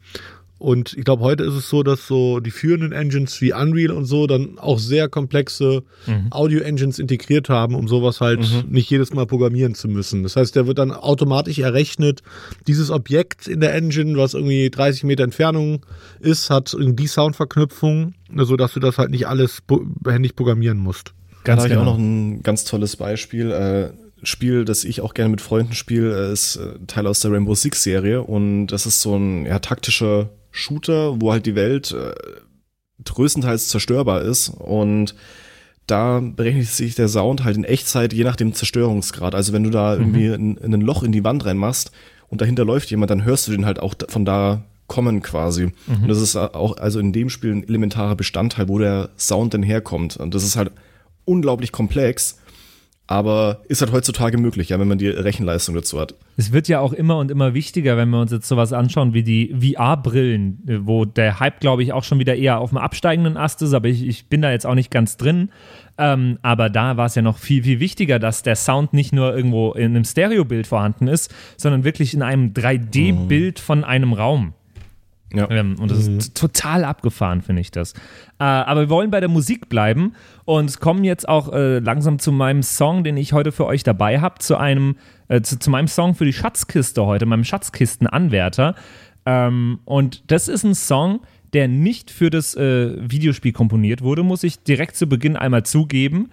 Und 0.60 0.92
ich 0.92 1.04
glaube, 1.04 1.22
heute 1.22 1.42
ist 1.42 1.54
es 1.54 1.70
so, 1.70 1.82
dass 1.82 2.06
so 2.06 2.38
die 2.38 2.50
führenden 2.50 2.92
Engines 2.92 3.40
wie 3.40 3.54
Unreal 3.54 3.92
und 3.92 4.04
so 4.04 4.26
dann 4.26 4.58
auch 4.58 4.78
sehr 4.78 5.08
komplexe 5.08 5.84
mhm. 6.06 6.26
Audio-Engines 6.30 6.98
integriert 6.98 7.48
haben, 7.48 7.74
um 7.74 7.88
sowas 7.88 8.20
halt 8.20 8.40
mhm. 8.40 8.70
nicht 8.70 8.90
jedes 8.90 9.14
Mal 9.14 9.24
programmieren 9.24 9.74
zu 9.74 9.88
müssen. 9.88 10.22
Das 10.22 10.36
heißt, 10.36 10.54
der 10.54 10.66
wird 10.66 10.76
dann 10.76 10.92
automatisch 10.92 11.58
errechnet, 11.60 12.20
dieses 12.66 12.90
Objekt 12.90 13.48
in 13.48 13.60
der 13.60 13.74
Engine, 13.74 14.18
was 14.18 14.34
irgendwie 14.34 14.68
30 14.68 15.04
Meter 15.04 15.24
Entfernung 15.24 15.86
ist, 16.20 16.50
hat 16.50 16.76
die 16.78 17.06
Soundverknüpfung, 17.06 18.12
sodass 18.36 18.74
du 18.74 18.80
das 18.80 18.98
halt 18.98 19.12
nicht 19.12 19.26
alles 19.28 19.62
händig 20.06 20.36
programmieren 20.36 20.76
musst. 20.76 21.14
Ganz 21.44 21.62
da 21.62 21.62
habe 21.62 21.68
genau. 21.70 21.80
ich 21.80 21.88
auch 21.88 21.92
noch 21.92 21.98
ein 21.98 22.42
ganz 22.42 22.64
tolles 22.64 22.96
Beispiel. 22.96 23.50
Äh, 23.50 23.92
Spiel, 24.22 24.66
das 24.66 24.84
ich 24.84 25.00
auch 25.00 25.14
gerne 25.14 25.30
mit 25.30 25.40
Freunden 25.40 25.72
spiele, 25.72 26.30
ist 26.30 26.56
äh, 26.56 26.74
Teil 26.86 27.06
aus 27.06 27.20
der 27.20 27.32
Rainbow 27.32 27.54
Six 27.54 27.82
Serie 27.82 28.20
und 28.20 28.66
das 28.66 28.84
ist 28.84 29.00
so 29.00 29.16
ein 29.16 29.46
ja, 29.46 29.58
taktischer 29.60 30.28
Shooter, 30.50 31.20
wo 31.20 31.32
halt 31.32 31.46
die 31.46 31.54
Welt 31.54 31.92
äh, 31.92 32.12
größtenteils 33.04 33.68
zerstörbar 33.68 34.22
ist 34.22 34.48
und 34.48 35.14
da 35.86 36.20
berechnet 36.20 36.66
sich 36.66 36.94
der 36.94 37.08
Sound 37.08 37.44
halt 37.44 37.56
in 37.56 37.64
Echtzeit 37.64 38.12
je 38.12 38.24
nach 38.24 38.36
dem 38.36 38.52
Zerstörungsgrad. 38.54 39.34
Also 39.34 39.52
wenn 39.52 39.64
du 39.64 39.70
da 39.70 39.94
mhm. 39.94 40.00
irgendwie 40.00 40.26
in, 40.26 40.56
in 40.56 40.74
ein 40.74 40.80
Loch 40.80 41.02
in 41.02 41.12
die 41.12 41.24
Wand 41.24 41.44
reinmachst 41.44 41.90
und 42.28 42.40
dahinter 42.40 42.64
läuft 42.64 42.90
jemand, 42.90 43.10
dann 43.10 43.24
hörst 43.24 43.48
du 43.48 43.52
den 43.52 43.66
halt 43.66 43.80
auch 43.80 43.94
von 44.08 44.24
da 44.24 44.62
kommen 44.86 45.22
quasi. 45.22 45.66
Mhm. 45.86 46.02
Und 46.02 46.08
das 46.08 46.20
ist 46.20 46.36
auch 46.36 46.76
also 46.76 46.98
in 46.98 47.12
dem 47.12 47.30
Spiel 47.30 47.52
ein 47.52 47.68
elementarer 47.68 48.16
Bestandteil, 48.16 48.68
wo 48.68 48.78
der 48.78 49.10
Sound 49.16 49.54
denn 49.54 49.62
herkommt. 49.62 50.16
Und 50.16 50.34
das 50.34 50.44
ist 50.44 50.56
halt 50.56 50.72
unglaublich 51.24 51.72
komplex 51.72 52.39
aber 53.10 53.62
ist 53.66 53.82
halt 53.82 53.90
heutzutage 53.90 54.38
möglich, 54.38 54.68
ja, 54.68 54.78
wenn 54.78 54.86
man 54.86 54.96
die 54.96 55.08
Rechenleistung 55.08 55.74
dazu 55.74 55.98
hat. 55.98 56.14
Es 56.36 56.52
wird 56.52 56.68
ja 56.68 56.78
auch 56.78 56.92
immer 56.92 57.18
und 57.18 57.32
immer 57.32 57.54
wichtiger, 57.54 57.96
wenn 57.96 58.08
wir 58.10 58.20
uns 58.20 58.30
jetzt 58.30 58.46
sowas 58.46 58.72
anschauen 58.72 59.14
wie 59.14 59.24
die 59.24 59.52
VR-Brillen, 59.52 60.82
wo 60.84 61.04
der 61.04 61.40
Hype, 61.40 61.58
glaube 61.58 61.82
ich, 61.82 61.92
auch 61.92 62.04
schon 62.04 62.20
wieder 62.20 62.36
eher 62.36 62.60
auf 62.60 62.70
dem 62.70 62.78
absteigenden 62.78 63.36
Ast 63.36 63.62
ist, 63.62 63.74
aber 63.74 63.88
ich, 63.88 64.06
ich 64.06 64.28
bin 64.28 64.42
da 64.42 64.52
jetzt 64.52 64.64
auch 64.64 64.76
nicht 64.76 64.92
ganz 64.92 65.16
drin. 65.16 65.50
Ähm, 65.98 66.38
aber 66.42 66.70
da 66.70 66.96
war 66.96 67.06
es 67.06 67.16
ja 67.16 67.22
noch 67.22 67.38
viel, 67.38 67.64
viel 67.64 67.80
wichtiger, 67.80 68.20
dass 68.20 68.44
der 68.44 68.54
Sound 68.54 68.92
nicht 68.92 69.12
nur 69.12 69.34
irgendwo 69.34 69.72
in 69.72 69.86
einem 69.86 70.04
Stereobild 70.04 70.68
vorhanden 70.68 71.08
ist, 71.08 71.34
sondern 71.56 71.82
wirklich 71.82 72.14
in 72.14 72.22
einem 72.22 72.52
3D-Bild 72.52 73.58
mhm. 73.58 73.62
von 73.62 73.82
einem 73.82 74.12
Raum. 74.12 74.54
Ja. 75.32 75.48
Ähm, 75.50 75.76
und 75.78 75.90
das 75.90 76.08
mhm. 76.08 76.18
ist 76.18 76.36
total 76.36 76.84
abgefahren, 76.84 77.42
finde 77.42 77.60
ich 77.60 77.70
das. 77.70 77.92
Äh, 77.92 78.44
aber 78.44 78.82
wir 78.82 78.90
wollen 78.90 79.10
bei 79.10 79.20
der 79.20 79.28
Musik 79.28 79.68
bleiben 79.68 80.14
und 80.44 80.80
kommen 80.80 81.04
jetzt 81.04 81.28
auch 81.28 81.52
äh, 81.52 81.78
langsam 81.78 82.18
zu 82.18 82.32
meinem 82.32 82.62
Song, 82.62 83.04
den 83.04 83.16
ich 83.16 83.32
heute 83.32 83.52
für 83.52 83.66
euch 83.66 83.82
dabei 83.84 84.20
habe, 84.20 84.38
zu 84.40 84.56
einem, 84.56 84.96
äh, 85.28 85.40
zu, 85.40 85.58
zu, 85.58 85.70
meinem 85.70 85.88
Song 85.88 86.14
für 86.14 86.24
die 86.24 86.32
Schatzkiste 86.32 87.06
heute, 87.06 87.26
meinem 87.26 87.44
Schatzkistenanwärter. 87.44 88.74
Ähm, 89.24 89.80
und 89.84 90.30
das 90.30 90.48
ist 90.48 90.64
ein 90.64 90.74
Song, 90.74 91.20
der 91.52 91.68
nicht 91.68 92.10
für 92.10 92.30
das 92.30 92.54
äh, 92.56 92.96
Videospiel 92.98 93.52
komponiert 93.52 94.02
wurde, 94.02 94.22
muss 94.22 94.44
ich 94.44 94.62
direkt 94.62 94.96
zu 94.96 95.08
Beginn 95.08 95.36
einmal 95.36 95.64
zugeben. 95.64 96.30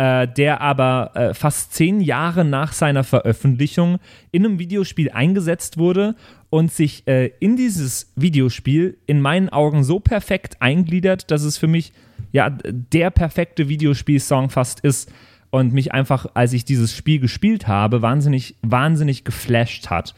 Äh, 0.00 0.28
der 0.28 0.60
aber 0.60 1.10
äh, 1.14 1.34
fast 1.34 1.74
zehn 1.74 2.00
Jahre 2.00 2.44
nach 2.44 2.72
seiner 2.72 3.02
Veröffentlichung 3.02 3.98
in 4.30 4.46
einem 4.46 4.60
Videospiel 4.60 5.10
eingesetzt 5.10 5.76
wurde 5.76 6.14
und 6.50 6.70
sich 6.70 7.02
äh, 7.08 7.32
in 7.40 7.56
dieses 7.56 8.12
Videospiel 8.14 8.96
in 9.06 9.20
meinen 9.20 9.48
Augen 9.48 9.82
so 9.82 9.98
perfekt 9.98 10.62
eingliedert, 10.62 11.32
dass 11.32 11.42
es 11.42 11.58
für 11.58 11.66
mich 11.66 11.92
ja 12.30 12.48
der 12.48 13.10
perfekte 13.10 13.68
Videospielsong 13.68 14.50
fast 14.50 14.78
ist 14.78 15.12
und 15.50 15.72
mich 15.72 15.90
einfach, 15.90 16.26
als 16.32 16.52
ich 16.52 16.64
dieses 16.64 16.94
Spiel 16.94 17.18
gespielt 17.18 17.66
habe, 17.66 18.00
wahnsinnig, 18.00 18.54
wahnsinnig 18.62 19.24
geflasht 19.24 19.90
hat. 19.90 20.14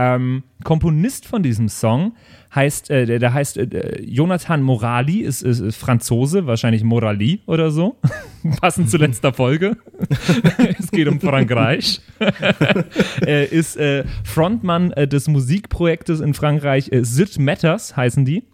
Ähm, 0.00 0.44
Komponist 0.62 1.26
von 1.26 1.42
diesem 1.42 1.68
Song 1.68 2.12
heißt, 2.54 2.88
äh, 2.90 3.04
der, 3.04 3.18
der, 3.18 3.34
heißt 3.34 3.58
äh, 3.58 4.00
Jonathan 4.00 4.62
Morali, 4.62 5.22
ist, 5.22 5.42
ist, 5.42 5.58
ist, 5.58 5.76
Franzose, 5.76 6.46
wahrscheinlich 6.46 6.84
Morali 6.84 7.40
oder 7.46 7.72
so. 7.72 7.96
Passend 8.60 8.90
zu 8.90 8.96
letzter 8.96 9.32
Folge. 9.32 9.76
es 10.78 10.92
geht 10.92 11.08
um 11.08 11.20
Frankreich. 11.20 12.00
er 13.20 13.50
ist 13.50 13.76
äh, 13.76 14.04
Frontmann 14.22 14.92
äh, 14.92 15.08
des 15.08 15.26
Musikprojektes 15.26 16.20
in 16.20 16.32
Frankreich, 16.32 16.92
äh, 16.92 17.02
Zit 17.02 17.36
Matters 17.40 17.96
heißen 17.96 18.24
die. 18.24 18.44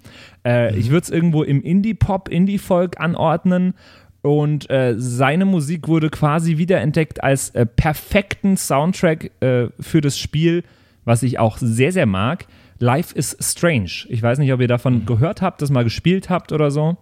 Äh, 0.44 0.72
mhm. 0.72 0.78
Ich 0.78 0.88
würde 0.88 1.04
es 1.04 1.10
irgendwo 1.10 1.42
im 1.42 1.62
Indie-Pop, 1.62 2.30
Indie-Folk 2.30 2.98
anordnen. 2.98 3.74
Und 4.22 4.70
äh, 4.70 4.94
seine 4.96 5.44
Musik 5.44 5.88
wurde 5.88 6.08
quasi 6.08 6.56
wiederentdeckt 6.56 7.22
als 7.22 7.50
äh, 7.50 7.66
perfekten 7.66 8.56
Soundtrack 8.56 9.30
äh, 9.40 9.66
für 9.78 10.00
das 10.00 10.18
Spiel 10.18 10.64
was 11.04 11.22
ich 11.22 11.38
auch 11.38 11.58
sehr, 11.58 11.92
sehr 11.92 12.06
mag. 12.06 12.46
Life 12.78 13.14
is 13.14 13.36
Strange. 13.40 14.06
Ich 14.08 14.22
weiß 14.22 14.38
nicht, 14.38 14.52
ob 14.52 14.60
ihr 14.60 14.68
davon 14.68 15.06
gehört 15.06 15.42
habt, 15.42 15.62
das 15.62 15.70
mal 15.70 15.84
gespielt 15.84 16.28
habt 16.30 16.52
oder 16.52 16.70
so. 16.70 16.96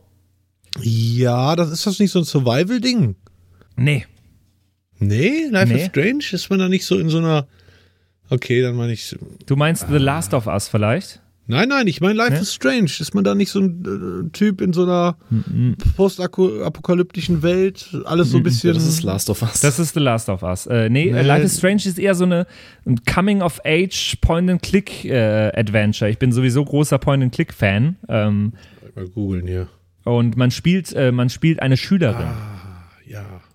Ja, 0.80 1.56
das 1.56 1.70
ist 1.70 1.86
das 1.86 1.98
nicht 1.98 2.10
so 2.10 2.20
ein 2.20 2.24
Survival-Ding? 2.24 3.16
Nee. 3.76 4.06
Nee, 4.98 5.46
Life 5.50 5.72
nee. 5.72 5.80
is 5.80 5.86
Strange? 5.86 6.24
Ist 6.32 6.50
man 6.50 6.58
da 6.58 6.68
nicht 6.68 6.84
so 6.84 6.98
in 6.98 7.08
so 7.08 7.18
einer. 7.18 7.46
Okay, 8.30 8.62
dann 8.62 8.76
meine 8.76 8.92
ich. 8.92 9.16
Du 9.46 9.56
meinst 9.56 9.84
ah. 9.84 9.88
The 9.90 9.98
Last 9.98 10.34
of 10.34 10.46
Us 10.46 10.68
vielleicht? 10.68 11.21
Nein, 11.52 11.68
nein, 11.68 11.86
ich 11.86 12.00
meine 12.00 12.14
Life 12.14 12.32
ja? 12.32 12.40
is 12.40 12.54
Strange. 12.54 12.90
Ist 12.98 13.14
man 13.14 13.24
da 13.24 13.34
nicht 13.34 13.50
so 13.50 13.60
ein 13.60 14.26
äh, 14.26 14.30
Typ 14.30 14.62
in 14.62 14.72
so 14.72 14.84
einer 14.84 15.16
mhm. 15.28 15.76
postapokalyptischen 15.96 17.42
Welt? 17.42 17.94
Alles 18.06 18.30
so 18.30 18.38
ein 18.38 18.42
bisschen. 18.42 18.72
Das 18.72 18.86
ist 18.86 19.02
Last 19.02 19.28
of 19.28 19.42
Us. 19.42 19.60
Das 19.60 19.78
ist 19.78 19.92
The 19.92 20.00
Last 20.00 20.30
of 20.30 20.42
Us. 20.42 20.66
Äh, 20.66 20.88
nee, 20.88 21.12
nee, 21.12 21.20
Life 21.20 21.44
is 21.44 21.58
Strange 21.58 21.82
ist 21.84 21.98
eher 21.98 22.14
so 22.14 22.24
eine 22.24 22.46
Coming-of-Age 23.12 24.16
Point-and-Click-Adventure. 24.22 26.08
Äh, 26.08 26.12
ich 26.12 26.18
bin 26.18 26.32
sowieso 26.32 26.64
großer 26.64 26.98
Point-and-Click-Fan. 26.98 27.96
Ähm, 28.08 28.54
mal 28.94 29.08
googeln 29.08 29.46
hier. 29.46 29.68
Und 30.04 30.38
man 30.38 30.50
spielt, 30.50 30.94
äh, 30.94 31.12
man 31.12 31.28
spielt 31.28 31.60
eine 31.60 31.76
Schülerin. 31.76 32.28
Ah. 32.28 32.51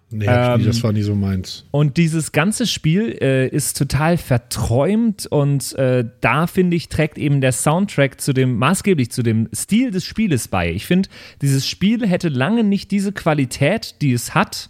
Nee, 0.09 0.25
ähm, 0.25 0.63
das 0.63 0.81
war 0.83 0.93
nie 0.93 1.01
so 1.01 1.15
meins. 1.15 1.65
Und 1.71 1.97
dieses 1.97 2.31
ganze 2.31 2.65
Spiel 2.65 3.17
äh, 3.21 3.47
ist 3.49 3.77
total 3.77 4.17
verträumt 4.17 5.25
und 5.25 5.73
äh, 5.75 6.05
da 6.21 6.47
finde 6.47 6.77
ich, 6.77 6.87
trägt 6.87 7.17
eben 7.17 7.41
der 7.41 7.51
Soundtrack 7.51 8.21
zu 8.21 8.31
dem, 8.31 8.57
maßgeblich 8.57 9.11
zu 9.11 9.21
dem 9.21 9.49
Stil 9.53 9.91
des 9.91 10.05
Spieles 10.05 10.47
bei. 10.47 10.71
Ich 10.71 10.85
finde, 10.85 11.09
dieses 11.41 11.67
Spiel 11.67 12.07
hätte 12.07 12.29
lange 12.29 12.63
nicht 12.63 12.91
diese 12.91 13.11
Qualität, 13.11 13.95
die 14.01 14.13
es 14.13 14.33
hat, 14.33 14.69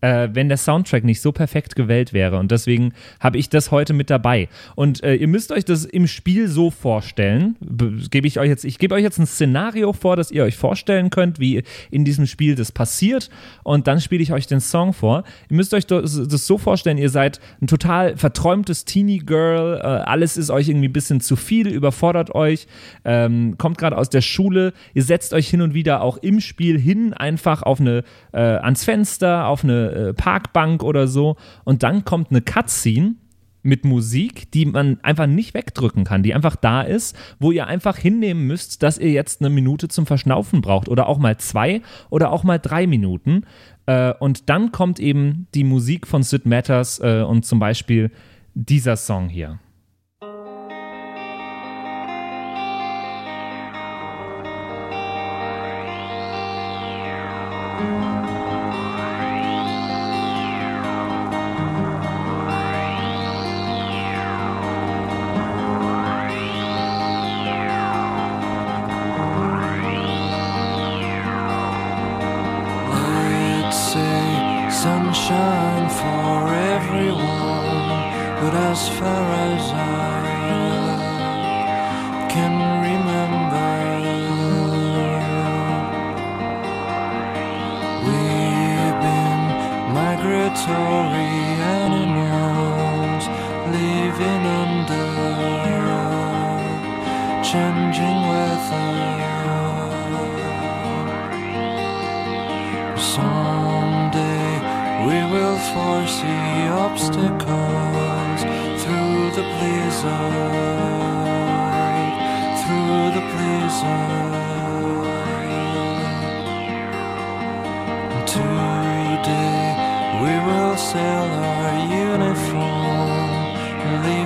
äh, 0.00 0.28
wenn 0.32 0.48
der 0.48 0.56
Soundtrack 0.56 1.04
nicht 1.04 1.20
so 1.20 1.32
perfekt 1.32 1.76
gewählt 1.76 2.12
wäre. 2.12 2.38
Und 2.38 2.50
deswegen 2.50 2.92
habe 3.20 3.38
ich 3.38 3.48
das 3.48 3.70
heute 3.70 3.92
mit 3.92 4.10
dabei. 4.10 4.48
Und 4.74 5.02
äh, 5.02 5.14
ihr 5.14 5.28
müsst 5.28 5.52
euch 5.52 5.64
das 5.64 5.84
im 5.84 6.06
Spiel 6.06 6.48
so 6.48 6.70
vorstellen. 6.70 7.56
Gebe 8.10 8.26
ich 8.26 8.38
euch 8.38 8.48
jetzt, 8.48 8.64
ich 8.64 8.78
gebe 8.78 8.94
euch 8.94 9.02
jetzt 9.02 9.18
ein 9.18 9.26
Szenario 9.26 9.92
vor, 9.92 10.16
das 10.16 10.30
ihr 10.30 10.44
euch 10.44 10.56
vorstellen 10.56 11.10
könnt, 11.10 11.38
wie 11.38 11.62
in 11.90 12.04
diesem 12.04 12.26
Spiel 12.26 12.54
das 12.54 12.72
passiert. 12.72 13.30
Und 13.62 13.86
dann 13.86 14.00
spiele 14.00 14.22
ich 14.22 14.32
euch 14.32 14.46
den 14.46 14.60
Song 14.60 14.92
vor. 14.92 15.24
Ihr 15.48 15.56
müsst 15.56 15.74
euch 15.74 15.86
das, 15.86 16.28
das 16.28 16.46
so 16.46 16.58
vorstellen, 16.58 16.98
ihr 16.98 17.10
seid 17.10 17.40
ein 17.60 17.66
total 17.66 18.16
verträumtes 18.16 18.84
Teenie-Girl. 18.84 19.78
Äh, 19.78 19.84
alles 19.84 20.36
ist 20.36 20.50
euch 20.50 20.68
irgendwie 20.68 20.88
ein 20.88 20.92
bisschen 20.92 21.20
zu 21.20 21.36
viel, 21.36 21.68
überfordert 21.68 22.34
euch, 22.34 22.66
ähm, 23.04 23.56
kommt 23.58 23.78
gerade 23.78 23.96
aus 23.96 24.10
der 24.10 24.20
Schule. 24.20 24.72
Ihr 24.94 25.02
setzt 25.02 25.32
euch 25.32 25.48
hin 25.48 25.60
und 25.60 25.74
wieder 25.74 26.02
auch 26.02 26.16
im 26.18 26.40
Spiel 26.40 26.78
hin, 26.78 27.12
einfach 27.12 27.62
auf 27.62 27.80
eine, 27.80 28.04
äh, 28.32 28.38
ans 28.40 28.84
Fenster, 28.84 29.46
auf 29.46 29.64
eine 29.64 29.89
äh, 29.90 30.14
Parkbank 30.14 30.82
oder 30.82 31.06
so 31.06 31.36
und 31.64 31.82
dann 31.82 32.04
kommt 32.04 32.30
eine 32.30 32.42
Cutscene 32.42 33.14
mit 33.62 33.84
Musik, 33.84 34.50
die 34.52 34.66
man 34.66 34.98
einfach 35.02 35.26
nicht 35.26 35.54
wegdrücken 35.54 36.04
kann, 36.04 36.22
die 36.22 36.34
einfach 36.34 36.56
da 36.56 36.82
ist, 36.82 37.16
wo 37.38 37.52
ihr 37.52 37.66
einfach 37.66 37.96
hinnehmen 37.96 38.46
müsst, 38.46 38.82
dass 38.82 38.98
ihr 38.98 39.10
jetzt 39.10 39.40
eine 39.40 39.50
Minute 39.50 39.88
zum 39.88 40.06
Verschnaufen 40.06 40.60
braucht 40.62 40.88
oder 40.88 41.06
auch 41.06 41.18
mal 41.18 41.36
zwei 41.38 41.82
oder 42.08 42.32
auch 42.32 42.44
mal 42.44 42.58
drei 42.58 42.86
Minuten. 42.86 43.42
Äh, 43.86 44.14
und 44.18 44.48
dann 44.48 44.72
kommt 44.72 44.98
eben 44.98 45.46
die 45.54 45.64
Musik 45.64 46.06
von 46.06 46.22
Sid 46.22 46.46
Matters 46.46 47.00
äh, 47.00 47.22
und 47.22 47.44
zum 47.44 47.58
Beispiel 47.58 48.10
dieser 48.54 48.96
Song 48.96 49.28
hier. 49.28 49.58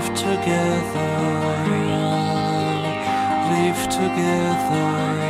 Live 0.04 0.14
together, 0.16 1.10
live 3.50 3.88
together. 3.88 5.24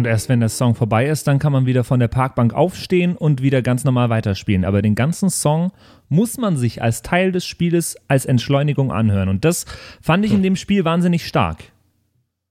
Und 0.00 0.06
erst 0.06 0.30
wenn 0.30 0.40
der 0.40 0.48
Song 0.48 0.74
vorbei 0.74 1.08
ist, 1.08 1.26
dann 1.26 1.38
kann 1.38 1.52
man 1.52 1.66
wieder 1.66 1.84
von 1.84 2.00
der 2.00 2.08
Parkbank 2.08 2.54
aufstehen 2.54 3.18
und 3.18 3.42
wieder 3.42 3.60
ganz 3.60 3.84
normal 3.84 4.08
weiterspielen. 4.08 4.64
Aber 4.64 4.80
den 4.80 4.94
ganzen 4.94 5.28
Song 5.28 5.72
muss 6.08 6.38
man 6.38 6.56
sich 6.56 6.80
als 6.80 7.02
Teil 7.02 7.32
des 7.32 7.44
Spieles 7.44 7.98
als 8.08 8.24
Entschleunigung 8.24 8.92
anhören. 8.92 9.28
Und 9.28 9.44
das 9.44 9.66
fand 10.00 10.24
ich 10.24 10.32
in 10.32 10.42
dem 10.42 10.56
Spiel 10.56 10.86
wahnsinnig 10.86 11.26
stark. 11.26 11.64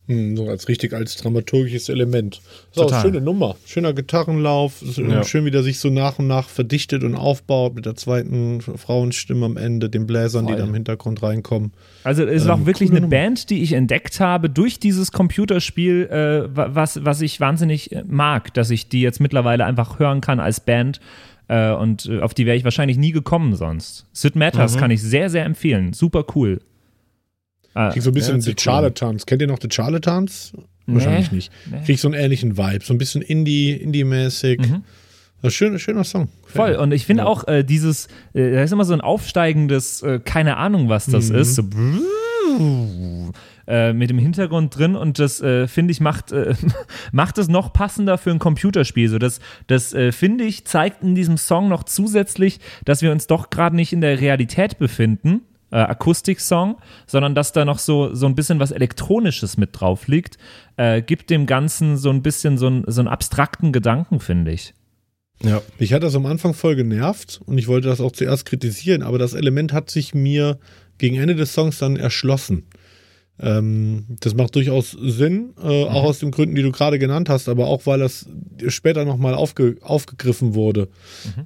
Hm, 0.09 0.35
so 0.35 0.49
als 0.49 0.67
richtig 0.67 0.93
als 0.93 1.17
dramaturgisches 1.17 1.87
Element. 1.87 2.41
Auch 2.71 2.83
Total. 2.85 3.01
schöne 3.03 3.21
Nummer. 3.21 3.55
Schöner 3.67 3.93
Gitarrenlauf. 3.93 4.81
Ja. 4.97 5.23
Schön, 5.23 5.45
wie 5.45 5.51
der 5.51 5.61
sich 5.61 5.77
so 5.79 5.89
nach 5.91 6.17
und 6.17 6.25
nach 6.25 6.49
verdichtet 6.49 7.03
und 7.03 7.15
aufbaut 7.15 7.75
mit 7.75 7.85
der 7.85 7.95
zweiten 7.95 8.59
Frauenstimme 8.61 9.45
am 9.45 9.55
Ende, 9.55 9.87
den 9.89 10.07
Bläsern, 10.07 10.47
die 10.47 10.53
Voll. 10.53 10.61
da 10.61 10.67
im 10.67 10.73
Hintergrund 10.73 11.21
reinkommen. 11.21 11.73
Also 12.03 12.23
es 12.23 12.41
ist 12.41 12.45
Ähm, 12.45 12.51
auch 12.51 12.65
wirklich 12.65 12.89
eine 12.89 13.01
Nummer. 13.01 13.11
Band, 13.11 13.51
die 13.51 13.61
ich 13.61 13.73
entdeckt 13.73 14.19
habe 14.19 14.49
durch 14.49 14.79
dieses 14.79 15.11
Computerspiel, 15.11 16.07
äh, 16.09 16.55
wa- 16.57 16.69
was, 16.73 17.05
was 17.05 17.21
ich 17.21 17.39
wahnsinnig 17.39 17.91
äh, 17.91 18.03
mag, 18.07 18.51
dass 18.55 18.71
ich 18.71 18.89
die 18.89 19.01
jetzt 19.01 19.19
mittlerweile 19.21 19.65
einfach 19.65 19.99
hören 19.99 20.21
kann 20.21 20.39
als 20.39 20.59
Band. 20.59 20.99
Äh, 21.49 21.71
und 21.73 22.07
äh, 22.07 22.19
auf 22.21 22.33
die 22.33 22.47
wäre 22.47 22.57
ich 22.57 22.63
wahrscheinlich 22.63 22.97
nie 22.97 23.11
gekommen 23.11 23.55
sonst. 23.55 24.07
Sid 24.13 24.35
Matters 24.35 24.75
Mhm. 24.75 24.79
kann 24.79 24.89
ich 24.91 25.03
sehr, 25.03 25.29
sehr 25.29 25.45
empfehlen. 25.45 25.93
Super 25.93 26.25
cool. 26.35 26.61
Äh, 27.75 27.89
Krieg 27.91 28.01
so 28.03 28.09
ein 28.09 28.13
bisschen 28.13 28.35
Ja, 28.37 28.41
The 28.41 28.51
cool. 28.51 28.55
Charlatans. 28.57 29.25
Kennt 29.25 29.41
ihr 29.41 29.47
noch 29.47 29.59
The 29.61 29.69
Charlatans? 29.71 30.53
Wahrscheinlich 30.87 31.31
nicht. 31.31 31.51
nee. 31.69 31.77
Krieg 31.85 31.99
so 31.99 32.07
einen 32.07 32.19
ähnlichen 32.19 32.57
Vibe. 32.57 32.83
So 32.83 32.93
ein 32.93 32.97
bisschen 32.97 33.21
Indie, 33.21 33.73
Indie-mäßig. 33.73 34.59
Das 35.41 35.53
ist 35.53 35.55
Schön, 35.55 35.77
schöner 35.79 36.03
Song. 36.03 36.23
Mhm. 36.23 36.27
Voll. 36.45 36.75
Und 36.75 36.91
ich 36.91 37.05
finde 37.05 37.25
auch 37.25 37.47
äh, 37.47 37.63
dieses, 37.63 38.07
äh, 38.33 38.51
da 38.51 38.63
ist 38.63 38.73
immer 38.73 38.85
so 38.85 38.93
ein 38.93 39.01
aufsteigendes, 39.01 40.01
äh, 40.01 40.19
keine 40.19 40.57
Ahnung, 40.57 40.89
was 40.89 41.05
das 41.05 41.29
ist, 41.29 41.55
so 41.55 41.63
äh, 43.67 43.93
mit 43.93 44.09
dem 44.09 44.17
Hintergrund 44.17 44.77
drin 44.77 44.95
und 44.95 45.19
das 45.19 45.41
äh, 45.41 45.67
finde 45.67 45.91
ich 45.91 46.01
macht, 46.01 46.31
äh, 46.31 46.55
macht 47.11 47.37
es 47.37 47.47
noch 47.47 47.71
passender 47.71 48.17
für 48.17 48.31
ein 48.31 48.39
Computerspiel. 48.39 49.07
So 49.09 49.19
das, 49.19 49.39
das 49.67 49.93
äh, 49.93 50.11
finde 50.11 50.43
ich 50.43 50.65
zeigt 50.65 51.03
in 51.03 51.15
diesem 51.15 51.37
Song 51.37 51.69
noch 51.69 51.83
zusätzlich, 51.83 52.59
dass 52.83 53.01
wir 53.01 53.11
uns 53.11 53.27
doch 53.27 53.49
gerade 53.49 53.75
nicht 53.75 53.93
in 53.93 54.01
der 54.01 54.19
Realität 54.19 54.79
befinden. 54.79 55.41
Äh, 55.71 55.77
Akustik-Song, 55.77 56.77
sondern 57.05 57.35
dass 57.35 57.51
da 57.51 57.63
noch 57.63 57.77
so, 57.77 58.15
so 58.15 58.25
ein 58.25 58.33
bisschen 58.33 58.59
was 58.59 58.71
Elektronisches 58.71 59.57
mit 59.57 59.69
drauf 59.73 60.07
liegt, 60.07 60.37
äh, 60.77 61.01
gibt 61.01 61.29
dem 61.29 61.45
Ganzen 61.45 61.95
so 61.95 62.09
ein 62.09 62.23
bisschen 62.23 62.57
so, 62.57 62.67
ein, 62.67 62.83
so 62.87 63.01
einen 63.01 63.07
abstrakten 63.07 63.71
Gedanken, 63.71 64.19
finde 64.19 64.51
ich. 64.51 64.73
Ja. 65.43 65.61
Mich 65.77 65.93
hat 65.93 66.03
das 66.03 66.15
am 66.15 66.25
Anfang 66.25 66.53
voll 66.53 66.75
genervt 66.75 67.41
und 67.45 67.57
ich 67.57 67.67
wollte 67.67 67.87
das 67.87 68.01
auch 68.01 68.11
zuerst 68.11 68.45
kritisieren, 68.45 69.03
aber 69.03 69.17
das 69.17 69.33
Element 69.33 69.71
hat 69.71 69.89
sich 69.89 70.13
mir 70.13 70.59
gegen 70.97 71.15
Ende 71.15 71.35
des 71.35 71.53
Songs 71.53 71.77
dann 71.77 71.95
erschlossen. 71.95 72.65
Ähm, 73.41 74.05
das 74.19 74.35
macht 74.35 74.55
durchaus 74.55 74.91
Sinn, 74.91 75.51
äh, 75.63 75.85
auch 75.85 76.03
aus 76.03 76.19
den 76.19 76.31
Gründen, 76.31 76.55
die 76.55 76.61
du 76.61 76.71
gerade 76.71 76.99
genannt 76.99 77.29
hast, 77.29 77.47
aber 77.47 77.67
auch 77.67 77.85
weil 77.85 77.99
das 77.99 78.27
später 78.67 79.05
nochmal 79.05 79.33
aufge, 79.33 79.77
aufgegriffen 79.81 80.53
wurde. 80.55 80.89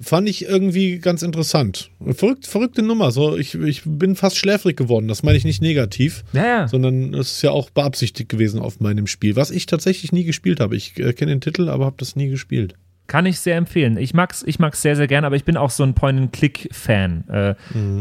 Fand 0.02 0.28
ich 0.28 0.46
irgendwie 0.46 0.98
ganz 1.00 1.22
interessant. 1.22 1.90
Verrückt, 2.16 2.48
verrückte 2.48 2.82
Nummer. 2.82 3.12
So, 3.12 3.38
ich, 3.38 3.56
ich 3.56 3.84
bin 3.86 4.16
fast 4.16 4.38
schläfrig 4.38 4.76
geworden. 4.76 5.08
Das 5.08 5.22
meine 5.24 5.38
ich 5.38 5.46
nicht 5.46 5.62
negativ, 5.62 6.24
Ja, 6.34 6.46
ja. 6.46 6.68
sondern 6.68 7.14
es 7.14 7.34
ist 7.34 7.42
ja 7.44 7.52
auch 7.52 7.70
beabsichtigt 7.70 8.30
gewesen 8.30 8.60
auf 8.60 8.80
meinem 8.80 9.08
Spiel, 9.08 9.36
was 9.36 9.52
ich 9.52 9.66
tatsächlich 9.68 10.12
nie 10.12 10.24
gespielt 10.24 10.60
habe. 10.60 10.76
Ich 10.76 10.98
äh, 11.00 11.14
kenne 11.14 11.32
den 11.32 11.42
Titel, 11.42 11.70
aber 11.70 11.86
habe 11.86 11.96
das 12.00 12.16
nie 12.16 12.30
gespielt. 12.30 12.74
Kann 13.08 13.26
ich 13.26 13.40
sehr 13.40 13.58
empfehlen. 13.58 13.98
Ich 13.98 14.14
mag's, 14.14 14.44
ich 14.44 14.60
mag's 14.60 14.82
sehr, 14.82 14.96
sehr 14.96 15.08
gern, 15.08 15.26
aber 15.26 15.36
ich 15.36 15.44
bin 15.44 15.58
auch 15.58 15.70
so 15.70 15.84
ein 15.84 15.94
Point-and-Click-Fan. 15.94 17.26
Äh, 17.30 17.56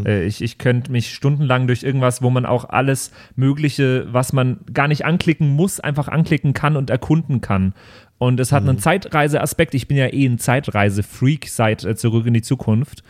äh, 0.07 0.25
ich 0.25 0.41
ich 0.43 0.59
könnte 0.59 0.93
mich 0.93 1.13
stundenlang 1.13 1.67
durch 1.67 1.83
irgendwas, 1.83 2.23
wo 2.23 2.31
man 2.31 2.47
auch 2.47 2.69
alles 2.69 3.11
Mögliche, 3.35 4.07
was 4.13 4.33
man 4.33 4.61
gar 4.73 4.87
nicht 4.87 5.05
anklicken 5.05 5.49
muss, 5.49 5.81
einfach 5.81 6.07
anklicken 6.07 6.53
kann 6.55 6.77
und 6.77 6.89
erkunden 6.89 7.41
kann. 7.41 7.75
Und 8.19 8.39
es 8.39 8.53
hat 8.53 8.63
einen 8.63 8.79
Zeitreise-Aspekt. 8.79 9.75
Ich 9.75 9.89
bin 9.89 9.97
ja 9.97 10.07
eh 10.07 10.25
ein 10.25 10.39
Zeitreise-Freak 10.39 11.49
seit 11.49 11.85
äh, 11.85 11.97
Zurück 11.97 12.25
in 12.27 12.35
die 12.35 12.43
Zukunft. 12.43 13.03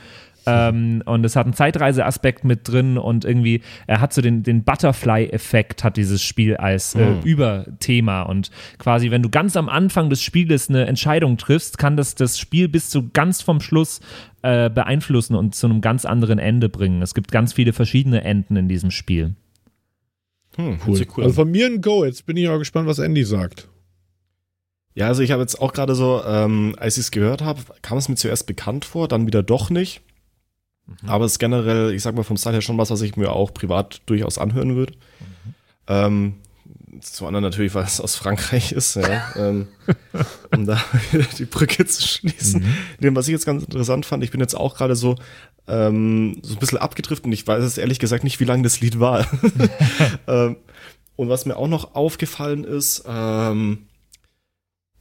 Ähm, 0.46 1.02
und 1.06 1.24
es 1.24 1.36
hat 1.36 1.46
einen 1.46 1.54
Zeitreise-Aspekt 1.54 2.44
mit 2.44 2.68
drin 2.68 2.98
und 2.98 3.24
irgendwie, 3.24 3.62
er 3.86 4.00
hat 4.00 4.12
so 4.12 4.20
den, 4.22 4.42
den 4.42 4.64
Butterfly-Effekt, 4.64 5.84
hat 5.84 5.96
dieses 5.96 6.22
Spiel 6.22 6.56
als 6.56 6.94
äh, 6.94 7.20
Überthema. 7.24 8.22
Und 8.22 8.50
quasi, 8.78 9.10
wenn 9.10 9.22
du 9.22 9.30
ganz 9.30 9.56
am 9.56 9.68
Anfang 9.68 10.10
des 10.10 10.22
Spieles 10.22 10.68
eine 10.68 10.86
Entscheidung 10.86 11.36
triffst, 11.36 11.78
kann 11.78 11.96
das 11.96 12.14
das 12.14 12.38
Spiel 12.38 12.68
bis 12.68 12.90
zu 12.90 13.10
ganz 13.10 13.42
vom 13.42 13.60
Schluss 13.60 14.00
äh, 14.42 14.68
beeinflussen 14.70 15.34
und 15.36 15.54
zu 15.54 15.66
einem 15.66 15.80
ganz 15.80 16.04
anderen 16.04 16.38
Ende 16.38 16.68
bringen. 16.68 17.02
Es 17.02 17.14
gibt 17.14 17.30
ganz 17.30 17.52
viele 17.52 17.72
verschiedene 17.72 18.24
Enden 18.24 18.56
in 18.56 18.68
diesem 18.68 18.90
Spiel. 18.90 19.34
Hm, 20.56 20.78
Cool. 20.86 21.06
cool 21.16 21.24
Also 21.24 21.34
von 21.36 21.50
mir 21.50 21.66
ein 21.66 21.80
Go. 21.80 22.04
Jetzt 22.04 22.26
bin 22.26 22.36
ich 22.36 22.48
auch 22.48 22.58
gespannt, 22.58 22.86
was 22.86 22.98
Andy 22.98 23.24
sagt. 23.24 23.68
Ja, 24.94 25.06
also 25.06 25.22
ich 25.22 25.30
habe 25.30 25.40
jetzt 25.40 25.60
auch 25.60 25.72
gerade 25.72 25.94
so, 25.94 26.22
ähm, 26.26 26.74
als 26.78 26.98
ich 26.98 27.04
es 27.04 27.10
gehört 27.10 27.40
habe, 27.40 27.62
kam 27.80 27.96
es 27.96 28.08
mir 28.08 28.16
zuerst 28.16 28.46
bekannt 28.46 28.84
vor, 28.84 29.08
dann 29.08 29.26
wieder 29.26 29.42
doch 29.42 29.70
nicht. 29.70 30.02
Aber 31.06 31.24
es 31.24 31.32
ist 31.32 31.38
generell, 31.38 31.92
ich 31.94 32.02
sag 32.02 32.14
mal 32.14 32.22
vom 32.22 32.36
Style 32.36 32.54
her 32.54 32.60
schon 32.60 32.78
was, 32.78 32.90
was 32.90 33.00
ich 33.02 33.16
mir 33.16 33.32
auch 33.32 33.54
privat 33.54 34.02
durchaus 34.06 34.38
anhören 34.38 34.74
würde. 34.76 34.94
Ähm, 35.86 36.34
zum 37.00 37.26
anderen 37.26 37.42
natürlich, 37.42 37.74
weil 37.74 37.84
es 37.84 38.00
aus 38.00 38.16
Frankreich 38.16 38.72
ist, 38.72 38.96
ja, 38.96 39.32
ähm, 39.36 39.68
um 40.54 40.66
da 40.66 40.82
die 41.38 41.44
Brücke 41.44 41.86
zu 41.86 42.06
schließen. 42.06 42.64
Dem, 43.00 43.16
was 43.16 43.28
ich 43.28 43.32
jetzt 43.32 43.46
ganz 43.46 43.64
interessant 43.64 44.06
fand, 44.06 44.22
ich 44.22 44.30
bin 44.30 44.40
jetzt 44.40 44.54
auch 44.54 44.76
gerade 44.76 44.96
so, 44.96 45.16
ähm, 45.66 46.40
so 46.42 46.54
ein 46.54 46.58
bisschen 46.58 46.78
abgedriftet 46.78 47.26
und 47.26 47.32
ich 47.32 47.46
weiß 47.46 47.62
jetzt 47.62 47.78
ehrlich 47.78 47.98
gesagt 47.98 48.24
nicht, 48.24 48.40
wie 48.40 48.44
lang 48.44 48.62
das 48.62 48.80
Lied 48.80 49.00
war. 49.00 49.26
ähm, 50.26 50.56
und 51.16 51.28
was 51.28 51.46
mir 51.46 51.56
auch 51.56 51.68
noch 51.68 51.94
aufgefallen 51.94 52.64
ist, 52.64 53.04
ähm, 53.06 53.86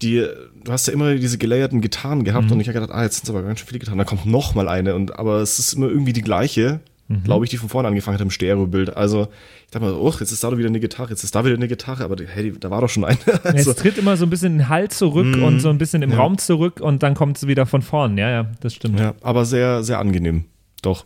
die, 0.02 0.26
du 0.64 0.72
hast 0.72 0.88
ja 0.88 0.94
immer 0.94 1.16
diese 1.16 1.38
gelayerten 1.38 1.82
Gitarren 1.82 2.24
gehabt 2.24 2.46
Mhm. 2.48 2.54
und 2.54 2.60
ich 2.62 2.68
habe 2.68 2.80
gedacht, 2.80 2.92
ah, 2.98 3.04
jetzt 3.04 3.16
sind 3.18 3.24
es 3.26 3.30
aber 3.30 3.44
ganz 3.44 3.60
schön 3.60 3.68
viele 3.68 3.80
Gitarren, 3.80 3.98
da 3.98 4.04
kommt 4.04 4.26
noch 4.26 4.56
mal 4.56 4.68
eine 4.68 4.96
und 4.96 5.18
aber 5.20 5.38
es 5.42 5.60
ist 5.60 5.74
immer 5.74 5.88
irgendwie 5.88 6.14
die 6.14 6.22
gleiche, 6.22 6.80
Mhm. 7.08 7.24
glaube 7.24 7.44
ich, 7.46 7.52
die 7.52 7.58
von 7.58 7.68
vorne 7.70 7.88
angefangen 7.90 8.16
hat 8.16 8.22
im 8.22 8.30
Stereobild. 8.32 8.96
Also 8.96 9.28
ich 9.66 9.72
dachte 9.72 9.86
mal, 9.86 9.94
oh, 9.94 10.14
jetzt 10.20 10.32
ist 10.32 10.44
da 10.44 10.58
wieder 10.58 10.70
eine 10.70 10.80
Gitarre, 10.80 11.10
jetzt 11.10 11.24
ist 11.24 11.36
da 11.36 11.44
wieder 11.46 11.56
eine 11.56 11.68
Gitarre, 11.68 12.04
aber 12.06 12.16
hey, 12.26 12.54
da 12.58 12.70
war 12.72 12.80
doch 12.82 12.90
schon 12.90 13.04
eine. 13.04 13.18
Also, 13.44 13.72
es 13.72 13.78
tritt 13.78 13.98
immer 13.98 14.16
so 14.18 14.26
ein 14.26 14.30
bisschen 14.30 14.58
den 14.60 14.70
Halt 14.70 14.94
zurück 14.94 15.26
Mhm. 15.38 15.44
und 15.44 15.60
so 15.60 15.70
ein 15.70 15.78
bisschen 15.78 16.02
im 16.04 16.12
Ja. 16.12 16.18
Raum 16.18 16.38
zurück 16.38 16.80
und 16.80 17.04
dann 17.04 17.14
kommt 17.14 17.38
es 17.38 17.48
wieder 17.48 17.66
von 17.66 17.82
vorn. 17.82 18.18
Ja, 18.18 18.30
ja, 18.30 18.52
das 18.62 18.74
stimmt. 18.76 19.00
ja, 19.00 19.14
aber 19.22 19.44
sehr, 19.46 19.84
sehr 19.84 20.00
angenehm. 20.00 20.46
Doch. 20.82 21.06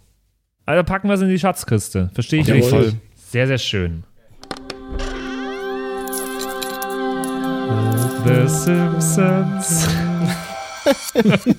Also 0.68 0.84
packen 0.84 1.08
wir 1.10 1.14
es 1.16 1.22
in 1.22 1.30
die 1.30 1.40
Schatzkiste. 1.40 2.10
Verstehe 2.14 2.42
ich 2.42 2.52
richtig. 2.52 2.96
Sehr, 3.16 3.48
sehr 3.48 3.58
schön. 3.58 4.04
The 8.26 8.48
Simpsons. 8.48 9.88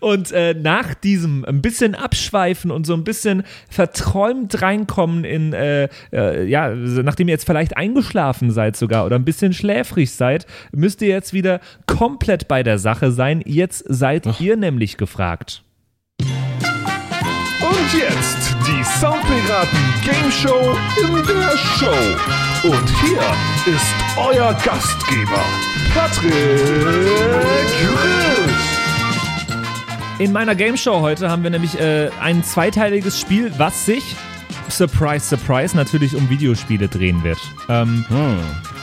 Und 0.00 0.32
äh, 0.32 0.54
nach 0.54 0.94
diesem 0.94 1.44
ein 1.44 1.62
bisschen 1.62 1.94
abschweifen 1.94 2.70
und 2.70 2.86
so 2.86 2.94
ein 2.94 3.04
bisschen 3.04 3.42
verträumt 3.68 4.60
reinkommen 4.62 5.24
in, 5.24 5.52
äh, 5.52 5.88
äh, 6.12 6.44
ja, 6.44 6.74
nachdem 6.74 7.28
ihr 7.28 7.32
jetzt 7.32 7.46
vielleicht 7.46 7.76
eingeschlafen 7.76 8.50
seid 8.50 8.76
sogar 8.76 9.06
oder 9.06 9.16
ein 9.16 9.24
bisschen 9.24 9.52
schläfrig 9.52 10.10
seid, 10.12 10.46
müsst 10.72 11.02
ihr 11.02 11.08
jetzt 11.08 11.32
wieder 11.32 11.60
komplett 11.86 12.48
bei 12.48 12.62
der 12.62 12.78
Sache 12.78 13.12
sein. 13.12 13.42
Jetzt 13.44 13.84
seid 13.88 14.40
ihr 14.40 14.56
nämlich 14.56 14.96
gefragt. 14.96 15.62
Und 17.64 17.98
jetzt 17.98 18.54
Die 18.66 18.84
Soundpiraten 19.00 19.78
Game 20.04 20.30
Show 20.30 20.76
in 21.02 21.14
der 21.26 21.56
Show. 21.56 22.68
Und 22.68 22.88
hier 23.00 23.74
ist 23.74 23.94
euer 24.16 24.52
Gastgeber, 24.64 25.44
Patrick 25.94 26.32
Chris. 27.78 28.54
In 30.18 30.32
meiner 30.32 30.54
Game 30.54 30.76
Show 30.76 31.00
heute 31.00 31.30
haben 31.30 31.42
wir 31.42 31.50
nämlich 31.50 31.78
äh, 31.80 32.10
ein 32.20 32.44
zweiteiliges 32.44 33.18
Spiel, 33.18 33.52
was 33.58 33.86
sich, 33.86 34.14
surprise, 34.68 35.26
surprise, 35.26 35.76
natürlich 35.76 36.14
um 36.14 36.28
Videospiele 36.30 36.88
drehen 36.88 37.24
wird. 37.24 37.38
Ähm, 37.68 38.04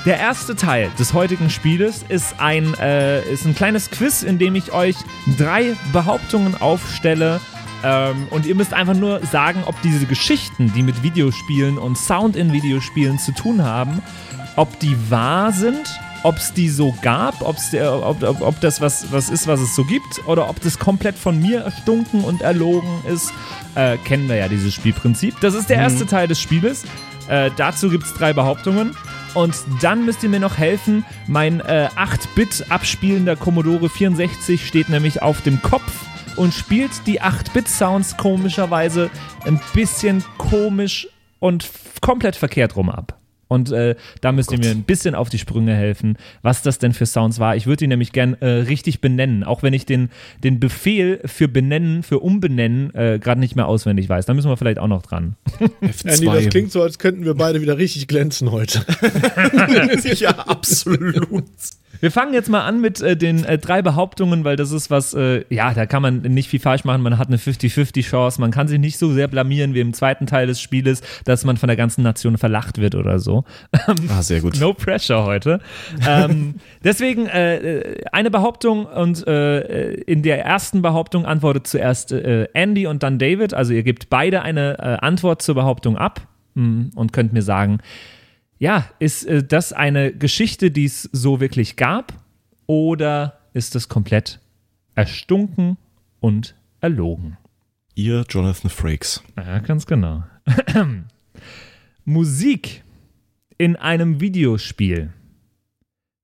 Der 0.05 0.17
erste 0.17 0.55
Teil 0.55 0.89
des 0.97 1.13
heutigen 1.13 1.49
Spieles 1.51 2.03
ist 2.09 2.35
ein, 2.39 2.73
äh, 2.79 3.21
ist 3.31 3.45
ein 3.45 3.53
kleines 3.55 3.91
Quiz, 3.91 4.23
in 4.23 4.39
dem 4.39 4.55
ich 4.55 4.71
euch 4.73 4.95
drei 5.37 5.75
Behauptungen 5.93 6.59
aufstelle. 6.59 7.39
Ähm, 7.83 8.27
und 8.29 8.45
ihr 8.45 8.55
müsst 8.55 8.73
einfach 8.73 8.93
nur 8.95 9.21
sagen, 9.25 9.63
ob 9.65 9.79
diese 9.81 10.05
Geschichten, 10.05 10.71
die 10.75 10.83
mit 10.83 11.01
Videospielen 11.03 11.77
und 11.77 11.97
Sound 11.97 12.35
in 12.35 12.53
Videospielen 12.53 13.17
zu 13.19 13.31
tun 13.33 13.63
haben, 13.63 14.01
ob 14.55 14.79
die 14.79 14.95
wahr 15.09 15.51
sind, 15.51 15.87
ob 16.23 16.37
es 16.37 16.53
die 16.53 16.69
so 16.69 16.95
gab, 17.01 17.41
ob's, 17.41 17.71
der- 17.71 18.05
ob, 18.05 18.21
ob, 18.21 18.41
ob 18.41 18.61
das 18.61 18.79
was, 18.81 19.11
was 19.11 19.29
ist, 19.29 19.47
was 19.47 19.59
es 19.59 19.75
so 19.75 19.83
gibt, 19.83 20.27
oder 20.27 20.47
ob 20.49 20.61
das 20.61 20.77
komplett 20.77 21.17
von 21.17 21.39
mir 21.39 21.61
erstunken 21.61 22.23
und 22.23 22.41
erlogen 22.41 22.89
ist. 23.11 23.33
Äh, 23.73 23.97
kennen 23.97 24.29
wir 24.29 24.35
ja 24.35 24.47
dieses 24.47 24.73
Spielprinzip. 24.75 25.39
Das 25.41 25.55
ist 25.55 25.69
der 25.69 25.77
erste 25.77 26.05
Teil 26.05 26.27
des 26.27 26.39
Spieles. 26.39 26.83
Äh, 27.27 27.49
dazu 27.57 27.89
gibt 27.89 28.03
es 28.03 28.13
drei 28.13 28.33
Behauptungen. 28.33 28.95
Und 29.33 29.55
dann 29.81 30.05
müsst 30.05 30.21
ihr 30.23 30.29
mir 30.29 30.41
noch 30.41 30.57
helfen. 30.57 31.05
Mein 31.25 31.61
äh, 31.61 31.87
8-Bit 31.95 32.65
abspielender 32.69 33.37
Commodore 33.37 33.89
64 33.89 34.67
steht 34.67 34.89
nämlich 34.89 35.21
auf 35.21 35.41
dem 35.41 35.61
Kopf 35.61 35.89
und 36.35 36.53
spielt 36.53 36.91
die 37.05 37.21
8-Bit-Sounds 37.21 38.17
komischerweise 38.17 39.09
ein 39.45 39.59
bisschen 39.73 40.23
komisch 40.37 41.07
und 41.39 41.69
komplett 42.01 42.35
verkehrt 42.35 42.75
rum 42.75 42.89
ab. 42.89 43.17
Und 43.51 43.69
äh, 43.73 43.95
da 44.21 44.31
müsst 44.31 44.53
ihr 44.53 44.59
mir 44.59 44.71
ein 44.71 44.83
bisschen 44.83 45.13
auf 45.13 45.27
die 45.27 45.37
Sprünge 45.37 45.75
helfen, 45.75 46.17
was 46.41 46.61
das 46.61 46.79
denn 46.79 46.93
für 46.93 47.05
Sounds 47.05 47.37
war. 47.37 47.57
Ich 47.57 47.67
würde 47.67 47.77
die 47.77 47.87
nämlich 47.87 48.13
gern 48.13 48.35
äh, 48.35 48.47
richtig 48.47 49.01
benennen, 49.01 49.43
auch 49.43 49.61
wenn 49.61 49.73
ich 49.73 49.85
den, 49.85 50.09
den 50.41 50.61
Befehl 50.61 51.19
für 51.25 51.49
benennen, 51.49 52.01
für 52.01 52.19
umbenennen 52.19 52.95
äh, 52.95 53.19
gerade 53.19 53.41
nicht 53.41 53.57
mehr 53.57 53.67
auswendig 53.67 54.07
weiß. 54.07 54.25
Da 54.25 54.33
müssen 54.33 54.49
wir 54.49 54.55
vielleicht 54.55 54.79
auch 54.79 54.87
noch 54.87 55.01
dran. 55.01 55.35
Andy, 56.05 56.27
das 56.27 56.47
klingt 56.47 56.71
so, 56.71 56.81
als 56.81 56.97
könnten 56.97 57.25
wir 57.25 57.33
beide 57.33 57.59
wieder 57.59 57.77
richtig 57.77 58.07
glänzen 58.07 58.51
heute. 58.51 58.85
ja, 60.15 60.29
absolut. 60.29 61.43
Wir 62.01 62.09
fangen 62.09 62.33
jetzt 62.33 62.49
mal 62.49 62.61
an 62.61 62.81
mit 62.81 62.99
äh, 62.99 63.15
den 63.15 63.45
äh, 63.45 63.59
drei 63.59 63.83
Behauptungen, 63.83 64.43
weil 64.43 64.55
das 64.55 64.71
ist 64.71 64.89
was, 64.89 65.13
äh, 65.13 65.45
ja, 65.49 65.73
da 65.73 65.85
kann 65.85 66.01
man 66.01 66.21
nicht 66.21 66.49
viel 66.49 66.59
falsch 66.59 66.83
machen. 66.83 67.03
Man 67.03 67.19
hat 67.19 67.27
eine 67.27 67.37
50-50 67.37 68.01
Chance. 68.03 68.41
Man 68.41 68.49
kann 68.49 68.67
sich 68.67 68.79
nicht 68.79 68.97
so 68.97 69.13
sehr 69.13 69.27
blamieren 69.27 69.75
wie 69.75 69.81
im 69.81 69.93
zweiten 69.93 70.25
Teil 70.25 70.47
des 70.47 70.59
Spieles, 70.59 71.01
dass 71.25 71.45
man 71.45 71.57
von 71.57 71.67
der 71.67 71.77
ganzen 71.77 72.01
Nation 72.01 72.37
verlacht 72.37 72.79
wird 72.79 72.95
oder 72.95 73.19
so. 73.19 73.45
Ah, 74.09 74.21
sehr 74.21 74.41
gut. 74.41 74.51
No 74.61 74.73
pressure 74.73 75.25
heute. 75.25 75.59
ähm, 76.07 76.55
deswegen 76.83 77.27
äh, 77.27 77.55
äh, 77.55 78.03
eine 78.11 78.29
Behauptung 78.29 78.85
und 78.85 79.25
äh, 79.27 79.93
in 79.93 80.23
der 80.23 80.43
ersten 80.43 80.81
Behauptung 80.81 81.25
antwortet 81.25 81.67
zuerst 81.67 82.11
Andy 82.11 82.87
und 82.87 83.03
dann 83.03 83.19
David. 83.19 83.53
Also 83.53 83.73
ihr 83.73 83.83
gebt 83.83 84.09
beide 84.09 84.41
eine 84.41 85.01
Antwort 85.03 85.41
zur 85.41 85.55
Behauptung 85.55 85.97
ab 85.97 86.21
mm, 86.55 86.89
und 86.95 87.13
könnt 87.13 87.33
mir 87.33 87.41
sagen, 87.41 87.79
ja, 88.61 88.89
ist 88.99 89.25
äh, 89.25 89.43
das 89.43 89.73
eine 89.73 90.13
Geschichte, 90.13 90.69
die 90.69 90.85
es 90.85 91.09
so 91.11 91.39
wirklich 91.39 91.77
gab 91.77 92.13
oder 92.67 93.39
ist 93.53 93.75
es 93.75 93.89
komplett 93.89 94.39
erstunken 94.93 95.77
und 96.19 96.53
erlogen? 96.79 97.39
Ihr 97.95 98.23
Jonathan 98.29 98.69
Frakes. 98.69 99.23
Ja, 99.35 99.57
ganz 99.59 99.87
genau. 99.87 100.23
Musik 102.05 102.83
in 103.57 103.77
einem 103.77 104.21
Videospiel 104.21 105.11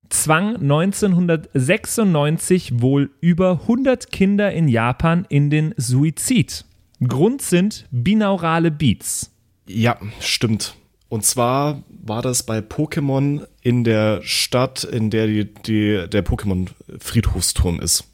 zwang 0.08 0.62
1996 0.62 2.80
wohl 2.80 3.10
über 3.20 3.62
100 3.62 4.12
Kinder 4.12 4.52
in 4.52 4.68
Japan 4.68 5.26
in 5.28 5.50
den 5.50 5.74
Suizid. 5.76 6.64
Grund 7.04 7.42
sind 7.42 7.86
binaurale 7.90 8.70
Beats. 8.70 9.34
Ja, 9.66 9.98
stimmt. 10.20 10.76
Und 11.08 11.24
zwar 11.24 11.82
war 12.08 12.22
das 12.22 12.42
bei 12.42 12.58
Pokémon 12.58 13.46
in 13.62 13.84
der 13.84 14.20
Stadt, 14.22 14.84
in 14.84 15.10
der 15.10 15.26
die, 15.26 15.44
die, 15.44 16.06
der 16.08 16.24
Pokémon-Friedhofsturm 16.24 17.80
ist. 17.80 18.04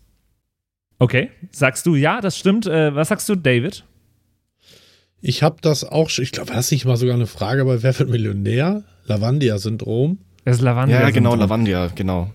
Okay, 0.98 1.30
sagst 1.50 1.86
du 1.86 1.94
ja, 1.94 2.20
das 2.20 2.38
stimmt. 2.38 2.66
Äh, 2.66 2.94
was 2.94 3.08
sagst 3.08 3.28
du, 3.28 3.34
David? 3.34 3.84
Ich 5.20 5.42
habe 5.42 5.56
das 5.60 5.84
auch 5.84 6.10
schon, 6.10 6.22
ich 6.22 6.32
glaube, 6.32 6.50
war 6.50 6.56
das 6.56 6.70
nicht 6.70 6.84
mal 6.84 6.96
sogar 6.96 7.14
eine 7.14 7.26
Frage 7.26 7.64
bei 7.64 7.82
Wer 7.82 7.98
wird 7.98 8.10
Millionär? 8.10 8.84
Lavandia-Syndrom. 9.06 10.18
Das 10.44 10.56
ist 10.56 10.62
Lavanda. 10.62 10.94
Ja, 10.94 11.02
ja, 11.02 11.10
genau, 11.10 11.34
Lavandia, 11.34 11.90
genau. 11.94 12.30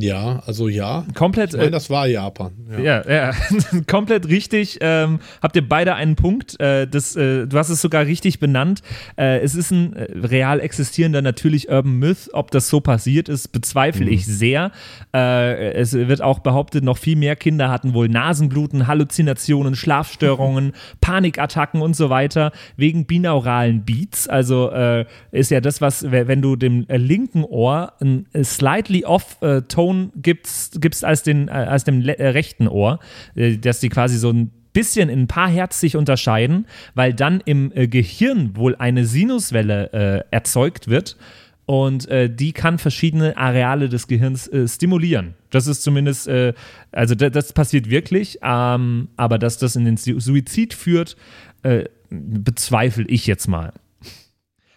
Ja, 0.00 0.42
also 0.46 0.68
ja. 0.68 1.04
Komplett. 1.14 1.50
Ich 1.50 1.56
meine, 1.56 1.68
Äh, 1.68 1.70
das 1.70 1.88
war 1.90 2.06
Japan. 2.06 2.52
Ja. 2.70 3.02
Ja, 3.02 3.10
ja, 3.10 3.32
komplett 3.86 4.28
richtig. 4.28 4.78
Ähm, 4.80 5.20
habt 5.42 5.56
ihr 5.56 5.66
beide 5.68 5.94
einen 5.94 6.16
Punkt? 6.16 6.58
Äh, 6.60 6.86
das, 6.86 7.16
äh, 7.16 7.46
du 7.46 7.56
hast 7.58 7.68
es 7.68 7.80
sogar 7.80 8.04
richtig 8.06 8.38
benannt. 8.40 8.82
Äh, 9.16 9.40
es 9.40 9.54
ist 9.54 9.70
ein 9.70 9.94
äh, 9.94 10.06
real 10.26 10.60
existierender, 10.60 11.22
natürlich 11.22 11.68
Urban 11.70 11.94
Myth. 11.98 12.30
Ob 12.32 12.50
das 12.50 12.68
so 12.68 12.80
passiert 12.80 13.28
ist, 13.28 13.48
bezweifle 13.52 14.08
ich 14.10 14.26
sehr. 14.26 14.72
Äh, 15.14 15.72
es 15.74 15.92
wird 15.94 16.20
auch 16.22 16.40
behauptet, 16.40 16.84
noch 16.84 16.98
viel 16.98 17.16
mehr 17.16 17.36
Kinder 17.36 17.70
hatten 17.70 17.94
wohl 17.94 18.08
Nasenbluten, 18.08 18.86
Halluzinationen, 18.86 19.74
Schlafstörungen, 19.76 20.72
Panikattacken 21.00 21.80
und 21.82 21.94
so 21.96 22.10
weiter 22.10 22.52
wegen 22.76 23.06
binauralen 23.06 23.84
Beats. 23.84 24.28
Also 24.28 24.70
ist 25.32 25.50
ja 25.50 25.60
das, 25.60 25.80
was, 25.80 26.10
we- 26.10 26.26
wenn 26.28 26.42
du 26.42 26.56
dem 26.56 26.84
linken 26.88 27.44
Ohr 27.44 27.92
ein 28.00 28.26
slightly 28.42 29.04
off 29.04 29.38
äh, 29.42 29.62
Tone 29.62 29.85
gibst, 30.16 30.80
gibst 30.80 31.04
als, 31.04 31.22
den, 31.22 31.48
äh, 31.48 31.52
als 31.52 31.84
dem 31.84 32.06
äh, 32.08 32.28
rechten 32.28 32.68
Ohr, 32.68 32.98
äh, 33.34 33.56
dass 33.58 33.80
die 33.80 33.88
quasi 33.88 34.16
so 34.18 34.30
ein 34.30 34.50
bisschen 34.72 35.08
in 35.08 35.20
ein 35.22 35.26
paar 35.26 35.48
Hertz 35.48 35.80
sich 35.80 35.96
unterscheiden, 35.96 36.66
weil 36.94 37.14
dann 37.14 37.40
im 37.44 37.72
Gehirn 37.74 38.56
wohl 38.56 38.76
eine 38.76 39.06
Sinuswelle 39.06 39.92
äh, 39.92 40.24
erzeugt 40.30 40.88
wird 40.88 41.16
und 41.64 42.08
äh, 42.08 42.28
die 42.28 42.52
kann 42.52 42.78
verschiedene 42.78 43.36
Areale 43.36 43.88
des 43.88 44.06
Gehirns 44.06 44.48
äh, 44.48 44.68
stimulieren. 44.68 45.34
Das 45.50 45.66
ist 45.66 45.82
zumindest, 45.82 46.28
äh, 46.28 46.52
also 46.92 47.14
da, 47.14 47.30
das 47.30 47.54
passiert 47.54 47.88
wirklich, 47.88 48.38
ähm, 48.42 49.08
aber 49.16 49.38
dass 49.38 49.56
das 49.56 49.76
in 49.76 49.86
den 49.86 49.96
Su- 49.96 50.20
Suizid 50.20 50.74
führt, 50.74 51.16
bezweifle 52.10 53.04
ich 53.08 53.26
jetzt 53.26 53.48
mal. 53.48 53.72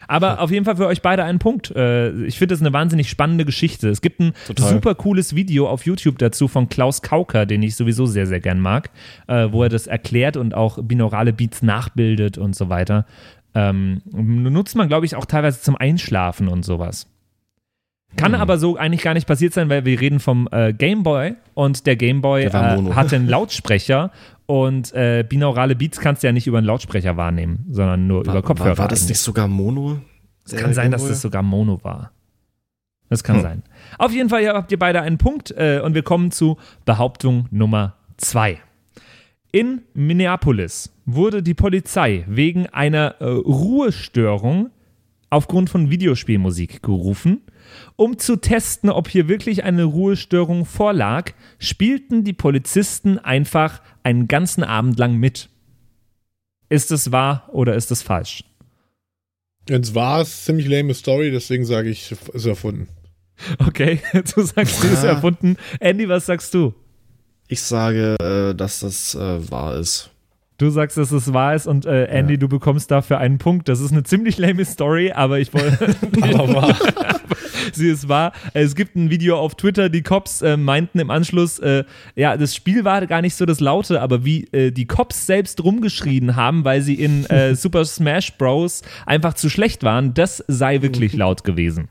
Aber 0.10 0.40
auf 0.42 0.50
jeden 0.50 0.66
Fall 0.66 0.76
für 0.76 0.88
euch 0.88 1.04
beide 1.04 1.24
einen 1.24 1.38
Punkt. 1.38 1.70
Äh, 1.76 2.26
Ich 2.26 2.40
finde 2.40 2.54
das 2.54 2.62
eine 2.62 2.74
wahnsinnig 2.74 3.10
spannende 3.10 3.46
Geschichte. 3.46 3.90
Es 3.90 4.02
gibt 4.02 4.20
ein 4.20 4.34
Total. 4.48 4.68
super 4.70 4.96
cooles 4.96 5.36
Video 5.36 5.70
auf 5.70 5.86
YouTube 5.86 6.18
dazu 6.18 6.48
von 6.48 6.68
Klaus 6.68 7.04
Kauker, 7.04 7.46
den 7.46 7.62
ich 7.62 7.76
sowieso 7.76 8.08
sehr, 8.08 8.26
sehr 8.26 8.40
gern 8.40 8.60
mag, 8.60 8.90
äh, 9.28 9.48
wo 9.52 9.62
er 9.62 9.70
das 9.70 9.86
erklärt 9.86 10.36
und 10.36 10.56
auch 10.56 10.80
binaurale 10.82 11.32
Beats 11.32 11.62
nachbildet 11.62 12.40
und 12.40 12.56
so 12.56 12.70
weiter. 12.70 13.06
Ähm, 13.54 14.02
nutzt 14.12 14.76
man, 14.76 14.88
glaube 14.88 15.06
ich, 15.06 15.16
auch 15.16 15.26
teilweise 15.26 15.62
zum 15.62 15.76
Einschlafen 15.76 16.48
und 16.48 16.66
sowas. 16.66 17.08
Kann 18.18 18.34
aber 18.34 18.58
so 18.58 18.78
eigentlich 18.78 19.04
gar 19.04 19.14
nicht 19.14 19.28
passiert 19.28 19.54
sein, 19.54 19.70
weil 19.70 19.86
wir 19.86 20.02
reden 20.02 20.20
vom 20.20 20.50
äh, 20.52 20.74
Gameboy 20.74 21.36
und 21.54 21.86
der 21.86 21.96
Gameboy 21.96 22.50
Der 22.50 22.78
äh, 22.80 22.94
hatte 22.94 23.16
einen 23.16 23.28
Lautsprecher 23.30 24.10
und 24.50 24.92
äh, 24.96 25.24
binaurale 25.30 25.76
Beats 25.76 26.00
kannst 26.00 26.24
du 26.24 26.28
ja 26.28 26.34
nicht 26.34 26.48
über 26.48 26.58
einen 26.58 26.66
Lautsprecher 26.66 27.16
wahrnehmen, 27.18 27.68
sondern 27.70 28.08
nur 28.08 28.24
über 28.24 28.42
Kopfhörer. 28.42 28.70
War, 28.72 28.78
war 28.80 28.88
das 28.88 29.02
eigentlich. 29.02 29.10
nicht 29.10 29.20
sogar 29.20 29.48
Mono? 29.48 30.02
Es 30.44 30.56
kann 30.56 30.74
sein, 30.74 30.90
dass 30.90 31.08
das 31.08 31.22
sogar 31.22 31.44
Mono 31.44 31.84
war. 31.84 32.12
Das 33.10 33.24
kann 33.24 33.36
Hm. 33.36 33.42
sein. 33.44 33.64
Auf 34.00 34.12
jeden 34.12 34.28
Fall 34.30 34.48
habt 34.48 34.72
ihr 34.72 34.80
beide 34.80 35.02
einen 35.02 35.20
Punkt 35.20 35.52
äh, 35.52 35.82
und 35.84 35.94
wir 35.94 36.02
kommen 36.02 36.32
zu 36.32 36.58
Behauptung 36.84 37.46
Nummer 37.52 37.98
zwei. 38.18 38.58
In 39.52 39.84
Minneapolis 39.94 40.96
wurde 41.06 41.44
die 41.44 41.54
Polizei 41.54 42.26
wegen 42.28 42.66
einer 42.66 43.18
äh, 43.20 43.26
Ruhestörung 43.26 44.72
aufgrund 45.30 45.70
von 45.70 45.92
Videospielmusik 45.92 46.82
gerufen. 46.82 47.42
Um 47.96 48.18
zu 48.18 48.36
testen, 48.38 48.90
ob 48.90 49.08
hier 49.08 49.28
wirklich 49.28 49.64
eine 49.64 49.84
Ruhestörung 49.84 50.66
vorlag, 50.66 51.32
spielten 51.58 52.24
die 52.24 52.34
Polizisten 52.34 53.18
einfach 53.20 53.82
einen 54.04 54.28
ganzen 54.28 54.64
Abend 54.64 54.98
lang 55.00 55.16
mit. 55.18 55.50
Ist 56.70 56.92
es 56.92 57.12
wahr 57.12 57.50
oder 57.52 57.76
ist 57.76 57.92
es 57.92 58.02
falsch? 58.02 58.44
Jetzt 59.68 59.94
war 59.96 60.22
es 60.22 60.46
ziemlich 60.46 60.68
lame 60.68 60.94
Story, 60.94 61.32
deswegen 61.32 61.66
sage 61.66 61.90
ich, 61.90 62.12
ist 62.34 62.46
erfunden. 62.46 62.88
Okay, 63.66 64.00
du 64.36 64.42
sagst, 64.42 64.82
sie 64.82 64.88
ist 64.88 65.04
Ja. 65.04 65.12
erfunden. 65.12 65.58
Andy, 65.80 66.10
was 66.10 66.26
sagst 66.26 66.54
du? 66.54 66.74
Ich 67.48 67.62
sage, 67.62 68.16
äh, 68.22 68.54
dass 68.56 68.82
das 68.82 69.16
äh, 69.16 69.52
wahr 69.52 69.78
ist. 69.78 70.12
Du 70.58 70.70
sagst, 70.70 70.98
dass 70.98 71.12
es 71.12 71.32
wahr 71.34 71.56
ist 71.56 71.68
und 71.68 71.86
äh, 71.86 72.06
Andy, 72.06 72.38
du 72.38 72.50
bekommst 72.50 72.92
dafür 72.92 73.18
einen 73.20 73.38
Punkt. 73.38 73.70
Das 73.70 73.80
ist 73.80 73.92
eine 73.94 74.04
ziemlich 74.04 74.38
lame 74.38 74.66
Story, 74.66 75.12
aber 75.12 75.40
ich 75.40 75.54
wollte. 75.54 75.96
Aber 76.38 76.54
war. 76.54 76.80
Sie, 77.74 77.90
es 77.90 78.08
war, 78.08 78.34
es 78.54 78.76
gibt 78.76 78.96
ein 78.96 79.10
Video 79.10 79.38
auf 79.38 79.56
Twitter, 79.56 79.90
die 79.90 80.02
Cops 80.02 80.42
äh, 80.42 80.58
meinten 80.58 81.00
im 81.00 81.10
Anschluss, 81.10 81.60
äh, 81.60 81.84
ja, 82.16 82.38
das 82.38 82.56
Spiel 82.56 82.86
war 82.86 83.06
gar 83.08 83.22
nicht 83.22 83.36
so 83.36 83.46
das 83.46 83.60
Laute, 83.60 84.02
aber 84.02 84.26
wie 84.26 84.46
äh, 84.52 84.72
die 84.72 84.86
Cops 84.86 85.26
selbst 85.26 85.64
rumgeschrien 85.64 86.36
haben, 86.36 86.64
weil 86.66 86.82
sie 86.82 86.96
in 86.96 87.26
äh, 87.26 87.56
Super 87.60 87.86
Smash 87.86 88.38
Bros. 88.38 88.82
einfach 89.06 89.34
zu 89.34 89.50
schlecht 89.50 89.84
waren, 89.84 90.14
das 90.14 90.44
sei 90.48 90.82
wirklich 90.82 91.14
laut 91.20 91.44
gewesen. 91.44 91.90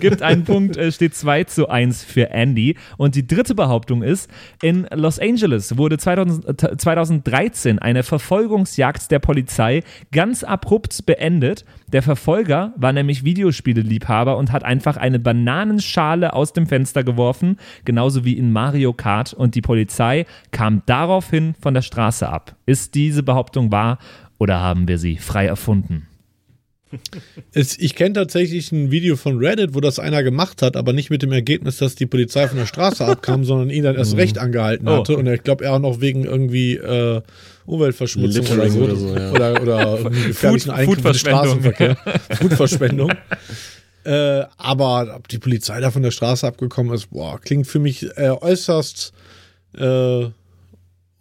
gibt 0.00 0.22
einen 0.22 0.44
Punkt, 0.44 0.76
äh, 0.76 0.92
steht 0.92 1.14
2 1.14 1.44
zu 1.44 1.68
1 1.68 2.04
für 2.04 2.30
Andy. 2.30 2.76
Und 2.96 3.14
die 3.14 3.26
dritte 3.26 3.54
Behauptung 3.54 4.02
ist, 4.02 4.30
in 4.62 4.86
Los 4.92 5.18
Angeles 5.18 5.76
wurde 5.76 5.98
2000, 5.98 6.62
äh, 6.62 6.76
2013 6.76 7.78
eine 7.78 8.02
Verfolgungsjagd 8.02 9.10
der 9.10 9.18
Polizei 9.18 9.82
ganz 10.12 10.44
abrupt 10.44 11.06
beendet. 11.06 11.64
Der 11.92 12.02
Verfolger 12.02 12.72
war 12.76 12.92
nämlich 12.92 13.24
Videospieleliebhaber 13.24 14.36
und 14.36 14.50
hat 14.50 14.64
einfach 14.64 14.96
eine 14.96 15.18
Bananenschale 15.20 16.32
aus 16.32 16.52
dem 16.52 16.66
Fenster 16.66 17.04
geworfen, 17.04 17.58
genauso 17.84 18.24
wie 18.24 18.36
in 18.36 18.50
Mario 18.52 18.92
Kart. 18.92 19.32
Und 19.32 19.54
die 19.54 19.60
Polizei 19.62 20.26
kam 20.50 20.82
daraufhin 20.86 21.54
von 21.60 21.74
der 21.74 21.82
Straße 21.82 22.28
ab. 22.28 22.56
Ist 22.66 22.94
diese 22.96 23.22
Behauptung 23.22 23.70
wahr 23.70 23.98
oder 24.38 24.60
haben 24.60 24.88
wir 24.88 24.98
sie 24.98 25.16
frei 25.16 25.46
erfunden? 25.46 26.08
Ich 27.52 27.94
kenne 27.94 28.14
tatsächlich 28.14 28.70
ein 28.72 28.90
Video 28.90 29.16
von 29.16 29.38
Reddit, 29.38 29.74
wo 29.74 29.80
das 29.80 29.98
einer 29.98 30.22
gemacht 30.22 30.62
hat, 30.62 30.76
aber 30.76 30.92
nicht 30.92 31.10
mit 31.10 31.20
dem 31.20 31.32
Ergebnis, 31.32 31.78
dass 31.78 31.94
die 31.96 32.06
Polizei 32.06 32.46
von 32.48 32.58
der 32.58 32.66
Straße 32.66 33.04
abkam, 33.04 33.44
sondern 33.44 33.70
ihn 33.70 33.82
dann 33.82 33.96
erst 33.96 34.16
recht 34.16 34.38
angehalten 34.38 34.88
Oh. 34.88 34.92
hatte. 34.98 35.16
Und 35.16 35.26
ich 35.26 35.42
glaube, 35.42 35.64
er 35.64 35.74
auch 35.74 35.78
noch 35.80 36.00
wegen 36.00 36.24
irgendwie 36.24 36.76
äh, 36.76 37.22
Umweltverschmutzung 37.66 38.46
oder 38.46 38.70
so. 38.70 38.80
oder 38.80 38.96
so, 38.96 39.16
ja. 39.16 39.30
Oder, 39.32 39.62
oder 39.62 39.98
irgendwie 39.98 40.28
gefährlichen 40.28 40.70
Food- 40.74 40.84
Foodverschwendung. 40.86 41.42
Straßenverkehr. 41.44 41.96
Foodverschwendung. 42.40 43.12
äh, 44.04 44.44
aber 44.56 45.14
ob 45.16 45.28
die 45.28 45.38
Polizei 45.38 45.80
da 45.80 45.90
von 45.90 46.02
der 46.02 46.10
Straße 46.12 46.46
abgekommen 46.46 46.94
ist, 46.94 47.10
boah, 47.10 47.40
klingt 47.40 47.66
für 47.66 47.78
mich 47.80 48.04
äh, 48.16 48.30
äußerst, 48.30 49.12
äh, 49.76 50.26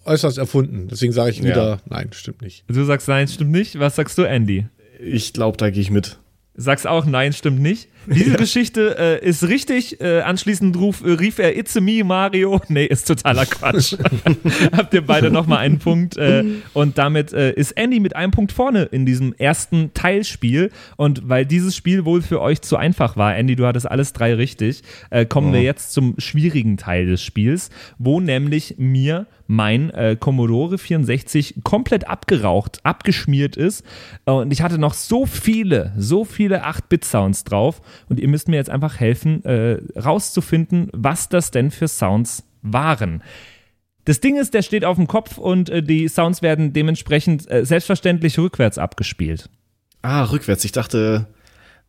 äußerst 0.06 0.38
erfunden. 0.38 0.88
Deswegen 0.90 1.14
sage 1.14 1.32
ich 1.32 1.38
Ja. 1.40 1.44
wieder, 1.46 1.82
nein, 1.90 2.10
stimmt 2.14 2.42
nicht. 2.42 2.64
Du 2.68 2.84
sagst 2.86 3.08
nein, 3.08 3.28
stimmt 3.28 3.52
nicht. 3.52 3.80
Was 3.80 3.96
sagst 3.96 4.18
du, 4.18 4.24
Andy? 4.24 4.68
Ich 5.00 5.34
glaube, 5.34 5.58
da 5.58 5.70
gehe 5.72 5.82
ich 5.82 5.90
mit. 5.90 6.20
Sagst 6.54 6.88
auch 6.88 7.06
nein, 7.06 7.34
stimmt 7.34 7.60
nicht. 7.60 7.90
Diese 8.08 8.36
Geschichte 8.38 8.96
äh, 8.98 9.28
ist 9.28 9.44
richtig. 9.44 10.02
Äh, 10.02 10.22
anschließend 10.22 10.78
ruf, 10.78 11.04
äh, 11.04 11.12
rief 11.12 11.40
er 11.40 11.58
It's 11.58 11.80
me, 11.80 12.04
Mario. 12.04 12.62
Nee, 12.70 12.86
ist 12.86 13.08
totaler 13.08 13.46
Quatsch. 13.46 13.96
Habt 14.76 14.94
ihr 14.94 15.06
beide 15.06 15.32
nochmal 15.32 15.60
einen 15.60 15.80
Punkt. 15.80 16.18
Äh, 16.18 16.44
und 16.74 16.98
damit 16.98 17.32
äh, 17.32 17.54
ist 17.54 17.72
Andy 17.74 18.00
mit 18.00 18.16
einem 18.16 18.32
Punkt 18.32 18.52
vorne 18.52 18.84
in 18.84 19.06
diesem 19.06 19.34
ersten 19.34 19.94
Teilspiel. 19.94 20.72
Und 20.98 21.30
weil 21.30 21.46
dieses 21.46 21.76
Spiel 21.76 22.06
wohl 22.06 22.22
für 22.22 22.42
euch 22.42 22.62
zu 22.62 22.76
einfach 22.76 23.16
war, 23.18 23.36
Andy, 23.36 23.56
du 23.56 23.66
hattest 23.66 23.90
alles 23.90 24.14
drei 24.14 24.34
richtig, 24.34 24.82
äh, 25.10 25.26
kommen 25.26 25.54
wir 25.54 25.62
jetzt 25.62 25.94
zum 25.94 26.16
schwierigen 26.18 26.78
Teil 26.78 27.06
des 27.06 27.22
Spiels, 27.22 27.70
wo 27.98 28.20
nämlich 28.20 28.76
mir 28.78 29.28
mein 29.48 29.92
äh, 29.92 30.16
Commodore 30.20 30.78
64 30.78 31.62
komplett 31.64 32.08
abgeraucht, 32.08 32.80
abgeschmiert 32.84 33.56
ist. 33.56 33.84
Und 34.26 34.52
ich 34.52 34.62
hatte 34.62 34.78
noch 34.78 34.94
so 34.94 35.26
viele, 35.26 35.94
so 35.98 36.26
viele 36.26 36.66
8-Bit-Sounds 36.66 37.44
drauf. 37.44 37.82
Und 38.10 38.20
ihr 38.20 38.28
müsst 38.28 38.48
mir 38.48 38.56
jetzt 38.58 38.70
einfach 38.70 39.00
helfen, 39.00 39.44
äh, 39.46 39.80
rauszufinden, 39.98 40.90
was 40.94 41.30
das 41.30 41.52
denn 41.52 41.72
für 41.72 41.88
Sounds 41.88 42.44
waren. 42.62 43.22
Das 44.06 44.20
Ding 44.20 44.38
ist, 44.38 44.54
der 44.54 44.62
steht 44.62 44.86
auf 44.86 44.98
dem 44.98 45.08
Kopf 45.08 45.38
und 45.38 45.70
äh, 45.70 45.82
die 45.82 46.08
Sounds 46.08 46.42
werden 46.42 46.74
dementsprechend 46.74 47.50
äh, 47.50 47.66
selbstverständlich 47.66 48.38
rückwärts 48.38 48.78
abgespielt. 48.78 49.50
Ah, 50.04 50.24
rückwärts. 50.26 50.64
Ich 50.64 50.72
dachte 50.72 51.28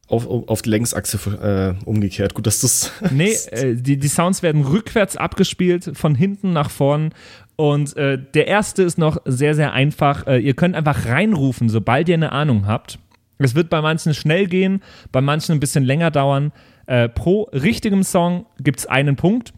auf, 0.09 0.27
auf 0.27 0.63
die 0.63 0.71
Längsachse 0.71 1.77
äh, 1.79 1.85
umgekehrt. 1.85 2.35
Gut, 2.35 2.47
dass 2.47 2.61
das. 2.61 2.93
Nee, 3.11 3.35
äh, 3.51 3.75
die, 3.75 3.99
die 3.99 4.09
Sounds 4.09 4.43
werden 4.43 4.63
rückwärts 4.63 5.17
abgespielt, 5.17 5.91
von 5.95 6.15
hinten 6.15 6.53
nach 6.53 6.71
vorn. 6.71 7.13
Und 7.57 7.97
äh, 7.97 8.19
der 8.35 8.47
erste 8.47 8.83
ist 8.83 8.99
noch 8.99 9.19
sehr, 9.25 9.55
sehr 9.55 9.73
einfach. 9.73 10.27
Äh, 10.27 10.39
ihr 10.39 10.55
könnt 10.55 10.75
einfach 10.75 11.07
reinrufen, 11.07 11.69
sobald 11.69 12.09
ihr 12.09 12.15
eine 12.15 12.33
Ahnung 12.33 12.67
habt. 12.67 12.99
Es 13.39 13.55
wird 13.55 13.69
bei 13.71 13.83
manchen 13.83 14.15
schnell 14.15 14.47
gehen, 14.47 14.83
bei 15.13 15.21
manchen 15.21 15.53
ein 15.53 15.61
bisschen 15.61 15.85
länger 15.85 16.11
dauern. 16.11 16.53
Äh, 16.87 17.09
pro 17.09 17.43
richtigem 17.53 18.03
Song 18.03 18.47
gibt 18.61 18.81
es 18.81 18.87
einen 18.87 19.17
Punkt. 19.17 19.53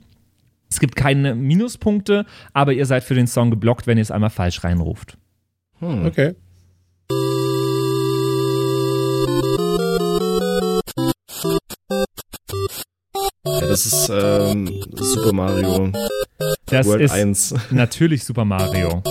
Es 0.71 0.81
gibt 0.81 0.97
keine 0.97 1.35
Minuspunkte, 1.35 2.27
aber 2.53 2.73
ihr 2.73 2.87
seid 2.87 3.05
für 3.05 3.15
den 3.15 3.27
Song 3.27 3.51
geblockt, 3.51 3.87
wenn 3.87 3.99
ihr 3.99 4.03
es 4.03 4.11
einmal 4.11 4.31
falsch 4.31 4.63
reinruft. 4.65 5.17
Okay. 5.81 6.35
Ja, 13.45 13.61
das 13.61 13.87
ist 13.87 14.11
ähm, 14.13 14.85
Super 14.95 15.33
Mario 15.33 15.93
Das 16.67 16.87
World 16.87 17.03
ist 17.03 17.13
1. 17.13 17.55
natürlich 17.71 18.25
Super 18.25 18.45
Mario. 18.45 19.03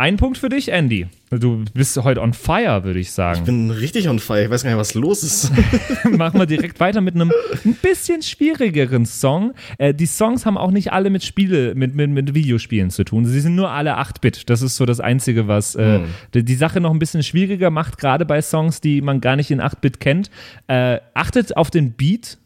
Ein 0.00 0.16
Punkt 0.16 0.38
für 0.38 0.48
dich, 0.48 0.72
Andy. 0.72 1.08
Du 1.28 1.62
bist 1.74 1.94
heute 1.98 2.22
on 2.22 2.32
fire, 2.32 2.84
würde 2.84 2.98
ich 2.98 3.12
sagen. 3.12 3.40
Ich 3.40 3.44
bin 3.44 3.70
richtig 3.70 4.08
on 4.08 4.18
fire. 4.18 4.44
Ich 4.44 4.48
weiß 4.48 4.62
gar 4.62 4.70
nicht, 4.70 4.78
was 4.78 4.94
los 4.94 5.22
ist. 5.22 5.52
machen 6.10 6.40
wir 6.40 6.46
direkt 6.46 6.80
weiter 6.80 7.02
mit 7.02 7.16
einem 7.16 7.30
ein 7.66 7.74
bisschen 7.74 8.22
schwierigeren 8.22 9.04
Song. 9.04 9.52
Äh, 9.76 9.92
die 9.92 10.06
Songs 10.06 10.46
haben 10.46 10.56
auch 10.56 10.70
nicht 10.70 10.90
alle 10.94 11.10
mit 11.10 11.22
Spiele, 11.22 11.74
mit, 11.74 11.94
mit, 11.94 12.08
mit 12.12 12.32
Videospielen 12.32 12.88
zu 12.88 13.04
tun. 13.04 13.26
Sie 13.26 13.40
sind 13.40 13.54
nur 13.56 13.72
alle 13.72 13.98
8-Bit. 13.98 14.48
Das 14.48 14.62
ist 14.62 14.76
so 14.76 14.86
das 14.86 15.00
Einzige, 15.00 15.48
was 15.48 15.74
äh, 15.74 16.00
die, 16.32 16.46
die 16.46 16.54
Sache 16.54 16.80
noch 16.80 16.92
ein 16.92 16.98
bisschen 16.98 17.22
schwieriger 17.22 17.68
macht, 17.68 17.98
gerade 17.98 18.24
bei 18.24 18.40
Songs, 18.40 18.80
die 18.80 19.02
man 19.02 19.20
gar 19.20 19.36
nicht 19.36 19.50
in 19.50 19.60
8-Bit 19.60 20.00
kennt. 20.00 20.30
Äh, 20.66 21.00
achtet 21.12 21.58
auf 21.58 21.68
den 21.68 21.92
Beat 21.92 22.38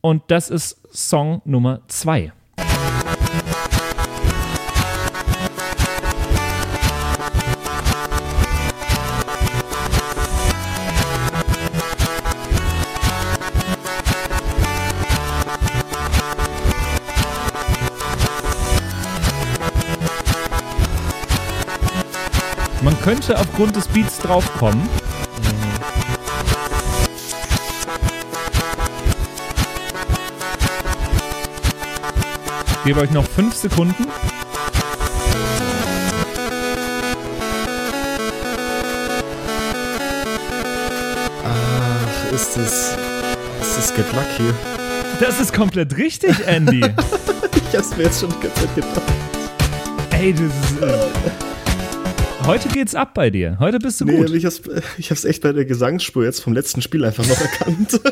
und 0.00 0.24
das 0.26 0.50
ist 0.50 0.80
Song 0.92 1.40
Nummer 1.44 1.82
2. 1.86 2.32
könnte 23.16 23.38
aufgrund 23.38 23.74
des 23.74 23.88
Beats 23.88 24.18
draufkommen. 24.18 24.86
Ich 32.68 32.84
gebe 32.84 33.00
euch 33.00 33.10
noch 33.10 33.24
fünf 33.24 33.54
Sekunden. 33.54 34.06
Ach, 41.42 42.32
ist 42.32 42.56
das. 42.56 42.96
Ist 43.60 43.78
das 43.78 43.94
Get 43.94 44.06
Lucky? 44.12 44.52
Das 45.20 45.40
ist 45.40 45.54
komplett 45.54 45.96
richtig, 45.96 46.46
Andy. 46.46 46.84
Ich 47.68 47.76
hab's 47.76 47.96
mir 47.96 48.04
jetzt 48.04 48.20
schon 48.20 48.30
Zeit 48.30 48.74
gedacht. 48.76 49.02
Ey, 50.10 50.32
das 50.32 50.42
ist, 50.42 50.82
äh, 50.82 51.45
heute 52.46 52.68
geht's 52.68 52.94
ab 52.94 53.14
bei 53.14 53.30
dir. 53.30 53.56
Heute 53.58 53.78
bist 53.78 54.00
du 54.00 54.04
Nee, 54.04 54.16
gut. 54.18 54.30
ich 54.30 54.44
hab's, 54.44 54.62
ich 54.98 55.10
hab's 55.10 55.24
echt 55.24 55.42
bei 55.42 55.52
der 55.52 55.64
Gesangsspur 55.64 56.24
jetzt 56.24 56.40
vom 56.40 56.52
letzten 56.52 56.82
Spiel 56.82 57.04
einfach 57.04 57.26
noch 57.26 57.40
erkannt. 57.40 58.00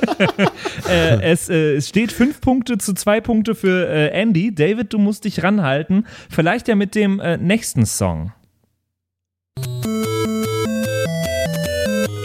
Äh, 0.88 1.22
es, 1.22 1.48
äh, 1.48 1.76
es 1.76 1.88
steht 1.88 2.12
fünf 2.12 2.40
Punkte 2.42 2.76
zu 2.76 2.92
zwei 2.92 3.20
Punkte 3.20 3.54
für 3.54 3.88
äh, 3.88 4.08
Andy. 4.08 4.54
David, 4.54 4.92
du 4.92 4.98
musst 4.98 5.24
dich 5.24 5.42
ranhalten. 5.42 6.06
Vielleicht 6.28 6.68
ja 6.68 6.74
mit 6.74 6.94
dem 6.94 7.20
äh, 7.20 7.38
nächsten 7.38 7.86
Song. 7.86 8.32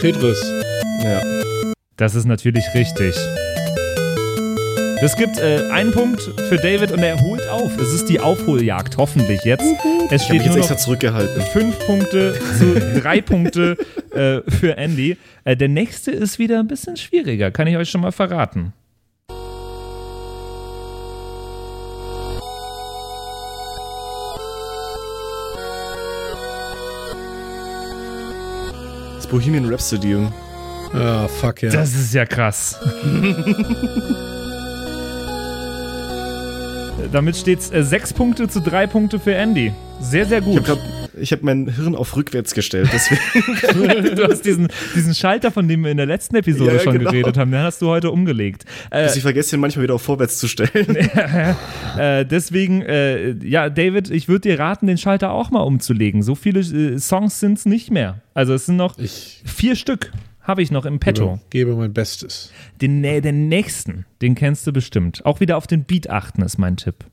Tetris. 0.00 0.42
ja. 1.02 1.22
Das 1.96 2.14
ist 2.14 2.26
natürlich 2.26 2.64
richtig. 2.74 3.14
Es 5.02 5.16
gibt 5.16 5.38
äh, 5.38 5.66
einen 5.70 5.92
Punkt 5.92 6.20
für 6.20 6.56
David 6.58 6.92
und 6.92 6.98
er 6.98 7.18
holt 7.22 7.48
auf. 7.48 7.74
Es 7.78 7.90
ist 7.94 8.10
die 8.10 8.20
Aufholjagd, 8.20 8.98
hoffentlich 8.98 9.40
jetzt. 9.44 9.64
Es 9.64 9.72
Ich 9.72 10.10
hab 10.10 10.20
steht 10.20 10.30
mich 10.30 10.42
jetzt 10.42 10.48
nur 10.48 10.56
extra 10.58 10.74
noch 10.74 10.80
zurückgehalten. 10.80 11.42
fünf 11.54 11.78
Punkte 11.86 12.38
zu 12.58 13.00
drei 13.00 13.20
Punkte 13.22 13.78
äh, 14.10 14.42
für 14.50 14.76
Andy. 14.76 15.16
Äh, 15.44 15.56
der 15.56 15.68
nächste 15.68 16.10
ist 16.10 16.38
wieder 16.38 16.58
ein 16.60 16.68
bisschen 16.68 16.98
schwieriger, 16.98 17.50
kann 17.50 17.66
ich 17.66 17.78
euch 17.78 17.88
schon 17.88 18.02
mal 18.02 18.12
verraten. 18.12 18.74
Das 29.16 29.26
Bohemian 29.26 29.64
Rhapsody. 29.64 30.16
Ah, 30.92 31.26
fuck 31.26 31.62
ja. 31.62 31.70
Das 31.70 31.94
ist 31.94 32.12
ja 32.12 32.26
krass. 32.26 32.78
Damit 37.12 37.36
steht 37.36 37.60
es 37.60 37.70
äh, 37.70 37.82
sechs 37.82 38.12
Punkte 38.12 38.48
zu 38.48 38.60
drei 38.60 38.86
Punkte 38.86 39.18
für 39.18 39.34
Andy. 39.34 39.72
Sehr, 40.00 40.24
sehr 40.26 40.38
Ich 40.38 40.44
gut. 40.44 40.68
habe 40.68 40.80
ich 41.20 41.32
hab 41.32 41.42
mein 41.42 41.68
Hirn 41.68 41.94
auf 41.94 42.16
rückwärts 42.16 42.54
gestellt, 42.54 42.88
deswegen. 42.92 44.14
du 44.16 44.24
hast 44.24 44.42
diesen, 44.42 44.68
diesen 44.94 45.14
Schalter, 45.14 45.50
von 45.50 45.68
dem 45.68 45.84
wir 45.84 45.90
in 45.90 45.98
der 45.98 46.06
letzten 46.06 46.36
Episode 46.36 46.70
Ja, 46.70 46.76
ja, 46.76 46.82
schon 46.82 46.98
genau. 46.98 47.10
geredet 47.10 47.36
haben, 47.36 47.50
den 47.50 47.60
hast 47.60 47.82
du 47.82 47.88
heute 47.88 48.10
umgelegt. 48.10 48.64
Äh, 48.90 49.14
ich 49.14 49.20
vergesse 49.20 49.56
ihn 49.56 49.60
manchmal 49.60 49.82
wieder 49.82 49.94
auf 49.94 50.02
vorwärts 50.02 50.38
zu 50.38 50.48
stellen. 50.48 50.96
äh, 51.98 52.24
deswegen, 52.24 52.82
äh, 52.82 53.32
ja, 53.44 53.68
David, 53.68 54.10
ich 54.10 54.28
würde 54.28 54.48
dir 54.48 54.58
raten, 54.58 54.86
den 54.86 54.96
Schalter 54.98 55.32
auch 55.32 55.50
mal 55.50 55.60
umzulegen. 55.60 56.22
So 56.22 56.34
viele 56.34 56.60
äh, 56.60 56.98
Songs 56.98 57.38
sind 57.40 57.58
es 57.58 57.66
nicht 57.66 57.90
mehr. 57.90 58.22
Also 58.32 58.54
es 58.54 58.66
sind 58.66 58.76
noch 58.76 58.96
Ich 58.98 59.42
vier 59.44 59.76
Stück, 59.76 60.12
habe 60.42 60.62
ich 60.62 60.70
noch 60.70 60.84
im 60.86 60.98
Petto. 61.00 61.38
gebe, 61.50 61.70
gebe 61.70 61.76
mein 61.76 61.92
Bestes. 61.92 62.52
Den, 62.80 63.04
nä- 63.04 63.20
den 63.20 63.48
nächsten, 63.48 64.06
den 64.22 64.34
kennst 64.34 64.66
du 64.66 64.72
bestimmt. 64.72 65.24
Auch 65.26 65.40
wieder 65.40 65.56
auf 65.56 65.66
den 65.66 65.84
Beat 65.84 66.08
achten 66.10 66.42
ist 66.42 66.58
mein 66.58 66.76
Tipp. 66.76 67.04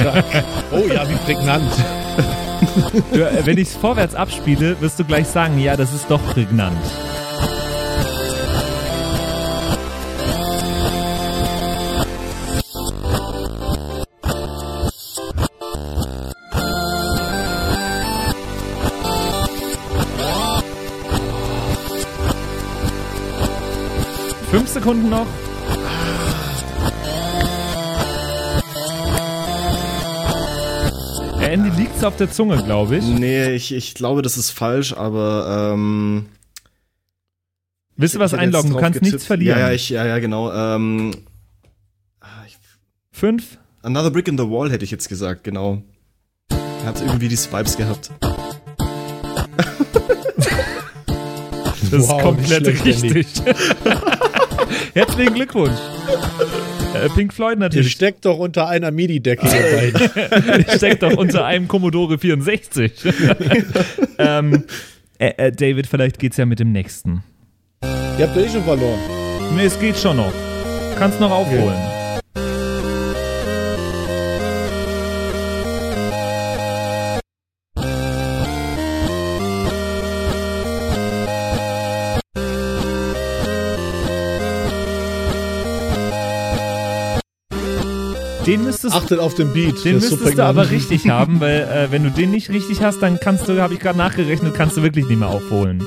Chuck. 0.00 0.24
Oh 0.72 0.86
ja, 0.86 1.06
wie 1.08 1.16
prägnant. 1.26 1.72
Du, 3.12 3.22
äh, 3.22 3.44
wenn 3.44 3.58
ich 3.58 3.68
es 3.68 3.76
vorwärts 3.76 4.14
abspiele, 4.14 4.80
wirst 4.80 4.98
du 4.98 5.04
gleich 5.04 5.26
sagen, 5.26 5.58
ja, 5.58 5.76
das 5.76 5.92
ist 5.92 6.10
doch 6.10 6.20
prägnant. 6.32 6.78
Fünf 24.50 24.68
Sekunden 24.68 25.10
noch. 25.10 25.26
Äh, 31.50 31.54
Andy 31.54 31.70
liegt's 31.70 32.04
auf 32.04 32.16
der 32.16 32.30
Zunge, 32.30 32.62
glaube 32.62 32.96
ich. 32.96 33.04
nee, 33.04 33.50
ich, 33.50 33.72
ich 33.74 33.94
glaube, 33.94 34.22
das 34.22 34.36
ist 34.36 34.50
falsch, 34.50 34.92
aber 34.92 35.72
ähm, 35.74 36.26
Willst 37.96 38.14
du 38.14 38.18
was 38.20 38.32
ich 38.32 38.38
einloggen? 38.38 38.70
Du 38.70 38.76
kannst 38.78 38.94
getippt. 38.98 39.12
nichts 39.12 39.26
verlieren. 39.26 39.58
Ja, 39.58 39.68
ja, 39.68 39.72
ich, 39.74 39.90
ja, 39.90 40.06
ja, 40.06 40.18
genau. 40.20 40.52
Ähm, 40.52 41.12
Fünf, 43.12 43.58
Another 43.82 44.10
Brick 44.10 44.28
in 44.28 44.38
the 44.38 44.44
Wall 44.44 44.70
hätte 44.70 44.84
ich 44.84 44.90
jetzt 44.90 45.08
gesagt, 45.08 45.44
genau. 45.44 45.82
Hat 46.86 47.00
irgendwie 47.02 47.28
die 47.28 47.36
Vibes 47.36 47.76
gehabt. 47.76 48.10
Das 51.90 52.08
Wow, 52.08 52.18
ist 52.18 52.22
komplett 52.22 52.84
richtig. 52.84 53.26
Herzlichen 54.94 55.34
Glückwunsch. 55.34 55.78
Äh, 56.94 57.08
Pink 57.10 57.32
Floyd 57.32 57.54
Ihr 57.54 57.60
natürlich. 57.60 57.92
steckt 57.92 58.24
doch 58.24 58.38
unter 58.38 58.68
einer 58.68 58.90
MIDI-Decke, 58.90 59.46
ihr 59.46 59.92
beiden. 59.92 60.64
Steckt 60.76 61.02
doch 61.02 61.16
unter 61.16 61.44
einem 61.44 61.68
Commodore 61.68 62.18
64. 62.18 62.92
ähm, 64.18 64.64
äh, 65.18 65.32
äh, 65.36 65.52
David, 65.52 65.86
vielleicht 65.86 66.18
geht's 66.18 66.36
ja 66.36 66.46
mit 66.46 66.58
dem 66.58 66.72
nächsten. 66.72 67.22
Ihr 68.18 68.26
habt 68.26 68.36
ja 68.36 68.42
eh 68.42 68.48
schon 68.48 68.64
verloren. 68.64 68.98
Nee, 69.56 69.64
es 69.64 69.78
geht 69.78 69.96
schon 69.96 70.16
noch. 70.16 70.32
Kannst 70.98 71.20
noch 71.20 71.30
aufholen. 71.30 71.99
Den 88.46 88.64
müsstest, 88.64 88.94
Achtet 88.94 89.18
auf 89.18 89.34
den 89.34 89.52
Beat. 89.52 89.84
den 89.84 89.96
müsstest 89.96 90.38
du 90.38 90.44
aber 90.44 90.70
richtig 90.70 91.08
haben, 91.08 91.40
weil 91.40 91.60
äh, 91.62 91.92
wenn 91.92 92.04
du 92.04 92.10
den 92.10 92.30
nicht 92.30 92.48
richtig 92.48 92.82
hast, 92.82 93.00
dann 93.00 93.20
kannst 93.20 93.48
du, 93.48 93.60
habe 93.60 93.74
ich 93.74 93.80
gerade 93.80 93.98
nachgerechnet, 93.98 94.54
kannst 94.54 94.76
du 94.76 94.82
wirklich 94.82 95.06
nicht 95.06 95.18
mehr 95.18 95.28
aufholen. 95.28 95.84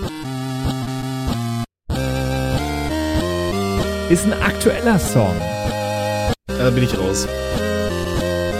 Ist 4.10 4.26
ein 4.26 4.34
aktueller 4.34 5.00
Song. 5.00 5.36
Ja, 6.50 6.66
da 6.66 6.70
bin 6.70 6.84
ich 6.84 6.96
raus. 6.98 7.28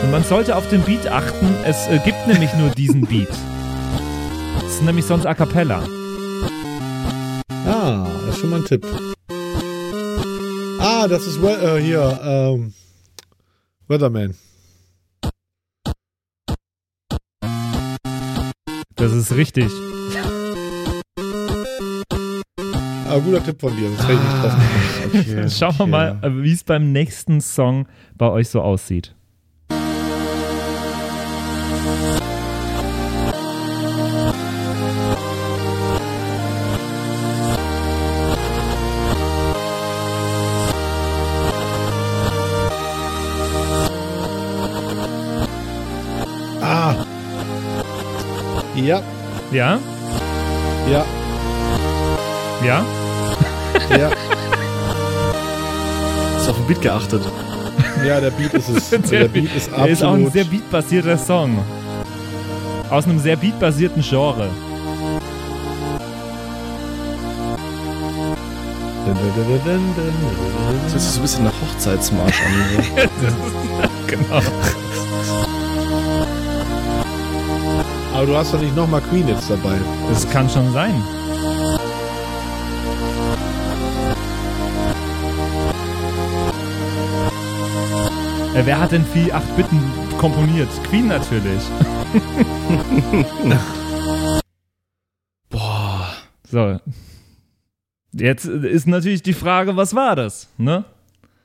Und 0.02 0.12
man 0.12 0.24
sollte 0.24 0.56
auf 0.56 0.68
den 0.70 0.82
Beat 0.82 1.08
achten. 1.08 1.56
Es 1.64 1.88
äh, 1.88 2.00
gibt 2.04 2.28
nämlich 2.28 2.54
nur 2.56 2.72
diesen 2.72 3.02
Beat. 3.08 3.30
Es 4.66 4.76
ist 4.76 4.84
nämlich 4.84 5.06
sonst 5.06 5.28
a 5.28 5.36
cappella. 5.36 5.84
Ah, 7.68 8.08
das 8.26 8.36
ist 8.36 8.42
schon 8.42 8.50
mal 8.50 8.60
ein 8.60 8.66
Tipp. 8.66 8.86
Ah, 10.80 11.08
das 11.08 11.28
ist 11.28 11.42
We 11.42 11.52
äh, 11.52 11.82
hier, 11.82 12.20
ähm, 12.26 12.74
Weatherman. 13.88 14.36
Das 18.96 19.12
ist 19.12 19.36
richtig. 19.36 19.70
Ah, 23.10 23.20
guter 23.20 23.44
Tipp 23.44 23.60
von 23.60 23.76
dir, 23.76 23.90
das 23.92 24.08
hätte 24.08 24.14
ich 24.14 24.20
nicht 24.20 24.44
drauf 24.44 24.54
gekommen. 24.56 25.44
Okay, 25.44 25.50
Schauen 25.56 25.78
wir 25.78 25.88
mal, 25.88 26.20
äh, 26.22 26.44
wie 26.44 26.54
es 26.54 26.64
beim 26.64 26.92
nächsten 26.92 27.42
Song 27.42 27.88
bei 28.18 28.30
euch 28.30 28.50
so 28.50 28.62
aussieht. 28.62 29.16
Ja, 48.84 49.02
Ja? 49.52 49.80
ja, 50.92 51.06
Ja? 52.66 52.84
ja. 53.98 54.10
Ist 56.38 56.50
auf 56.50 56.58
den 56.58 56.68
Beat 56.68 56.82
geachtet. 56.82 57.22
Ja, 58.06 58.20
der 58.20 58.32
Beat 58.32 58.54
ist 58.54 58.68
es. 58.70 58.92
Also 59.02 59.12
der 59.12 59.28
Beat 59.30 59.56
ist 59.56 59.72
Der 59.72 59.88
ist 59.88 60.04
auch 60.04 60.10
ein 60.14 60.26
absolut. 60.26 60.34
sehr 60.34 60.44
beatbasierter 60.44 61.18
Song. 61.18 61.64
Aus 62.90 63.06
einem 63.06 63.20
sehr 63.20 63.38
beatbasierten 63.38 64.02
Genre. 64.04 64.50
Dun, 69.06 69.16
dun, 69.16 69.34
dun, 69.36 69.46
dun, 69.48 69.60
dun, 69.66 69.96
dun, 69.96 70.14
Das 70.84 70.92
hört 70.94 71.02
sich 71.02 71.12
so 71.12 71.20
ein 71.20 71.24
bisschen 71.24 71.44
nach 71.46 71.54
Hochzeitsmarsch 71.62 72.42
an. 72.42 72.50
Genau. 74.14 74.42
Aber 78.24 78.32
du 78.32 78.38
hast 78.38 78.54
doch 78.54 78.62
nicht 78.62 78.74
nochmal 78.74 79.02
Queen 79.02 79.28
jetzt 79.28 79.50
dabei. 79.50 79.78
Das 80.08 80.30
kann 80.30 80.50
schon 80.50 80.72
sein. 80.72 80.96
Äh, 88.56 88.66
wer 88.66 88.80
hat 88.80 88.94
denn 88.94 89.06
viel 89.08 89.30
8 89.30 89.58
Bitten 89.58 89.78
komponiert? 90.18 90.70
Queen 90.86 91.10
natürlich. 91.10 91.62
Boah. 95.50 96.14
So. 96.50 96.80
Jetzt 98.14 98.46
ist 98.46 98.88
natürlich 98.88 99.22
die 99.22 99.34
Frage, 99.34 99.76
was 99.76 99.96
war 99.96 100.16
das? 100.16 100.48
Ne? 100.58 100.86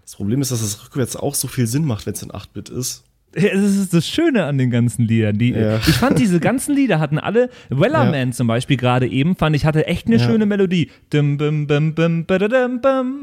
Das 0.03 0.15
Problem 0.15 0.41
ist, 0.43 0.53
dass 0.53 0.61
es 0.61 0.85
rückwärts 0.85 1.17
auch 1.17 1.35
so 1.35 1.49
viel 1.49 1.67
Sinn 1.67 1.85
macht, 1.85 2.07
wenn 2.07 2.15
es 2.15 2.23
in 2.23 2.31
8-Bit 2.31 2.69
ist. 2.69 3.03
Ja, 3.37 3.51
Das 3.53 3.61
ist 3.77 3.93
das 3.93 4.09
Schöne 4.09 4.45
an 4.45 4.57
den 4.59 4.71
ganzen 4.71 5.07
Liedern. 5.07 5.37
Die, 5.39 5.51
Ja. 5.51 5.77
Ich 5.77 5.95
fand, 5.97 6.19
diese 6.19 6.41
ganzen 6.41 6.75
Lieder 6.75 6.99
hatten 6.99 7.19
alle, 7.19 7.51
Wellerman 7.69 8.33
zum 8.33 8.47
Beispiel 8.47 8.77
gerade 8.79 9.07
eben, 9.07 9.37
fand 9.37 9.55
ich, 9.55 9.65
hatte 9.67 9.87
echt 9.87 10.07
eine 10.07 10.17
Ja. 10.17 10.25
schöne 10.25 10.47
Melodie. 10.47 10.91
Dim, 11.13 11.37
bim, 11.37 11.67
bim, 11.67 11.95
bim, 11.95 12.25
badadam, 12.25 12.81
bam. 12.81 13.23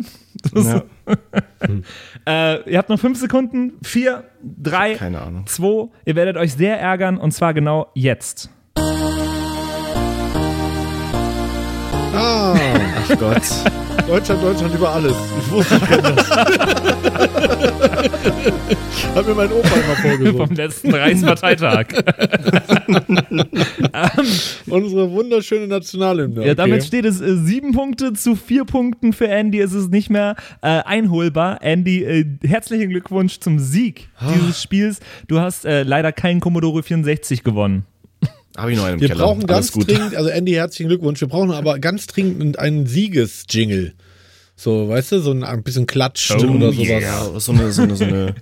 Das- 0.53 0.66
Ja, 0.66 0.84
Äh, 2.28 2.70
ihr 2.72 2.78
habt 2.78 2.89
noch 2.89 2.99
fünf 2.99 3.20
Sekunden. 3.20 3.74
Vier, 3.84 4.24
drei, 4.43 4.95
zwei. 5.45 5.89
Ihr 6.06 6.16
werdet 6.16 6.38
euch 6.38 6.53
sehr 6.53 6.80
ärgern 6.80 7.18
und 7.18 7.32
zwar 7.32 7.53
genau 7.53 7.88
jetzt. 7.95 8.49
Ah, 12.14 12.56
Ach 12.56 13.20
Gott. 13.20 13.41
Deutschland, 14.08 14.43
Deutschland 14.43 14.76
über 14.76 14.89
alles. 14.89 15.16
Ich 15.39 15.51
wusste, 15.51 15.76
ich 15.76 15.88
kenne 15.88 16.14
das. 16.16 16.30
Hat 19.16 19.26
mir 19.28 19.34
mein 19.34 19.51
Opa 19.51 19.68
immer 19.68 19.95
vorgesungen. 20.01 20.47
Vom 20.47 20.56
letzten 20.56 20.93
Reichsparteitag. 20.93 21.88
Unsere 24.68 25.12
wunderschöne 25.12 25.68
Nationalhymne. 25.68 26.45
Ja, 26.45 26.53
damit 26.53 26.82
okay. 26.82 26.88
steht 26.88 27.06
es 27.06 27.22
äh, 27.22 27.38
sieben 27.38 27.72
Punkte 27.72 28.14
zu 28.14 28.36
vier 28.36 28.66
Punkten 28.66 29.14
für 29.14 29.28
Andy. 29.28 29.60
Es 29.60 29.74
ist 29.74 29.89
nicht 29.89 30.10
mehr 30.10 30.36
äh, 30.62 30.68
einholbar. 30.68 31.62
Andy, 31.62 32.03
äh, 32.03 32.26
herzlichen 32.45 32.89
Glückwunsch 32.89 33.39
zum 33.39 33.60
Sieg 33.60 34.10
Ah. 34.20 34.32
dieses 34.36 34.62
Spiels. 34.62 34.99
Du 35.28 35.39
hast 35.39 35.66
äh, 35.66 35.84
leider 35.84 36.12
keinen 36.12 36.41
Commodore 36.41 36.84
64 36.84 37.43
gewonnen. 37.43 37.86
Habe 38.58 38.72
ich 38.72 38.78
noch 38.78 38.86
einen 38.86 38.95
im 38.95 39.01
Wir 39.01 39.10
Keller. 39.10 39.24
brauchen 39.26 39.45
ganz 39.47 39.72
dringend, 39.72 40.16
also 40.16 40.30
Andy, 40.30 40.53
herzlichen 40.53 40.88
Glückwunsch. 40.89 41.20
Wir 41.22 41.28
brauchen 41.28 41.51
aber 41.51 41.80
ganz 41.80 42.08
dringend 42.08 42.58
einen 42.60 42.86
Sieges-Jingle. 42.88 43.93
So, 44.56 44.88
weißt 44.88 45.12
du, 45.14 45.20
so 45.20 45.32
ein, 45.32 45.43
ein 45.43 45.64
bisschen 45.64 45.86
Klatsch 45.86 46.32
Oh, 46.32 46.36
oder 46.45 46.72
sowas. 46.72 46.88
Ja, 46.88 47.39
so 47.39 47.51
eine, 47.51 47.72
so 47.74 47.82
eine, 47.82 47.95
so 47.97 48.06
eine 48.06 48.36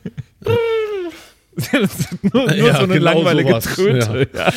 nur 2.33 2.45
nur 2.45 2.53
Ja, 2.55 2.75
so 2.77 2.83
eine 2.83 2.93
genau 2.93 3.13
langweilige 3.13 3.49
sowas. 3.49 3.63
Tröte. 3.65 4.27
Ja. 4.35 4.51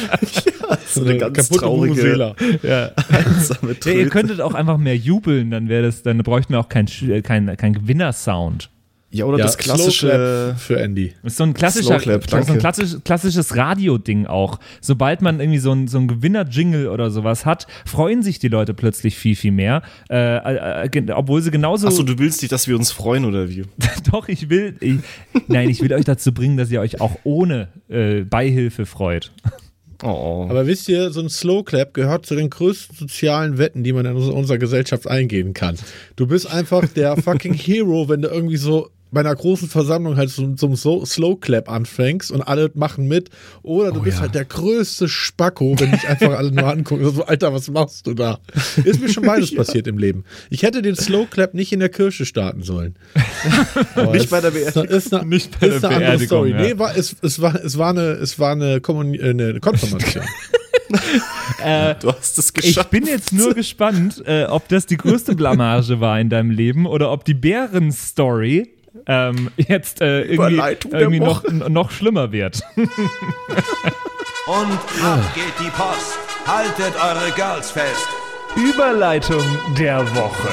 so 0.86 1.00
eine 1.02 1.18
ganz 1.18 1.36
kaputte 1.36 1.60
traurige. 1.60 2.34
Ja. 2.62 2.92
einsame 3.08 3.60
Ja, 3.62 3.68
ihr 3.70 3.80
Tröte. 3.80 4.08
könntet 4.10 4.40
auch 4.40 4.54
einfach 4.54 4.78
mehr 4.78 4.96
jubeln, 4.96 5.50
dann 5.50 5.68
wäre 5.68 5.84
das, 5.84 6.02
dann 6.02 6.18
bräuchten 6.18 6.52
wir 6.54 6.60
auch 6.60 6.68
keinen 6.68 6.86
kein, 6.88 7.22
kein, 7.22 7.56
kein 7.56 7.72
Gewinnersound. 7.74 8.70
Ja, 9.10 9.24
oder 9.24 9.38
Ja, 9.38 9.44
das 9.44 9.56
klassische. 9.56 10.54
Für 10.58 10.80
Andy. 10.80 11.14
Das 11.22 11.32
ist 11.32 11.38
so 11.38 11.44
ein 11.44 11.54
klassischer, 11.54 11.98
Clap, 11.98 12.28
so 12.28 12.52
ein 12.52 12.58
klassisch, 12.58 12.96
klassisches 13.04 13.56
Radio-Ding 13.56 14.26
auch. 14.26 14.58
Sobald 14.80 15.22
man 15.22 15.40
irgendwie 15.40 15.58
so 15.58 15.72
ein, 15.72 15.88
so 15.88 15.98
ein 15.98 16.08
Gewinner-Jingle 16.08 16.88
oder 16.88 17.10
sowas 17.10 17.46
hat, 17.46 17.66
freuen 17.84 18.22
sich 18.22 18.38
die 18.38 18.48
Leute 18.48 18.74
plötzlich 18.74 19.16
viel, 19.16 19.36
viel 19.36 19.52
mehr. 19.52 19.82
Äh, 20.10 20.86
äh, 20.86 21.12
obwohl 21.12 21.40
sie 21.40 21.50
genauso. 21.50 21.86
Achso, 21.86 22.02
du 22.02 22.18
willst 22.18 22.42
nicht, 22.42 22.52
dass 22.52 22.66
wir 22.66 22.76
uns 22.76 22.90
freuen 22.90 23.24
oder 23.24 23.48
wie? 23.48 23.62
Doch, 24.12 24.28
ich 24.28 24.50
will. 24.50 24.76
Ich, 24.80 24.96
nein, 25.46 25.70
ich 25.70 25.80
will 25.80 25.92
euch 25.92 26.04
dazu 26.04 26.32
bringen, 26.32 26.56
dass 26.56 26.70
ihr 26.70 26.80
euch 26.80 27.00
auch 27.00 27.16
ohne 27.24 27.68
äh, 27.88 28.22
Beihilfe 28.22 28.86
freut. 28.86 29.32
Oh. 30.02 30.46
Aber 30.50 30.66
wisst 30.66 30.88
ihr, 30.88 31.10
so 31.10 31.20
ein 31.20 31.30
Slow 31.30 31.64
Clap 31.64 31.94
gehört 31.94 32.26
zu 32.26 32.34
den 32.34 32.50
größten 32.50 32.96
sozialen 32.96 33.58
Wetten, 33.58 33.82
die 33.82 33.92
man 33.92 34.04
in 34.04 34.14
unserer 34.14 34.58
Gesellschaft 34.58 35.06
eingehen 35.06 35.54
kann. 35.54 35.76
Du 36.16 36.26
bist 36.26 36.50
einfach 36.50 36.86
der 36.88 37.16
fucking 37.22 37.54
Hero, 37.54 38.08
wenn 38.08 38.22
du 38.22 38.28
irgendwie 38.28 38.58
so 38.58 38.90
bei 39.16 39.20
einer 39.20 39.34
großen 39.34 39.70
Versammlung 39.70 40.16
halt 40.18 40.28
so, 40.28 40.54
so 40.56 40.76
so 40.76 41.02
Slow 41.06 41.36
Clap 41.40 41.70
anfängst 41.70 42.30
und 42.30 42.42
alle 42.42 42.70
machen 42.74 43.08
mit. 43.08 43.30
Oder 43.62 43.90
du 43.90 44.02
bist 44.02 44.18
ja. 44.18 44.20
halt 44.24 44.34
der 44.34 44.44
größte 44.44 45.08
Spacko, 45.08 45.74
wenn 45.78 45.90
dich 45.90 46.06
einfach 46.06 46.36
alle 46.36 46.52
nur 46.52 46.66
angucken. 46.68 47.10
So, 47.14 47.24
Alter, 47.24 47.50
was 47.54 47.70
machst 47.70 48.06
du 48.06 48.12
da? 48.12 48.40
Ist 48.84 49.00
mir 49.00 49.08
schon 49.08 49.24
beides 49.24 49.54
passiert 49.56 49.86
im 49.86 49.96
Leben. 49.96 50.24
Ich 50.50 50.64
hätte 50.64 50.82
den 50.82 50.96
Slow 50.96 51.24
Clap 51.30 51.54
nicht 51.54 51.72
in 51.72 51.80
der 51.80 51.88
Kirche 51.88 52.26
starten 52.26 52.62
sollen. 52.62 52.96
Nicht 54.12 54.24
es- 54.24 54.26
bei 54.26 54.42
der 54.42 54.50
Beerdigung. 54.50 54.84
Ist 54.84 55.14
eine, 55.14 55.24
Nicht 55.26 55.58
bei 55.58 55.68
ist 55.68 55.82
der 55.82 55.88
eine 55.90 56.06
andere 56.08 56.26
Story. 56.26 56.50
ja. 56.50 56.60
Nee, 56.60 56.78
war, 56.78 56.94
es, 56.94 57.16
es, 57.22 57.40
war, 57.40 57.54
es, 57.54 57.78
war 57.78 57.90
eine, 57.90 58.02
es 58.02 58.38
war 58.38 58.52
eine, 58.52 58.82
Kommun 58.82 59.14
äh, 59.14 59.30
eine 59.30 59.60
Konfirmation. 59.60 60.24
Du 62.00 62.12
hast 62.12 62.38
es 62.38 62.48
Ich 62.48 62.54
geschafft. 62.54 62.90
bin 62.90 63.06
jetzt 63.06 63.32
nur 63.32 63.54
gespannt, 63.54 64.22
äh, 64.24 64.44
ob 64.44 64.68
das 64.68 64.86
die 64.86 64.96
größte 64.96 65.34
Blamage 65.34 66.00
war 66.00 66.20
in 66.20 66.28
deinem 66.28 66.50
Leben 66.50 66.86
oder 66.86 67.10
ob 67.10 67.24
die 67.24 67.34
Bären-Story 67.34 68.75
ähm, 69.06 69.50
jetzt 69.56 70.00
äh, 70.00 70.22
irgendwie, 70.22 70.62
irgendwie 70.90 71.20
noch, 71.20 71.44
noch 71.50 71.90
schlimmer 71.90 72.32
wird. 72.32 72.62
Und 74.46 74.78
ab 75.04 75.34
geht 75.34 75.54
die 75.58 75.70
Post. 75.70 76.18
Haltet 76.46 76.94
eure 76.94 77.32
Girls 77.32 77.70
fest. 77.70 78.06
Überleitung 78.54 79.44
der 79.76 80.00
Woche. 80.14 80.48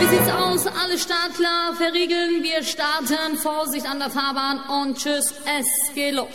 Wie 0.00 0.06
sieht's 0.06 0.30
aus? 0.30 0.66
Alle 0.66 0.98
startklar, 0.98 1.74
verriegeln. 1.76 2.42
Wir 2.42 2.62
starten. 2.62 3.38
Vorsicht 3.38 3.86
an 3.86 3.98
der 3.98 4.10
Fahrbahn 4.10 4.60
und 4.82 4.98
tschüss, 4.98 5.34
es 5.58 5.94
geht 5.94 6.14
los. 6.14 6.28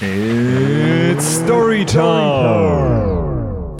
It's 0.00 1.36
Storytime. 1.36 3.01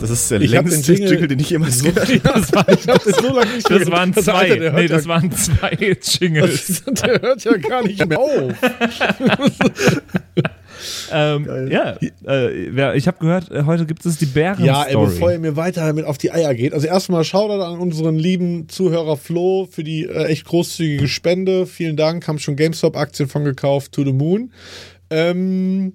Das 0.02 0.10
ist 0.10 0.30
der 0.30 0.40
Ich 0.40 0.50
längste 0.50 0.76
den 0.76 0.84
Jingle- 0.96 1.10
Jingle, 1.12 1.28
den 1.28 1.38
ich 1.38 1.50
jemals 1.50 1.82
gehört 1.82 2.08
habe. 2.08 2.20
Das, 2.40 2.52
war, 2.52 2.68
Ich 2.68 2.88
hab 2.88 3.04
das 3.04 3.16
so 3.16 3.34
lange 3.34 3.52
nicht 3.54 3.70
das 3.70 3.90
waren 3.90 4.12
zwei. 4.14 4.32
Alter, 4.50 4.72
nee, 4.72 4.88
das 4.88 5.04
ja, 5.04 5.08
waren 5.08 5.32
zwei 5.32 5.96
Jingles. 6.02 6.82
der 6.86 7.22
hört 7.22 7.44
ja 7.44 7.56
gar 7.56 7.82
nicht 7.86 8.04
mehr 8.06 8.18
auf. 8.18 8.52
ähm, 11.12 11.68
ja, 11.70 11.96
äh, 12.26 12.96
ich 12.96 13.06
habe 13.06 13.18
gehört, 13.20 13.50
äh, 13.50 13.62
heute 13.64 13.86
gibt 13.86 14.04
es 14.04 14.18
die 14.18 14.26
Bären-Story. 14.26 14.66
Ja, 14.66 14.84
ey, 14.84 14.96
bevor 14.96 15.32
ihr 15.32 15.38
mir 15.38 15.56
weiter 15.56 15.86
damit 15.86 16.04
auf 16.04 16.18
die 16.18 16.32
Eier 16.32 16.54
geht. 16.54 16.74
Also 16.74 16.86
erstmal 16.86 17.24
Shoutout 17.24 17.62
an 17.62 17.78
unseren 17.78 18.18
lieben 18.18 18.68
Zuhörer 18.68 19.16
Flo 19.16 19.68
für 19.70 19.84
die 19.84 20.04
äh, 20.06 20.24
echt 20.26 20.44
großzügige 20.46 21.08
Spende. 21.08 21.66
Vielen 21.66 21.96
Dank, 21.96 22.26
haben 22.26 22.38
schon 22.38 22.56
GameStop-Aktien 22.56 23.28
von 23.28 23.44
gekauft, 23.44 23.92
to 23.92 24.04
the 24.04 24.12
moon. 24.12 24.52
Ähm, 25.10 25.94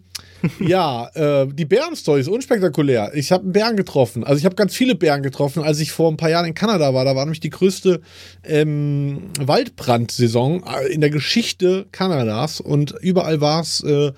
ja, 0.60 1.10
äh, 1.14 1.48
die 1.48 1.66
Bären-Story 1.66 2.22
ist 2.22 2.30
unspektakulär. 2.30 3.12
Ich 3.14 3.32
habe 3.32 3.44
einen 3.44 3.54
Bären 3.54 3.76
getroffen. 3.76 4.24
Also 4.24 4.40
ich 4.40 4.46
habe 4.46 4.56
ganz 4.56 4.74
viele 4.74 4.96
Bären 4.96 5.24
getroffen, 5.24 5.64
als 5.64 5.80
ich 5.80 5.92
vor 5.92 6.12
ein 6.12 6.18
paar 6.18 6.30
Jahren 6.30 6.46
in 6.46 6.54
Kanada 6.54 6.94
war. 6.94 7.06
Da 7.06 7.16
war 7.16 7.26
nämlich 7.26 7.40
die 7.40 7.50
größte 7.50 8.02
ähm, 8.44 9.30
Waldbrandsaison 9.40 10.64
äh, 10.64 10.94
in 10.94 11.02
der 11.02 11.10
Geschichte 11.10 11.88
Kanadas 11.92 12.62
und 12.62 12.96
überall 13.02 13.42
war 13.42 13.62
es 13.62 13.84
äh, 13.84 14.12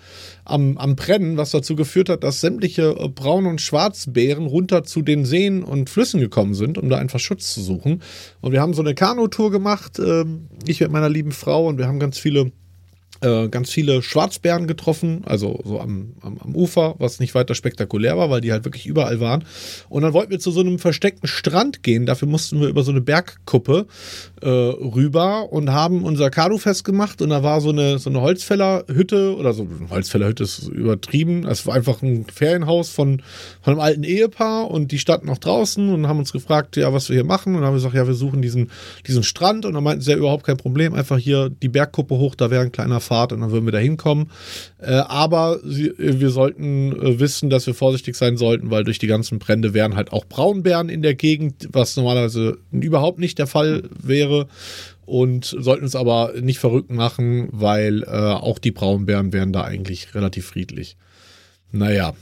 am, 0.46 0.78
am 0.78 0.96
Brennen, 0.96 1.38
was 1.38 1.52
dazu 1.52 1.76
geführt 1.76 2.10
hat, 2.10 2.24
dass 2.24 2.42
sämtliche 2.42 2.96
äh, 2.98 3.08
Braun- 3.08 3.46
und 3.46 3.62
Schwarzbären 3.62 4.46
runter 4.46 4.84
zu 4.84 5.02
den 5.02 5.26
Seen 5.26 5.64
und 5.64 5.90
Flüssen 5.90 6.20
gekommen 6.20 6.54
sind, 6.54 6.78
um 6.78 6.90
da 6.90 6.98
einfach 6.98 7.20
Schutz 7.20 7.54
zu 7.54 7.62
suchen. 7.62 8.02
Und 8.42 8.52
wir 8.52 8.62
haben 8.62 8.74
so 8.74 8.82
eine 8.82 8.96
Kanutour 8.96 9.52
gemacht, 9.52 10.00
ähm, 10.00 10.48
ich 10.66 10.80
mit 10.82 10.92
meiner 10.92 11.10
lieben 11.10 11.32
Frau 11.32 11.68
und 11.68 11.78
wir 11.78 11.88
haben 11.88 12.00
ganz 12.00 12.18
viele 12.18 12.52
äh, 13.22 13.50
ganz 13.50 13.70
viele 13.70 14.02
Schwarzbären 14.02 14.68
getroffen, 14.68 15.24
also 15.26 15.60
so 15.66 15.80
am, 15.80 16.14
am, 16.22 16.38
am 16.38 16.56
Ufer, 16.56 16.96
was 17.00 17.20
nicht 17.20 17.36
weiter 17.36 17.56
spektakulär 17.56 18.18
war, 18.18 18.30
weil 18.30 18.42
die 18.42 18.52
halt 18.52 18.66
wirklich 18.66 18.86
überall 18.86 19.20
waren. 19.20 19.44
Und 19.90 20.04
dann 20.04 20.14
wollten 20.14 20.32
wir 20.32 20.40
zu 20.40 20.52
so 20.52 20.62
einem 20.62 20.80
versteckten 20.80 21.28
Strand 21.28 21.84
gehen. 21.84 22.06
Dafür 22.06 22.28
mussten 22.28 22.62
wir 22.62 22.68
über 22.68 22.84
so 22.84 22.92
eine 22.92 23.02
Bergkuppe 23.02 23.88
äh, 24.42 24.48
rüber 24.48 25.52
und 25.52 25.72
haben 25.72 26.04
unser 26.04 26.30
Kanu 26.30 26.58
festgemacht. 26.58 27.22
Und 27.22 27.30
da 27.30 27.44
war 27.44 27.62
so 27.62 27.70
eine, 27.70 28.00
so 28.00 28.10
eine 28.10 28.22
Holzfällerhütte 28.22 29.36
oder 29.36 29.54
so 29.54 29.64
eine 29.64 29.90
Holzfällerhütte 29.90 30.44
ist 30.44 30.68
übertrieben. 30.68 31.46
Es 31.46 31.66
war 31.66 31.76
einfach 31.76 32.02
ein 32.02 32.26
Ferienhaus 32.26 32.90
von, 32.90 33.22
von 33.62 33.74
einem 33.74 33.82
alten 33.82 34.04
Ehepaar 34.04 34.72
und 34.72 34.92
die 34.92 35.00
standen 35.00 35.28
noch 35.28 35.40
draußen 35.40 35.94
und 35.94 36.08
haben 36.08 36.20
uns 36.20 36.32
gefragt, 36.32 36.78
ja, 36.78 36.94
was 36.94 37.10
wir 37.10 37.16
hier 37.16 37.26
machen. 37.26 37.56
Und 37.56 37.62
dann 37.62 37.68
haben 37.68 37.74
wir 37.74 37.80
gesagt, 37.80 37.96
ja, 37.96 38.08
wir 38.08 38.14
suchen 38.14 38.42
diesen, 38.42 38.72
diesen 39.08 39.24
Strand. 39.24 39.66
Und 39.66 39.74
dann 39.74 39.84
meinten 39.84 40.02
sie 40.02 40.12
ja 40.12 40.18
überhaupt 40.18 40.46
kein 40.46 40.58
Problem, 40.58 40.94
einfach 40.94 41.18
hier 41.18 41.50
die 41.50 41.70
Bergkuppe 41.70 42.18
hoch, 42.18 42.36
da 42.36 42.50
wäre 42.50 42.64
ein 42.64 42.72
kleiner 42.72 43.00
Pfad 43.10 43.34
und 43.34 43.42
dann 43.42 43.52
würden 43.52 43.66
wir 43.66 43.72
da 43.72 43.80
hinkommen. 43.80 44.30
Äh, 44.80 44.92
aber 44.92 45.60
sie, 45.64 45.94
wir 45.98 46.30
sollten 46.30 46.94
äh, 46.94 47.20
wissen, 47.20 47.50
dass 47.50 47.66
wir 47.66 47.74
vorsichtig 47.74 48.16
sein 48.16 48.38
sollten, 48.38 48.70
weil 48.70 48.84
durch 48.84 49.00
die 49.00 49.08
ganzen 49.08 49.40
Brände 49.40 49.74
wären 49.74 49.96
halt 49.96 50.14
auch 50.14 50.26
Braunbären 50.26 50.90
in 50.90 51.02
der 51.02 51.16
Gegend, 51.16 51.68
was 51.72 51.98
normalerweise 51.98 52.60
überhaupt 52.72 53.20
nicht 53.20 53.40
der 53.40 53.48
Fall 53.48 53.84
wäre. 54.02 54.48
Und 55.06 55.56
sollten 55.58 55.86
uns 55.86 55.96
aber 55.96 56.34
nicht 56.40 56.60
verrückt 56.60 56.92
machen, 56.92 57.50
weil 57.52 58.04
äh, 58.04 58.08
auch 58.08 58.60
die 58.60 58.72
Braunbären 58.72 59.34
wären 59.34 59.52
da 59.52 59.64
eigentlich 59.64 60.14
relativ 60.14 60.46
friedlich. 60.46 60.98
Naja. 61.72 62.14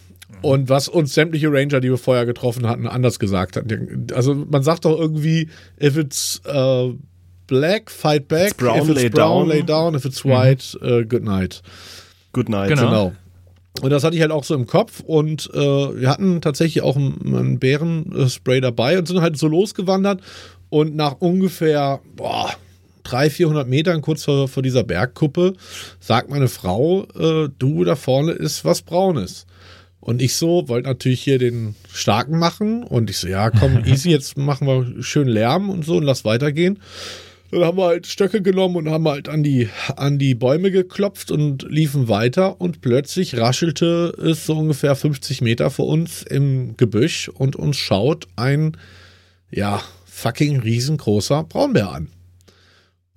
Und 0.42 0.70
was 0.70 0.88
uns 0.88 1.14
sämtliche 1.14 1.52
Ranger, 1.52 1.82
die 1.82 1.90
wir 1.90 1.98
vorher 1.98 2.26
getroffen 2.26 2.68
hatten, 2.68 2.88
anders 2.88 3.20
gesagt 3.20 3.58
hatten. 3.58 4.08
Also 4.14 4.36
man 4.36 4.64
sagt 4.64 4.86
doch 4.86 4.98
irgendwie, 4.98 5.50
if 5.82 5.98
it's 5.98 6.42
uh, 6.48 6.94
black, 7.48 7.89
fight 7.89 8.28
back. 8.28 8.52
It's 8.52 8.58
brown, 8.58 8.78
if 8.78 8.89
it's 8.89 9.02
lay 9.02 9.10
brown, 9.10 9.39
down. 9.39 9.48
lay 9.48 9.62
down. 9.62 9.95
If 9.95 10.06
it's 10.06 10.24
white, 10.24 10.76
uh, 10.82 11.04
good 11.08 11.24
night. 11.24 11.62
Good 12.34 12.50
night. 12.50 12.70
Genau. 12.70 12.82
Genau. 12.82 13.14
Und 13.82 13.91
das 13.91 14.04
hatte 14.04 14.16
ich 14.16 14.22
halt 14.22 14.32
auch 14.32 14.43
so 14.43 14.56
im 14.56 14.66
Kopf 14.66 15.02
und 15.02 15.50
äh, 15.54 15.58
wir 15.60 16.10
hatten 16.10 16.41
tatsächlich 16.41 16.84
auch 16.84 16.95
einen, 16.95 17.36
einen 17.36 17.60
Bärenspray 17.60 18.60
dabei 18.60 18.98
und 18.98 19.08
sind 19.08 19.22
halt 19.22 19.38
so 19.38 19.48
losgewandert 19.48 20.22
und 20.70 20.95
nach 20.95 21.18
ungefähr 21.20 22.00
boah, 22.16 22.52
300, 23.04 23.32
400 23.32 23.68
Metern 23.68 24.02
kurz 24.02 24.24
vor, 24.24 24.48
vor 24.48 24.64
dieser 24.64 24.84
Bergkuppe 24.84 25.54
sagt 26.00 26.30
meine 26.30 26.48
Frau, 26.48 27.04
äh, 27.16 27.50
du, 27.58 27.84
da 27.84 27.95
vorne 27.95 28.32
ist 28.32 28.66
was 28.66 28.82
Braunes. 28.82 29.45
Und 30.00 30.22
ich 30.22 30.36
so, 30.36 30.70
wollte 30.70 30.88
natürlich 30.88 31.22
hier 31.22 31.38
den 31.38 31.76
Starken 31.91 32.39
machen 32.39 32.84
und 32.84 33.10
ich 33.10 33.18
so, 33.18 33.28
ja 33.28 33.50
komm, 33.50 33.84
easy, 33.86 34.10
jetzt 34.10 34.38
machen 34.38 34.68
wir 34.68 35.04
schön 35.04 35.28
Lärm 35.28 35.70
und 35.70 35.86
so 35.86 35.98
und 35.98 36.04
lass 36.04 36.26
weitergehen. 36.26 36.80
Dann 37.52 37.64
haben 37.64 37.78
wir 37.78 37.86
halt 37.86 38.08
Stöcke 38.08 38.41
genommen 38.41 38.76
und 38.76 38.89
haben 38.89 39.08
halt 39.08 39.30
an 39.30 39.41
die, 39.41 39.70
an 39.95 40.20
die 40.20 40.36
Bäume 40.36 40.70
geklopft 40.70 41.32
und 41.32 41.66
liefen 41.70 42.10
weiter 42.10 42.60
und 42.60 42.82
plötzlich 42.82 43.38
raschelte 43.38 44.14
es 44.22 44.45
so 44.45 44.58
ungefähr 44.58 44.95
50 44.95 45.41
Meter 45.41 45.70
vor 45.70 45.88
uns 45.88 46.24
im 46.24 46.76
Gebüsch 46.76 47.30
und 47.30 47.56
uns 47.56 47.78
schaut 47.78 48.28
ein, 48.36 48.76
ja, 49.50 49.82
fucking 50.06 50.60
riesengroßer 50.60 51.43
Braunbär 51.43 51.91
an. 51.91 52.10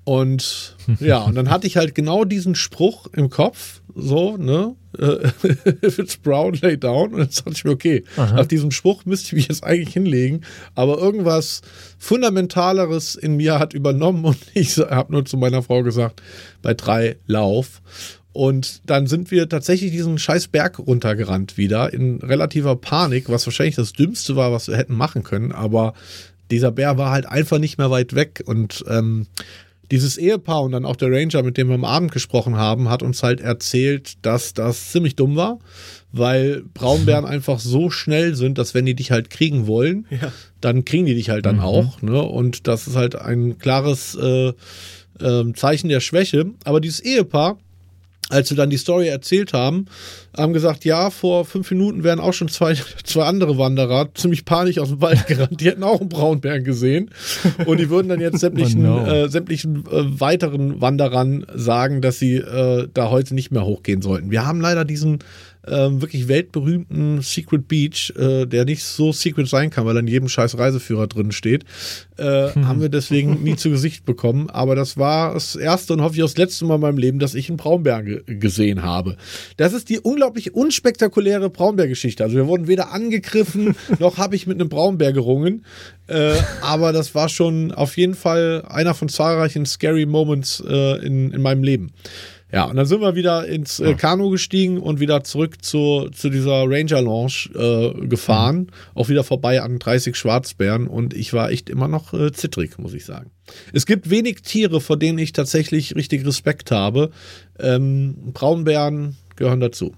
Und 0.05 0.77
ja, 0.99 1.19
und 1.23 1.35
dann 1.35 1.51
hatte 1.51 1.67
ich 1.67 1.77
halt 1.77 1.95
genau 1.95 2.25
diesen 2.25 2.55
Spruch 2.55 3.07
im 3.13 3.31
Kopf, 3.31 3.81
so, 3.95 4.37
ne? 4.37 4.75
If 5.85 5.99
it's 5.99 6.17
brown, 6.17 6.55
lay 6.63 6.77
down. 6.77 7.15
Und 7.15 7.21
jetzt 7.21 7.41
dachte 7.41 7.53
ich 7.53 7.65
mir, 7.65 7.71
okay, 7.71 8.05
nach 8.17 8.47
diesem 8.47 8.71
Spruch 8.71 9.05
müsste 9.05 9.29
ich 9.29 9.33
mich 9.35 9.49
jetzt 9.49 9.63
eigentlich 9.63 9.93
hinlegen, 9.93 10.43
aber 10.75 10.99
irgendwas 10.99 11.61
Fundamentaleres 11.99 13.15
in 13.15 13.37
mir 13.37 13.59
hat 13.59 13.75
übernommen 13.75 14.25
und 14.25 14.39
ich 14.55 14.79
habe 14.79 15.13
nur 15.13 15.25
zu 15.25 15.37
meiner 15.37 15.63
Frau 15.63 15.83
gesagt, 15.83 16.23
bei 16.63 16.75
drei 16.75 17.17
Lauf. 17.27 17.83
Und 18.33 18.83
dann 18.87 19.09
sind 19.09 19.33
wir 19.33 19.49
tatsächlich 19.49 19.91
diesen 19.91 20.17
scheiß 20.19 20.49
Berg 20.49 20.79
runtergerannt 20.79 21.57
wieder 21.57 21.93
in 21.93 22.19
relativer 22.19 22.77
Panik, 22.77 23.29
was 23.29 23.47
wahrscheinlich 23.47 23.75
das 23.75 23.93
Dümmste 23.93 24.37
war, 24.37 24.53
was 24.53 24.69
wir 24.69 24.77
hätten 24.77 24.95
machen 24.95 25.25
können. 25.25 25.51
Aber 25.51 25.95
dieser 26.51 26.71
Bär 26.71 26.97
war 26.97 27.11
halt 27.11 27.27
einfach 27.27 27.59
nicht 27.59 27.77
mehr 27.77 27.91
weit 27.91 28.15
weg. 28.15 28.45
Und 28.47 28.85
ähm, 28.89 29.27
dieses 29.91 30.17
Ehepaar 30.19 30.63
und 30.63 30.73
dann 30.73 30.85
auch 30.85 30.97
der 30.97 31.11
Ranger, 31.11 31.43
mit 31.43 31.57
dem 31.57 31.69
wir 31.69 31.75
am 31.75 31.85
Abend 31.85 32.13
gesprochen 32.13 32.57
haben, 32.57 32.89
hat 32.89 33.03
uns 33.03 33.23
halt 33.23 33.41
erzählt, 33.41 34.25
dass 34.25 34.55
das 34.55 34.93
ziemlich 34.93 35.17
dumm 35.17 35.37
war, 35.37 35.59
weil 36.13 36.63
Braunbären 36.75 37.25
einfach 37.27 37.59
so 37.59 37.91
schnell 37.91 38.35
sind, 38.35 38.59
dass 38.59 38.75
wenn 38.75 38.87
die 38.87 38.95
dich 38.95 39.11
halt 39.11 39.31
kriegen 39.31 39.67
wollen, 39.67 40.07
dann 40.61 40.85
kriegen 40.85 41.07
die 41.07 41.15
dich 41.15 41.31
halt 41.31 41.47
dann 41.47 41.61
auch. 41.61 42.03
Ne? 42.03 42.21
Und 42.23 42.67
das 42.67 42.87
ist 42.87 42.97
halt 42.97 43.17
ein 43.17 43.59
klares 43.59 44.15
äh, 44.15 44.53
ähm, 45.21 45.55
Zeichen 45.55 45.89
der 45.89 46.01
Schwäche. 46.01 46.47
Aber 46.65 46.81
dieses 46.81 47.01
Ehepaar, 47.01 47.59
als 48.31 48.51
wir 48.51 48.57
dann 48.57 48.71
die 48.71 48.77
Story 48.79 49.09
erzählt 49.09 49.53
haben, 49.53 49.87
haben 50.37 50.53
gesagt, 50.53 50.85
ja, 50.85 51.11
vor 51.11 51.45
fünf 51.45 51.71
Minuten 51.71 52.05
wären 52.05 52.21
auch 52.21 52.33
schon 52.33 52.49
zwei, 52.49 52.75
zwei 53.05 53.25
andere 53.25 53.59
Wanderer 53.59 54.09
ziemlich 54.15 54.45
panisch 54.45 54.79
aus 54.79 54.89
dem 54.89 55.01
Wald 55.01 55.27
gerannt. 55.27 55.61
Die 55.61 55.67
hätten 55.67 55.83
auch 55.83 56.01
einen 56.01 56.09
Braunbären 56.09 56.65
gesehen. 56.65 57.11
Und 57.67 57.79
die 57.81 57.91
würden 57.91 58.09
dann 58.09 58.21
jetzt 58.21 58.39
sämtlichen, 58.41 58.87
Oh 58.87 59.01
no. 59.01 59.07
äh, 59.07 59.29
sämtlichen 59.29 59.85
äh, 59.87 60.21
weiteren 60.21 60.81
Wanderern 60.81 61.45
sagen, 61.55 62.01
dass 62.01 62.19
sie 62.19 62.37
äh, 62.37 62.89
da 62.95 63.11
heute 63.11 63.35
nicht 63.35 63.51
mehr 63.51 63.65
hochgehen 63.65 64.03
sollten. 64.03 64.31
Wir 64.31 64.47
haben 64.47 64.61
leider 64.61 64.85
diesen 64.85 65.19
ähm, 65.67 66.01
wirklich 66.01 66.29
weltberühmten 66.29 67.21
Secret 67.21 67.69
Beach, 67.69 68.13
äh, 68.17 68.47
der 68.47 68.65
nicht 68.65 68.83
so 68.83 69.13
secret 69.13 69.49
sein 69.49 69.71
kann, 69.71 69.85
weil 69.87 69.97
in 69.97 70.07
jedem 70.07 70.29
scheiß 70.29 70.59
Reiseführer 70.59 71.07
drin 71.07 71.33
steht, 71.33 71.65
äh, 72.17 72.51
haben 72.65 72.81
wir 72.81 72.89
deswegen 72.89 73.43
nie 73.43 73.57
zu 73.57 73.71
Gesicht 73.71 74.05
bekommen. 74.05 74.51
Aber 74.51 74.75
das 74.75 74.97
war 74.97 75.35
das 75.35 75.57
erste 75.57 75.93
und 75.93 76.03
hoffentlich 76.03 76.23
auch 76.23 76.29
das 76.29 76.37
letzte 76.37 76.65
Mal 76.65 76.77
in 76.77 76.81
meinem 76.81 76.99
Leben, 76.99 77.19
dass 77.19 77.35
ich 77.35 77.49
einen 77.49 77.57
Braunbär 77.57 78.03
ge 78.03 78.23
gesehen 78.27 78.83
habe. 78.83 79.17
Das 79.57 79.73
ist 79.73 79.89
die 79.89 79.99
unglaublich 79.99 80.55
unspektakuläre 80.55 81.51
Braunbärgeschichte. 81.51 82.25
Also 82.25 82.37
wir 82.37 82.47
wurden 82.47 82.67
weder 82.67 82.93
angegriffen, 82.93 83.75
noch 83.99 84.19
habe 84.19 84.37
ich 84.37 84.47
mit 84.47 84.61
einem 84.61 84.69
Braunbär 84.69 85.13
gerungen. 85.13 85.65
Äh, 86.07 86.35
aber 86.63 86.93
das 86.93 87.15
war 87.15 87.29
schon 87.29 87.73
auf 87.73 87.97
jeden 87.97 88.15
Fall 88.15 88.65
einer 88.69 88.95
von 88.95 89.09
zahlreichen 89.09 89.67
scary 89.67 90.07
Moments 90.07 90.63
äh, 90.67 91.05
in, 91.07 91.31
in 91.33 91.43
meinem 91.43 91.63
Leben. 91.63 91.93
Ja, 92.53 92.65
und 92.65 92.77
dann 92.77 92.87
sind 92.87 93.01
wir 93.01 93.15
wieder 93.15 93.47
ins 93.47 93.79
äh, 93.79 93.95
Kanu 93.95 94.31
gestiegen 94.31 94.79
und 94.79 94.99
wieder 94.99 95.23
zurück 95.23 95.65
zu, 95.65 96.09
zu 96.13 96.31
dieser 96.31 96.65
Ranger 96.67 97.01
Lounge 97.01 97.51
äh, 97.55 98.07
gefahren. 98.07 98.73
Auch 98.95 99.09
wieder 99.09 99.23
vorbei 99.23 99.63
an 99.63 99.79
30 99.79 100.17
Schwarzbären 100.17 100.89
und 100.89 101.15
ich 101.15 101.33
war 101.33 101.51
echt 101.51 101.71
immer 101.71 101.87
noch 101.87 102.13
äh, 102.13 102.33
zittrig, 102.33 102.79
muss 102.79 102.93
ich 102.95 103.05
sagen. 103.05 103.31
Es 103.73 103.87
gibt 103.87 104.11
wenig 104.11 104.43
Tiere, 104.43 104.81
vor 104.81 104.97
denen 104.97 105.19
ich 105.19 105.33
tatsächlich 105.33 105.95
richtig 105.95 106.27
Respekt 106.27 106.71
habe. 106.71 107.11
Ähm, 107.59 108.33
Braunbären 108.33 109.17
gehören 109.37 109.61
dazu. 109.61 109.95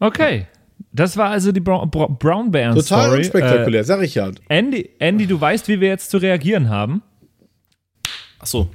Okay. 0.00 0.46
Das 0.92 1.16
war 1.16 1.30
also 1.30 1.52
die 1.52 1.60
Bra 1.60 1.84
Bra 1.84 2.06
Total 2.08 2.82
Story. 2.82 3.18
unspektakulär, 3.18 3.84
sag 3.84 4.02
ich 4.02 4.14
ja. 4.16 4.28
Äh, 4.28 4.32
Andy, 4.48 4.90
Andy, 4.98 5.26
du 5.26 5.40
weißt, 5.40 5.68
wie 5.68 5.80
wir 5.80 5.88
jetzt 5.88 6.10
zu 6.10 6.18
reagieren 6.18 6.68
haben. 6.68 7.02
Ach 8.40 8.46
so. 8.46 8.68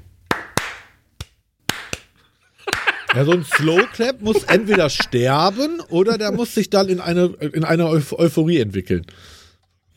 Ja, 3.15 3.23
so 3.25 3.31
ein 3.31 3.45
Slow 3.45 3.81
Clap 3.93 4.21
muss 4.21 4.43
entweder 4.43 4.89
sterben 4.89 5.79
oder 5.89 6.17
der 6.17 6.31
muss 6.31 6.53
sich 6.53 6.69
dann 6.69 6.89
in 6.89 6.99
eine, 6.99 7.25
in 7.53 7.63
eine 7.63 7.87
Euph 7.87 8.13
Euphorie 8.13 8.59
entwickeln. 8.59 9.05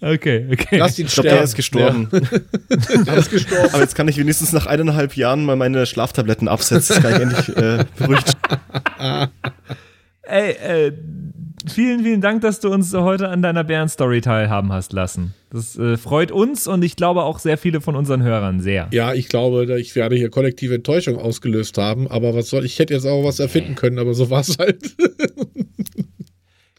Okay, 0.01 0.47
okay. 0.53 0.79
Lass 0.79 0.97
ihn 1.01 1.07
Ich 1.07 1.13
glaube, 1.15 1.29
sterben. 1.29 1.37
der 1.39 1.45
ist 1.45 1.57
gestorben. 1.57 2.09
Der 3.07 3.17
ist 3.17 3.31
gestorben. 3.33 3.69
Aber 3.73 3.81
jetzt 3.83 3.97
kann 3.97 4.07
ich 4.07 4.17
wenigstens 4.17 4.53
nach 4.53 4.67
eineinhalb 4.67 5.17
Jahren 5.17 5.45
mal 5.45 5.57
meine 5.57 5.87
Schlaftabletten 5.87 6.47
absetzen. 6.47 6.95
Das 6.95 7.03
kann 7.03 7.15
ich 7.15 7.21
endlich 7.21 7.57
äh, 7.57 7.85
beruhigt. 7.97 8.37
Ey, 10.23 10.51
äh, 10.53 10.93
vielen, 11.67 12.03
vielen 12.03 12.21
Dank, 12.21 12.43
dass 12.43 12.61
du 12.61 12.71
uns 12.71 12.93
heute 12.95 13.29
an 13.29 13.43
deiner 13.43 13.65
Bären-Story 13.65 14.21
teilhaben 14.21 14.73
hast 14.73 14.93
lassen. 14.93 15.35
Das 15.51 15.79
äh, 15.79 15.97
freut 15.97 16.31
uns 16.31 16.67
und 16.67 16.83
ich 16.83 16.97
glaube 16.97 17.23
auch 17.23 17.39
sehr 17.39 17.57
viele 17.57 17.81
von 17.81 17.97
unseren 17.97 18.23
Hörern 18.23 18.61
sehr. 18.61 18.89
Ja, 18.93 19.15
ich 19.15 19.29
glaube, 19.29 19.81
ich 19.81 19.97
werde 19.97 20.17
hier 20.17 20.31
kollektive 20.31 20.75
Enttäuschung 20.75 21.17
ausgelöst 21.17 21.79
haben, 21.79 22.07
aber 22.09 22.35
was 22.35 22.51
soll, 22.51 22.65
ich 22.65 22.79
hätte 22.79 22.95
jetzt 22.95 23.07
auch 23.07 23.25
was 23.25 23.39
erfinden 23.39 23.75
können, 23.75 23.99
aber 23.99 24.15
so 24.15 24.31
war 24.31 24.41
es 24.41 24.59
halt. 24.59 24.95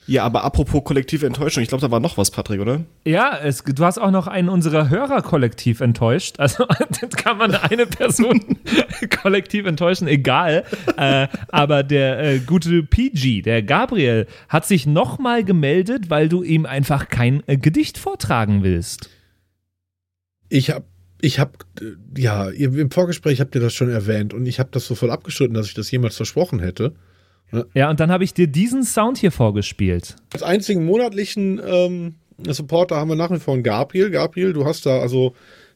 Ja, 0.10 0.24
aber 0.24 0.44
apropos 0.44 0.84
kollektive 0.84 1.28
Enttäuschung, 1.28 1.62
ich 1.62 1.70
glaube, 1.70 1.84
da 1.84 1.92
war 1.92 2.00
noch 2.00 2.18
was, 2.18 2.32
Patrick, 2.32 2.60
oder? 2.60 2.84
Ja, 3.06 3.38
es, 3.44 3.64
du 3.64 3.86
hast 3.86 4.00
auch 4.00 4.10
noch 4.10 4.26
einen 4.26 4.50
unserer 4.50 4.90
Hörer 4.90 5.22
kollektiv 5.22 5.82
enttäuscht. 5.82 6.40
Also 6.40 6.66
jetzt 7.02 7.16
kann 7.16 7.38
man 7.38 7.54
eine 7.54 7.86
Person 7.86 8.58
kollektiv 9.22 9.68
enttäuschen, 9.68 10.08
egal. 10.08 10.64
Äh, 10.98 11.28
aber 11.50 11.84
der 11.84 12.24
äh, 12.24 12.40
gute 12.40 12.82
PG, 12.82 13.44
der 13.44 13.62
Gabriel, 13.62 14.26
hat 14.48 14.66
sich 14.66 14.88
nochmal 14.88 15.44
gemeldet, 15.44 16.10
weil 16.10 16.28
du 16.28 16.42
ihm 16.42 16.66
einfach 16.66 17.10
kein 17.10 17.44
äh, 17.46 17.58
Gedicht 17.58 18.00
vortragen 18.00 18.64
willst. 18.64 19.12
Ich 20.50 20.72
habe, 20.72 20.86
ich 21.22 21.38
habe, 21.38 21.52
ja, 22.18 22.50
ihr, 22.50 22.74
im 22.74 22.90
Vorgespräch 22.90 23.42
habt 23.42 23.54
ihr 23.54 23.62
das 23.62 23.76
schon 23.76 23.92
erwähnt 23.92 24.34
und 24.34 24.48
ich 24.48 24.60
habe 24.60 24.70
das 24.72 24.88
so 24.88 24.96
voll 24.96 25.12
abgeschnitten, 25.12 25.54
dass 25.54 25.68
ich 25.68 25.76
das 25.76 25.92
jemals 25.92 26.16
versprochen 26.16 26.58
hätte. 26.58 26.96
Ja, 27.74 27.90
und 27.90 28.00
dann 28.00 28.12
habe 28.12 28.24
ich 28.24 28.34
dir 28.34 28.48
diesen 28.48 28.84
Sound 28.84 29.18
hier 29.18 29.32
vorgespielt. 29.32 30.16
Als 30.34 30.44
einzigen 30.44 30.86
monatlichen 30.86 31.60
ähm, 31.66 32.16
Supporter 32.48 32.98
haben 32.98 33.10
wir 33.10 33.16
nach 33.16 33.32
wie 33.32 33.40
vor 33.40 33.54
einen 33.54 33.64
Gabriel. 33.64 34.12
Gabriel, 34.12 34.54
du 34.54 34.66
hast 34.66 34.86
da 34.86 35.00
also, 35.00 35.34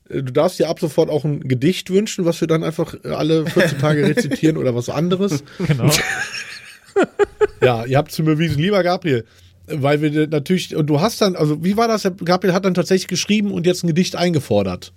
äh, 0.09 0.21
du 0.21 0.31
darfst 0.31 0.59
dir 0.59 0.69
ab 0.69 0.79
sofort 0.79 1.09
auch 1.09 1.23
ein 1.23 1.41
Gedicht 1.47 1.89
wünschen, 1.89 2.25
was 2.25 2.39
wir 2.41 2.47
dann 2.47 2.63
einfach 2.63 2.95
äh, 3.03 3.09
alle 3.09 3.45
14 3.45 3.79
Tage 3.79 4.03
rezitieren 4.07 4.57
oder 4.57 4.75
was 4.75 4.89
anderes. 4.89 5.43
Genau. 5.67 5.89
Ja, 7.63 7.85
ihr 7.85 7.97
habt 7.97 8.11
es 8.11 8.19
mir 8.19 8.25
bewiesen, 8.25 8.61
lieber 8.61 8.83
Gabriel. 8.83 9.25
Weil 9.67 10.01
wir 10.01 10.27
natürlich, 10.27 10.75
und 10.75 10.87
du 10.87 10.99
hast 10.99 11.21
dann, 11.21 11.35
also 11.35 11.63
wie 11.63 11.77
war 11.77 11.87
das? 11.87 12.03
Gabriel 12.23 12.53
hat 12.53 12.65
dann 12.65 12.73
tatsächlich 12.73 13.07
geschrieben 13.07 13.51
und 13.51 13.65
jetzt 13.65 13.83
ein 13.83 13.87
Gedicht 13.87 14.15
eingefordert. 14.15 14.93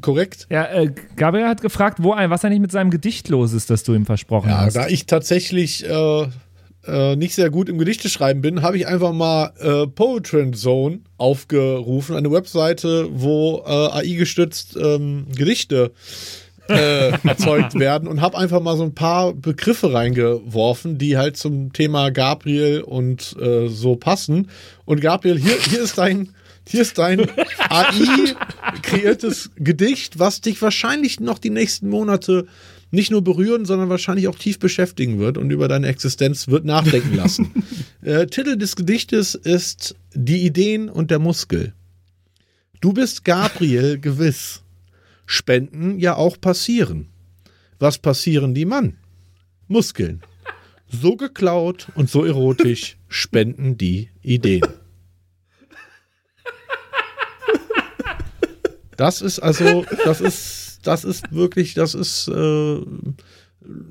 Korrekt? 0.00 0.46
Ja, 0.50 0.64
äh, 0.64 0.90
Gabriel 1.16 1.46
hat 1.46 1.60
gefragt, 1.62 1.98
wo 2.02 2.12
ein, 2.12 2.30
was 2.30 2.44
eigentlich 2.44 2.60
mit 2.60 2.72
seinem 2.72 2.90
Gedicht 2.90 3.28
los 3.28 3.52
ist, 3.52 3.70
das 3.70 3.82
du 3.84 3.94
ihm 3.94 4.06
versprochen 4.06 4.48
Ja, 4.50 4.62
hast. 4.62 4.76
da 4.76 4.88
ich 4.88 5.06
tatsächlich 5.06 5.88
äh, 5.88 6.26
äh, 6.86 7.16
nicht 7.16 7.34
sehr 7.34 7.50
gut 7.50 7.68
im 7.68 7.78
Gedichteschreiben 7.78 8.42
bin, 8.42 8.62
habe 8.62 8.76
ich 8.76 8.86
einfach 8.86 9.12
mal 9.12 9.52
äh, 9.58 9.86
Poetry 9.86 10.50
Zone 10.52 11.00
aufgerufen, 11.18 12.16
eine 12.16 12.30
Webseite, 12.30 13.08
wo 13.12 13.62
äh, 13.66 13.70
AI-gestützt 13.70 14.76
ähm, 14.80 15.26
Gedichte 15.34 15.92
äh, 16.68 17.12
erzeugt 17.28 17.78
werden 17.78 18.08
und 18.08 18.20
habe 18.20 18.36
einfach 18.38 18.60
mal 18.60 18.76
so 18.76 18.82
ein 18.82 18.94
paar 18.94 19.32
Begriffe 19.34 19.92
reingeworfen, 19.92 20.98
die 20.98 21.16
halt 21.16 21.36
zum 21.36 21.72
Thema 21.72 22.10
Gabriel 22.10 22.80
und 22.82 23.36
äh, 23.40 23.68
so 23.68 23.96
passen. 23.96 24.50
Und 24.84 25.00
Gabriel, 25.00 25.38
hier, 25.38 25.56
hier 25.60 25.82
ist 25.82 25.98
dein 25.98 26.30
hier 26.68 26.82
ist 26.82 26.98
dein 26.98 27.26
AI-kreiertes 27.70 29.50
Gedicht, 29.56 30.18
was 30.18 30.40
dich 30.40 30.60
wahrscheinlich 30.60 31.20
noch 31.20 31.38
die 31.38 31.50
nächsten 31.50 31.88
Monate 31.88 32.46
nicht 32.90 33.10
nur 33.10 33.22
berühren, 33.22 33.64
sondern 33.64 33.88
wahrscheinlich 33.88 34.26
auch 34.28 34.38
tief 34.38 34.58
beschäftigen 34.58 35.18
wird 35.18 35.38
und 35.38 35.50
über 35.50 35.68
deine 35.68 35.86
Existenz 35.88 36.48
wird 36.48 36.64
nachdenken 36.64 37.14
lassen. 37.14 37.52
äh, 38.02 38.26
Titel 38.26 38.56
des 38.56 38.74
Gedichtes 38.76 39.34
ist 39.34 39.96
Die 40.14 40.44
Ideen 40.44 40.88
und 40.88 41.10
der 41.10 41.18
Muskel. 41.18 41.72
Du 42.80 42.92
bist 42.92 43.24
Gabriel 43.24 43.98
gewiss. 43.98 44.62
Spenden 45.24 45.98
ja 45.98 46.14
auch 46.16 46.40
passieren. 46.40 47.08
Was 47.78 47.98
passieren 47.98 48.54
die 48.54 48.64
Mann? 48.64 48.96
Muskeln. 49.68 50.22
So 50.88 51.16
geklaut 51.16 51.88
und 51.94 52.08
so 52.08 52.24
erotisch 52.24 52.96
spenden 53.08 53.76
die 53.76 54.08
Ideen. 54.22 54.62
Das 58.96 59.22
ist 59.22 59.38
also, 59.38 59.84
das 60.04 60.20
ist, 60.20 60.80
das 60.82 61.04
ist 61.04 61.32
wirklich, 61.32 61.74
das 61.74 61.94
ist 61.94 62.28
äh, 62.28 62.80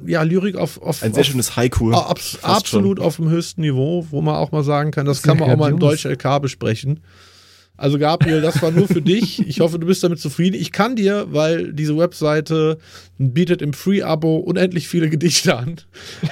ja 0.05 0.23
Lyrik 0.23 0.55
auf, 0.55 0.81
auf 0.81 1.03
Ein 1.03 1.13
sehr 1.13 1.21
auf, 1.21 1.27
schönes 1.27 1.55
Haiku. 1.55 1.91
Abs 1.91 2.39
absolut 2.41 2.99
auf 2.99 3.17
dem 3.17 3.29
höchsten 3.29 3.61
Niveau, 3.61 4.07
wo 4.09 4.21
man 4.21 4.35
auch 4.35 4.51
mal 4.51 4.63
sagen 4.63 4.91
kann, 4.91 5.05
das 5.05 5.21
kann 5.21 5.37
man 5.37 5.51
auch 5.51 5.57
mal 5.57 5.71
im. 5.71 5.79
Deutsch 5.79 6.05
LK 6.05 6.41
besprechen. 6.41 7.01
Also 7.77 7.99
Gabriel, 7.99 8.41
das 8.41 8.61
war 8.61 8.71
nur 8.71 8.87
für 8.87 9.01
dich. 9.01 9.45
Ich 9.47 9.59
hoffe, 9.59 9.79
du 9.79 9.87
bist 9.87 10.03
damit 10.03 10.19
zufrieden. 10.19 10.55
Ich 10.55 10.71
kann 10.71 10.95
dir, 10.95 11.27
weil 11.29 11.73
diese 11.73 11.97
Webseite 11.97 12.77
bietet 13.17 13.61
im 13.61 13.73
Free-Abo 13.73 14.37
unendlich 14.37 14.87
viele 14.87 15.09
Gedichte 15.09 15.57
an. 15.57 15.75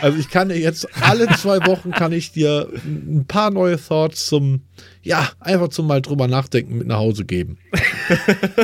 Also 0.02 0.18
ich 0.18 0.30
kann 0.30 0.50
dir 0.50 0.58
jetzt 0.58 0.88
alle 1.02 1.28
zwei 1.38 1.66
Wochen 1.66 1.92
kann 1.92 2.14
ich 2.14 2.32
dir 2.32 2.70
ein 2.86 3.26
paar 3.28 3.52
neue 3.52 3.78
Thoughts 3.78 4.28
zum, 4.28 4.62
ja, 5.02 5.30
einfach 5.40 5.68
zum 5.68 5.88
mal 5.88 6.02
drüber 6.02 6.28
nachdenken 6.28 6.78
mit 6.78 6.88
nach 6.88 6.98
Hause 6.98 7.26
geben. 7.26 7.58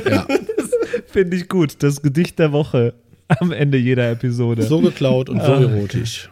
Ja. 0.09 0.25
Finde 1.07 1.37
ich 1.37 1.47
gut. 1.47 1.81
Das 1.83 2.01
Gedicht 2.01 2.39
der 2.39 2.51
Woche 2.51 2.93
am 3.27 3.51
Ende 3.51 3.77
jeder 3.77 4.09
Episode. 4.11 4.63
So 4.63 4.79
geklaut 4.81 5.29
und 5.29 5.41
so 5.41 5.53
erotisch. 5.53 6.29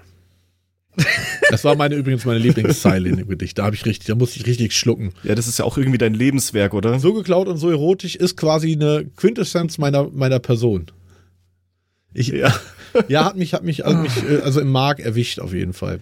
Das 1.50 1.64
war 1.64 1.76
meine 1.76 1.96
übrigens 1.96 2.26
meine 2.26 2.40
Lieblingszeile 2.40 3.10
in 3.10 3.18
dem 3.18 3.28
Gedicht. 3.28 3.58
Da 3.58 3.66
habe 3.66 3.76
ich 3.76 3.86
richtig, 3.86 4.08
da 4.08 4.16
musste 4.16 4.40
ich 4.40 4.46
richtig 4.46 4.74
schlucken. 4.74 5.14
Ja, 5.24 5.36
das 5.36 5.48
ist 5.48 5.60
ja 5.60 5.66
auch 5.66 5.78
irgendwie 5.78 5.98
dein 5.98 6.14
Lebenswerk, 6.14 6.74
oder? 6.74 7.00
So 7.00 7.14
geklaut 7.14 7.48
und 7.48 7.58
so 7.58 7.70
erotisch 7.70 8.16
ist 8.16 8.38
quasi 8.38 8.74
eine 8.74 9.06
Quintessenz 9.16 9.78
meiner, 9.78 10.10
meiner 10.10 10.40
Person. 10.40 10.88
Ich, 12.14 12.30
ja. 12.30 12.54
ja, 13.08 13.26
hat 13.26 13.38
mich, 13.38 13.54
hat 13.54 13.64
mich, 13.64 13.84
hat 13.84 14.02
mich 14.02 14.30
äh, 14.30 14.42
also 14.42 14.60
im 14.60 14.72
Mark 14.72 15.00
erwischt 15.00 15.40
auf 15.40 15.54
jeden 15.54 15.74
Fall. 15.74 16.00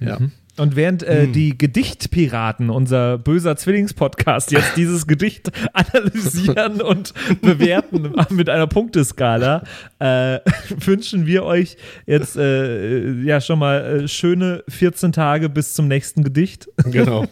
Ja. 0.00 0.18
Und 0.58 0.76
während 0.76 1.02
äh, 1.02 1.28
die 1.28 1.56
Gedichtpiraten, 1.56 2.68
unser 2.68 3.16
böser 3.16 3.56
Zwillingspodcast, 3.56 4.52
jetzt 4.52 4.72
dieses 4.76 5.06
Gedicht 5.06 5.50
analysieren 5.72 6.82
und 6.82 7.14
bewerten 7.40 8.14
mit 8.30 8.50
einer 8.50 8.66
Punkteskala, 8.66 9.64
äh, 9.98 10.40
wünschen 10.68 11.26
wir 11.26 11.44
euch 11.44 11.78
jetzt 12.06 12.36
äh, 12.36 13.12
ja 13.22 13.40
schon 13.40 13.60
mal 13.60 14.02
äh, 14.02 14.08
schöne 14.08 14.62
14 14.68 15.12
Tage 15.12 15.48
bis 15.48 15.74
zum 15.74 15.88
nächsten 15.88 16.22
Gedicht. 16.22 16.68
Genau. 16.84 17.26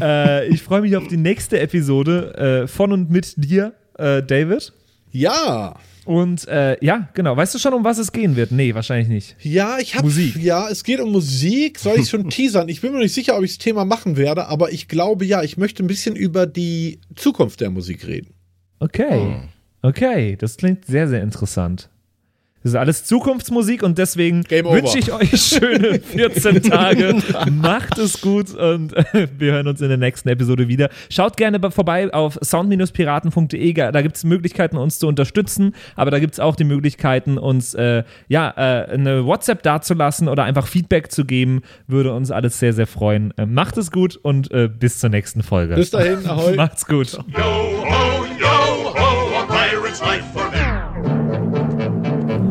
äh, 0.00 0.46
ich 0.48 0.62
freue 0.62 0.82
mich 0.82 0.96
auf 0.96 1.08
die 1.08 1.16
nächste 1.16 1.58
Episode 1.58 2.62
äh, 2.62 2.66
von 2.68 2.92
und 2.92 3.10
mit 3.10 3.34
dir, 3.36 3.72
äh, 3.98 4.22
David. 4.22 4.72
Ja. 5.10 5.74
Und 6.10 6.48
äh, 6.48 6.76
ja, 6.84 7.08
genau. 7.14 7.36
Weißt 7.36 7.54
du 7.54 7.60
schon, 7.60 7.72
um 7.72 7.84
was 7.84 7.98
es 7.98 8.10
gehen 8.10 8.34
wird? 8.34 8.50
Nee, 8.50 8.74
wahrscheinlich 8.74 9.06
nicht. 9.06 9.36
Ja, 9.44 9.78
ich 9.78 9.94
habe 9.94 10.06
Musik. 10.06 10.34
Ja, 10.34 10.68
es 10.68 10.82
geht 10.82 10.98
um 10.98 11.12
Musik. 11.12 11.78
Soll 11.78 12.00
ich 12.00 12.08
schon 12.08 12.28
teasern? 12.30 12.68
Ich 12.68 12.80
bin 12.80 12.92
mir 12.92 12.98
nicht 12.98 13.14
sicher, 13.14 13.38
ob 13.38 13.44
ich 13.44 13.52
das 13.52 13.58
Thema 13.58 13.84
machen 13.84 14.16
werde, 14.16 14.48
aber 14.48 14.72
ich 14.72 14.88
glaube 14.88 15.24
ja, 15.24 15.44
ich 15.44 15.56
möchte 15.56 15.84
ein 15.84 15.86
bisschen 15.86 16.16
über 16.16 16.48
die 16.48 16.98
Zukunft 17.14 17.60
der 17.60 17.70
Musik 17.70 18.08
reden. 18.08 18.34
Okay. 18.80 19.36
Okay, 19.82 20.34
das 20.34 20.56
klingt 20.56 20.84
sehr, 20.84 21.06
sehr 21.06 21.22
interessant. 21.22 21.90
Das 22.62 22.72
ist 22.72 22.76
alles 22.76 23.04
Zukunftsmusik 23.06 23.82
und 23.82 23.96
deswegen 23.96 24.44
wünsche 24.50 24.98
ich 24.98 25.10
euch 25.12 25.30
schöne 25.40 25.98
14 26.04 26.62
Tage. 26.64 27.16
Macht 27.50 27.96
es 27.96 28.20
gut 28.20 28.54
und 28.54 28.94
äh, 29.14 29.28
wir 29.38 29.52
hören 29.52 29.66
uns 29.66 29.80
in 29.80 29.88
der 29.88 29.96
nächsten 29.96 30.28
Episode 30.28 30.68
wieder. 30.68 30.90
Schaut 31.08 31.38
gerne 31.38 31.58
bei- 31.58 31.70
vorbei 31.70 32.12
auf 32.12 32.38
sound-piraten.de. 32.44 33.72
Da 33.72 34.02
gibt 34.02 34.16
es 34.16 34.24
Möglichkeiten, 34.24 34.76
uns 34.76 34.98
zu 34.98 35.06
unterstützen, 35.08 35.74
aber 35.96 36.10
da 36.10 36.18
gibt 36.18 36.34
es 36.34 36.40
auch 36.40 36.54
die 36.54 36.64
Möglichkeiten, 36.64 37.38
uns 37.38 37.72
äh, 37.72 38.04
ja, 38.28 38.50
äh, 38.56 38.90
eine 38.92 39.24
WhatsApp 39.24 39.62
dazulassen 39.62 40.28
oder 40.28 40.44
einfach 40.44 40.66
Feedback 40.66 41.10
zu 41.10 41.24
geben. 41.24 41.62
Würde 41.86 42.12
uns 42.12 42.30
alles 42.30 42.58
sehr, 42.58 42.74
sehr 42.74 42.86
freuen. 42.86 43.32
Äh, 43.38 43.46
macht 43.46 43.78
es 43.78 43.90
gut 43.90 44.16
und 44.16 44.50
äh, 44.52 44.68
bis 44.68 44.98
zur 44.98 45.08
nächsten 45.08 45.42
Folge. 45.42 45.76
Bis 45.76 45.90
dahin, 45.92 46.26
ahoi. 46.26 46.56
Macht's 46.56 46.84
gut. 46.86 47.12
Yo 47.12 47.20
ho, 47.38 48.26
yo 48.38 48.94
ho, 48.94 49.38
a 49.38 49.46
pirate's 49.46 50.00
life. 50.02 50.24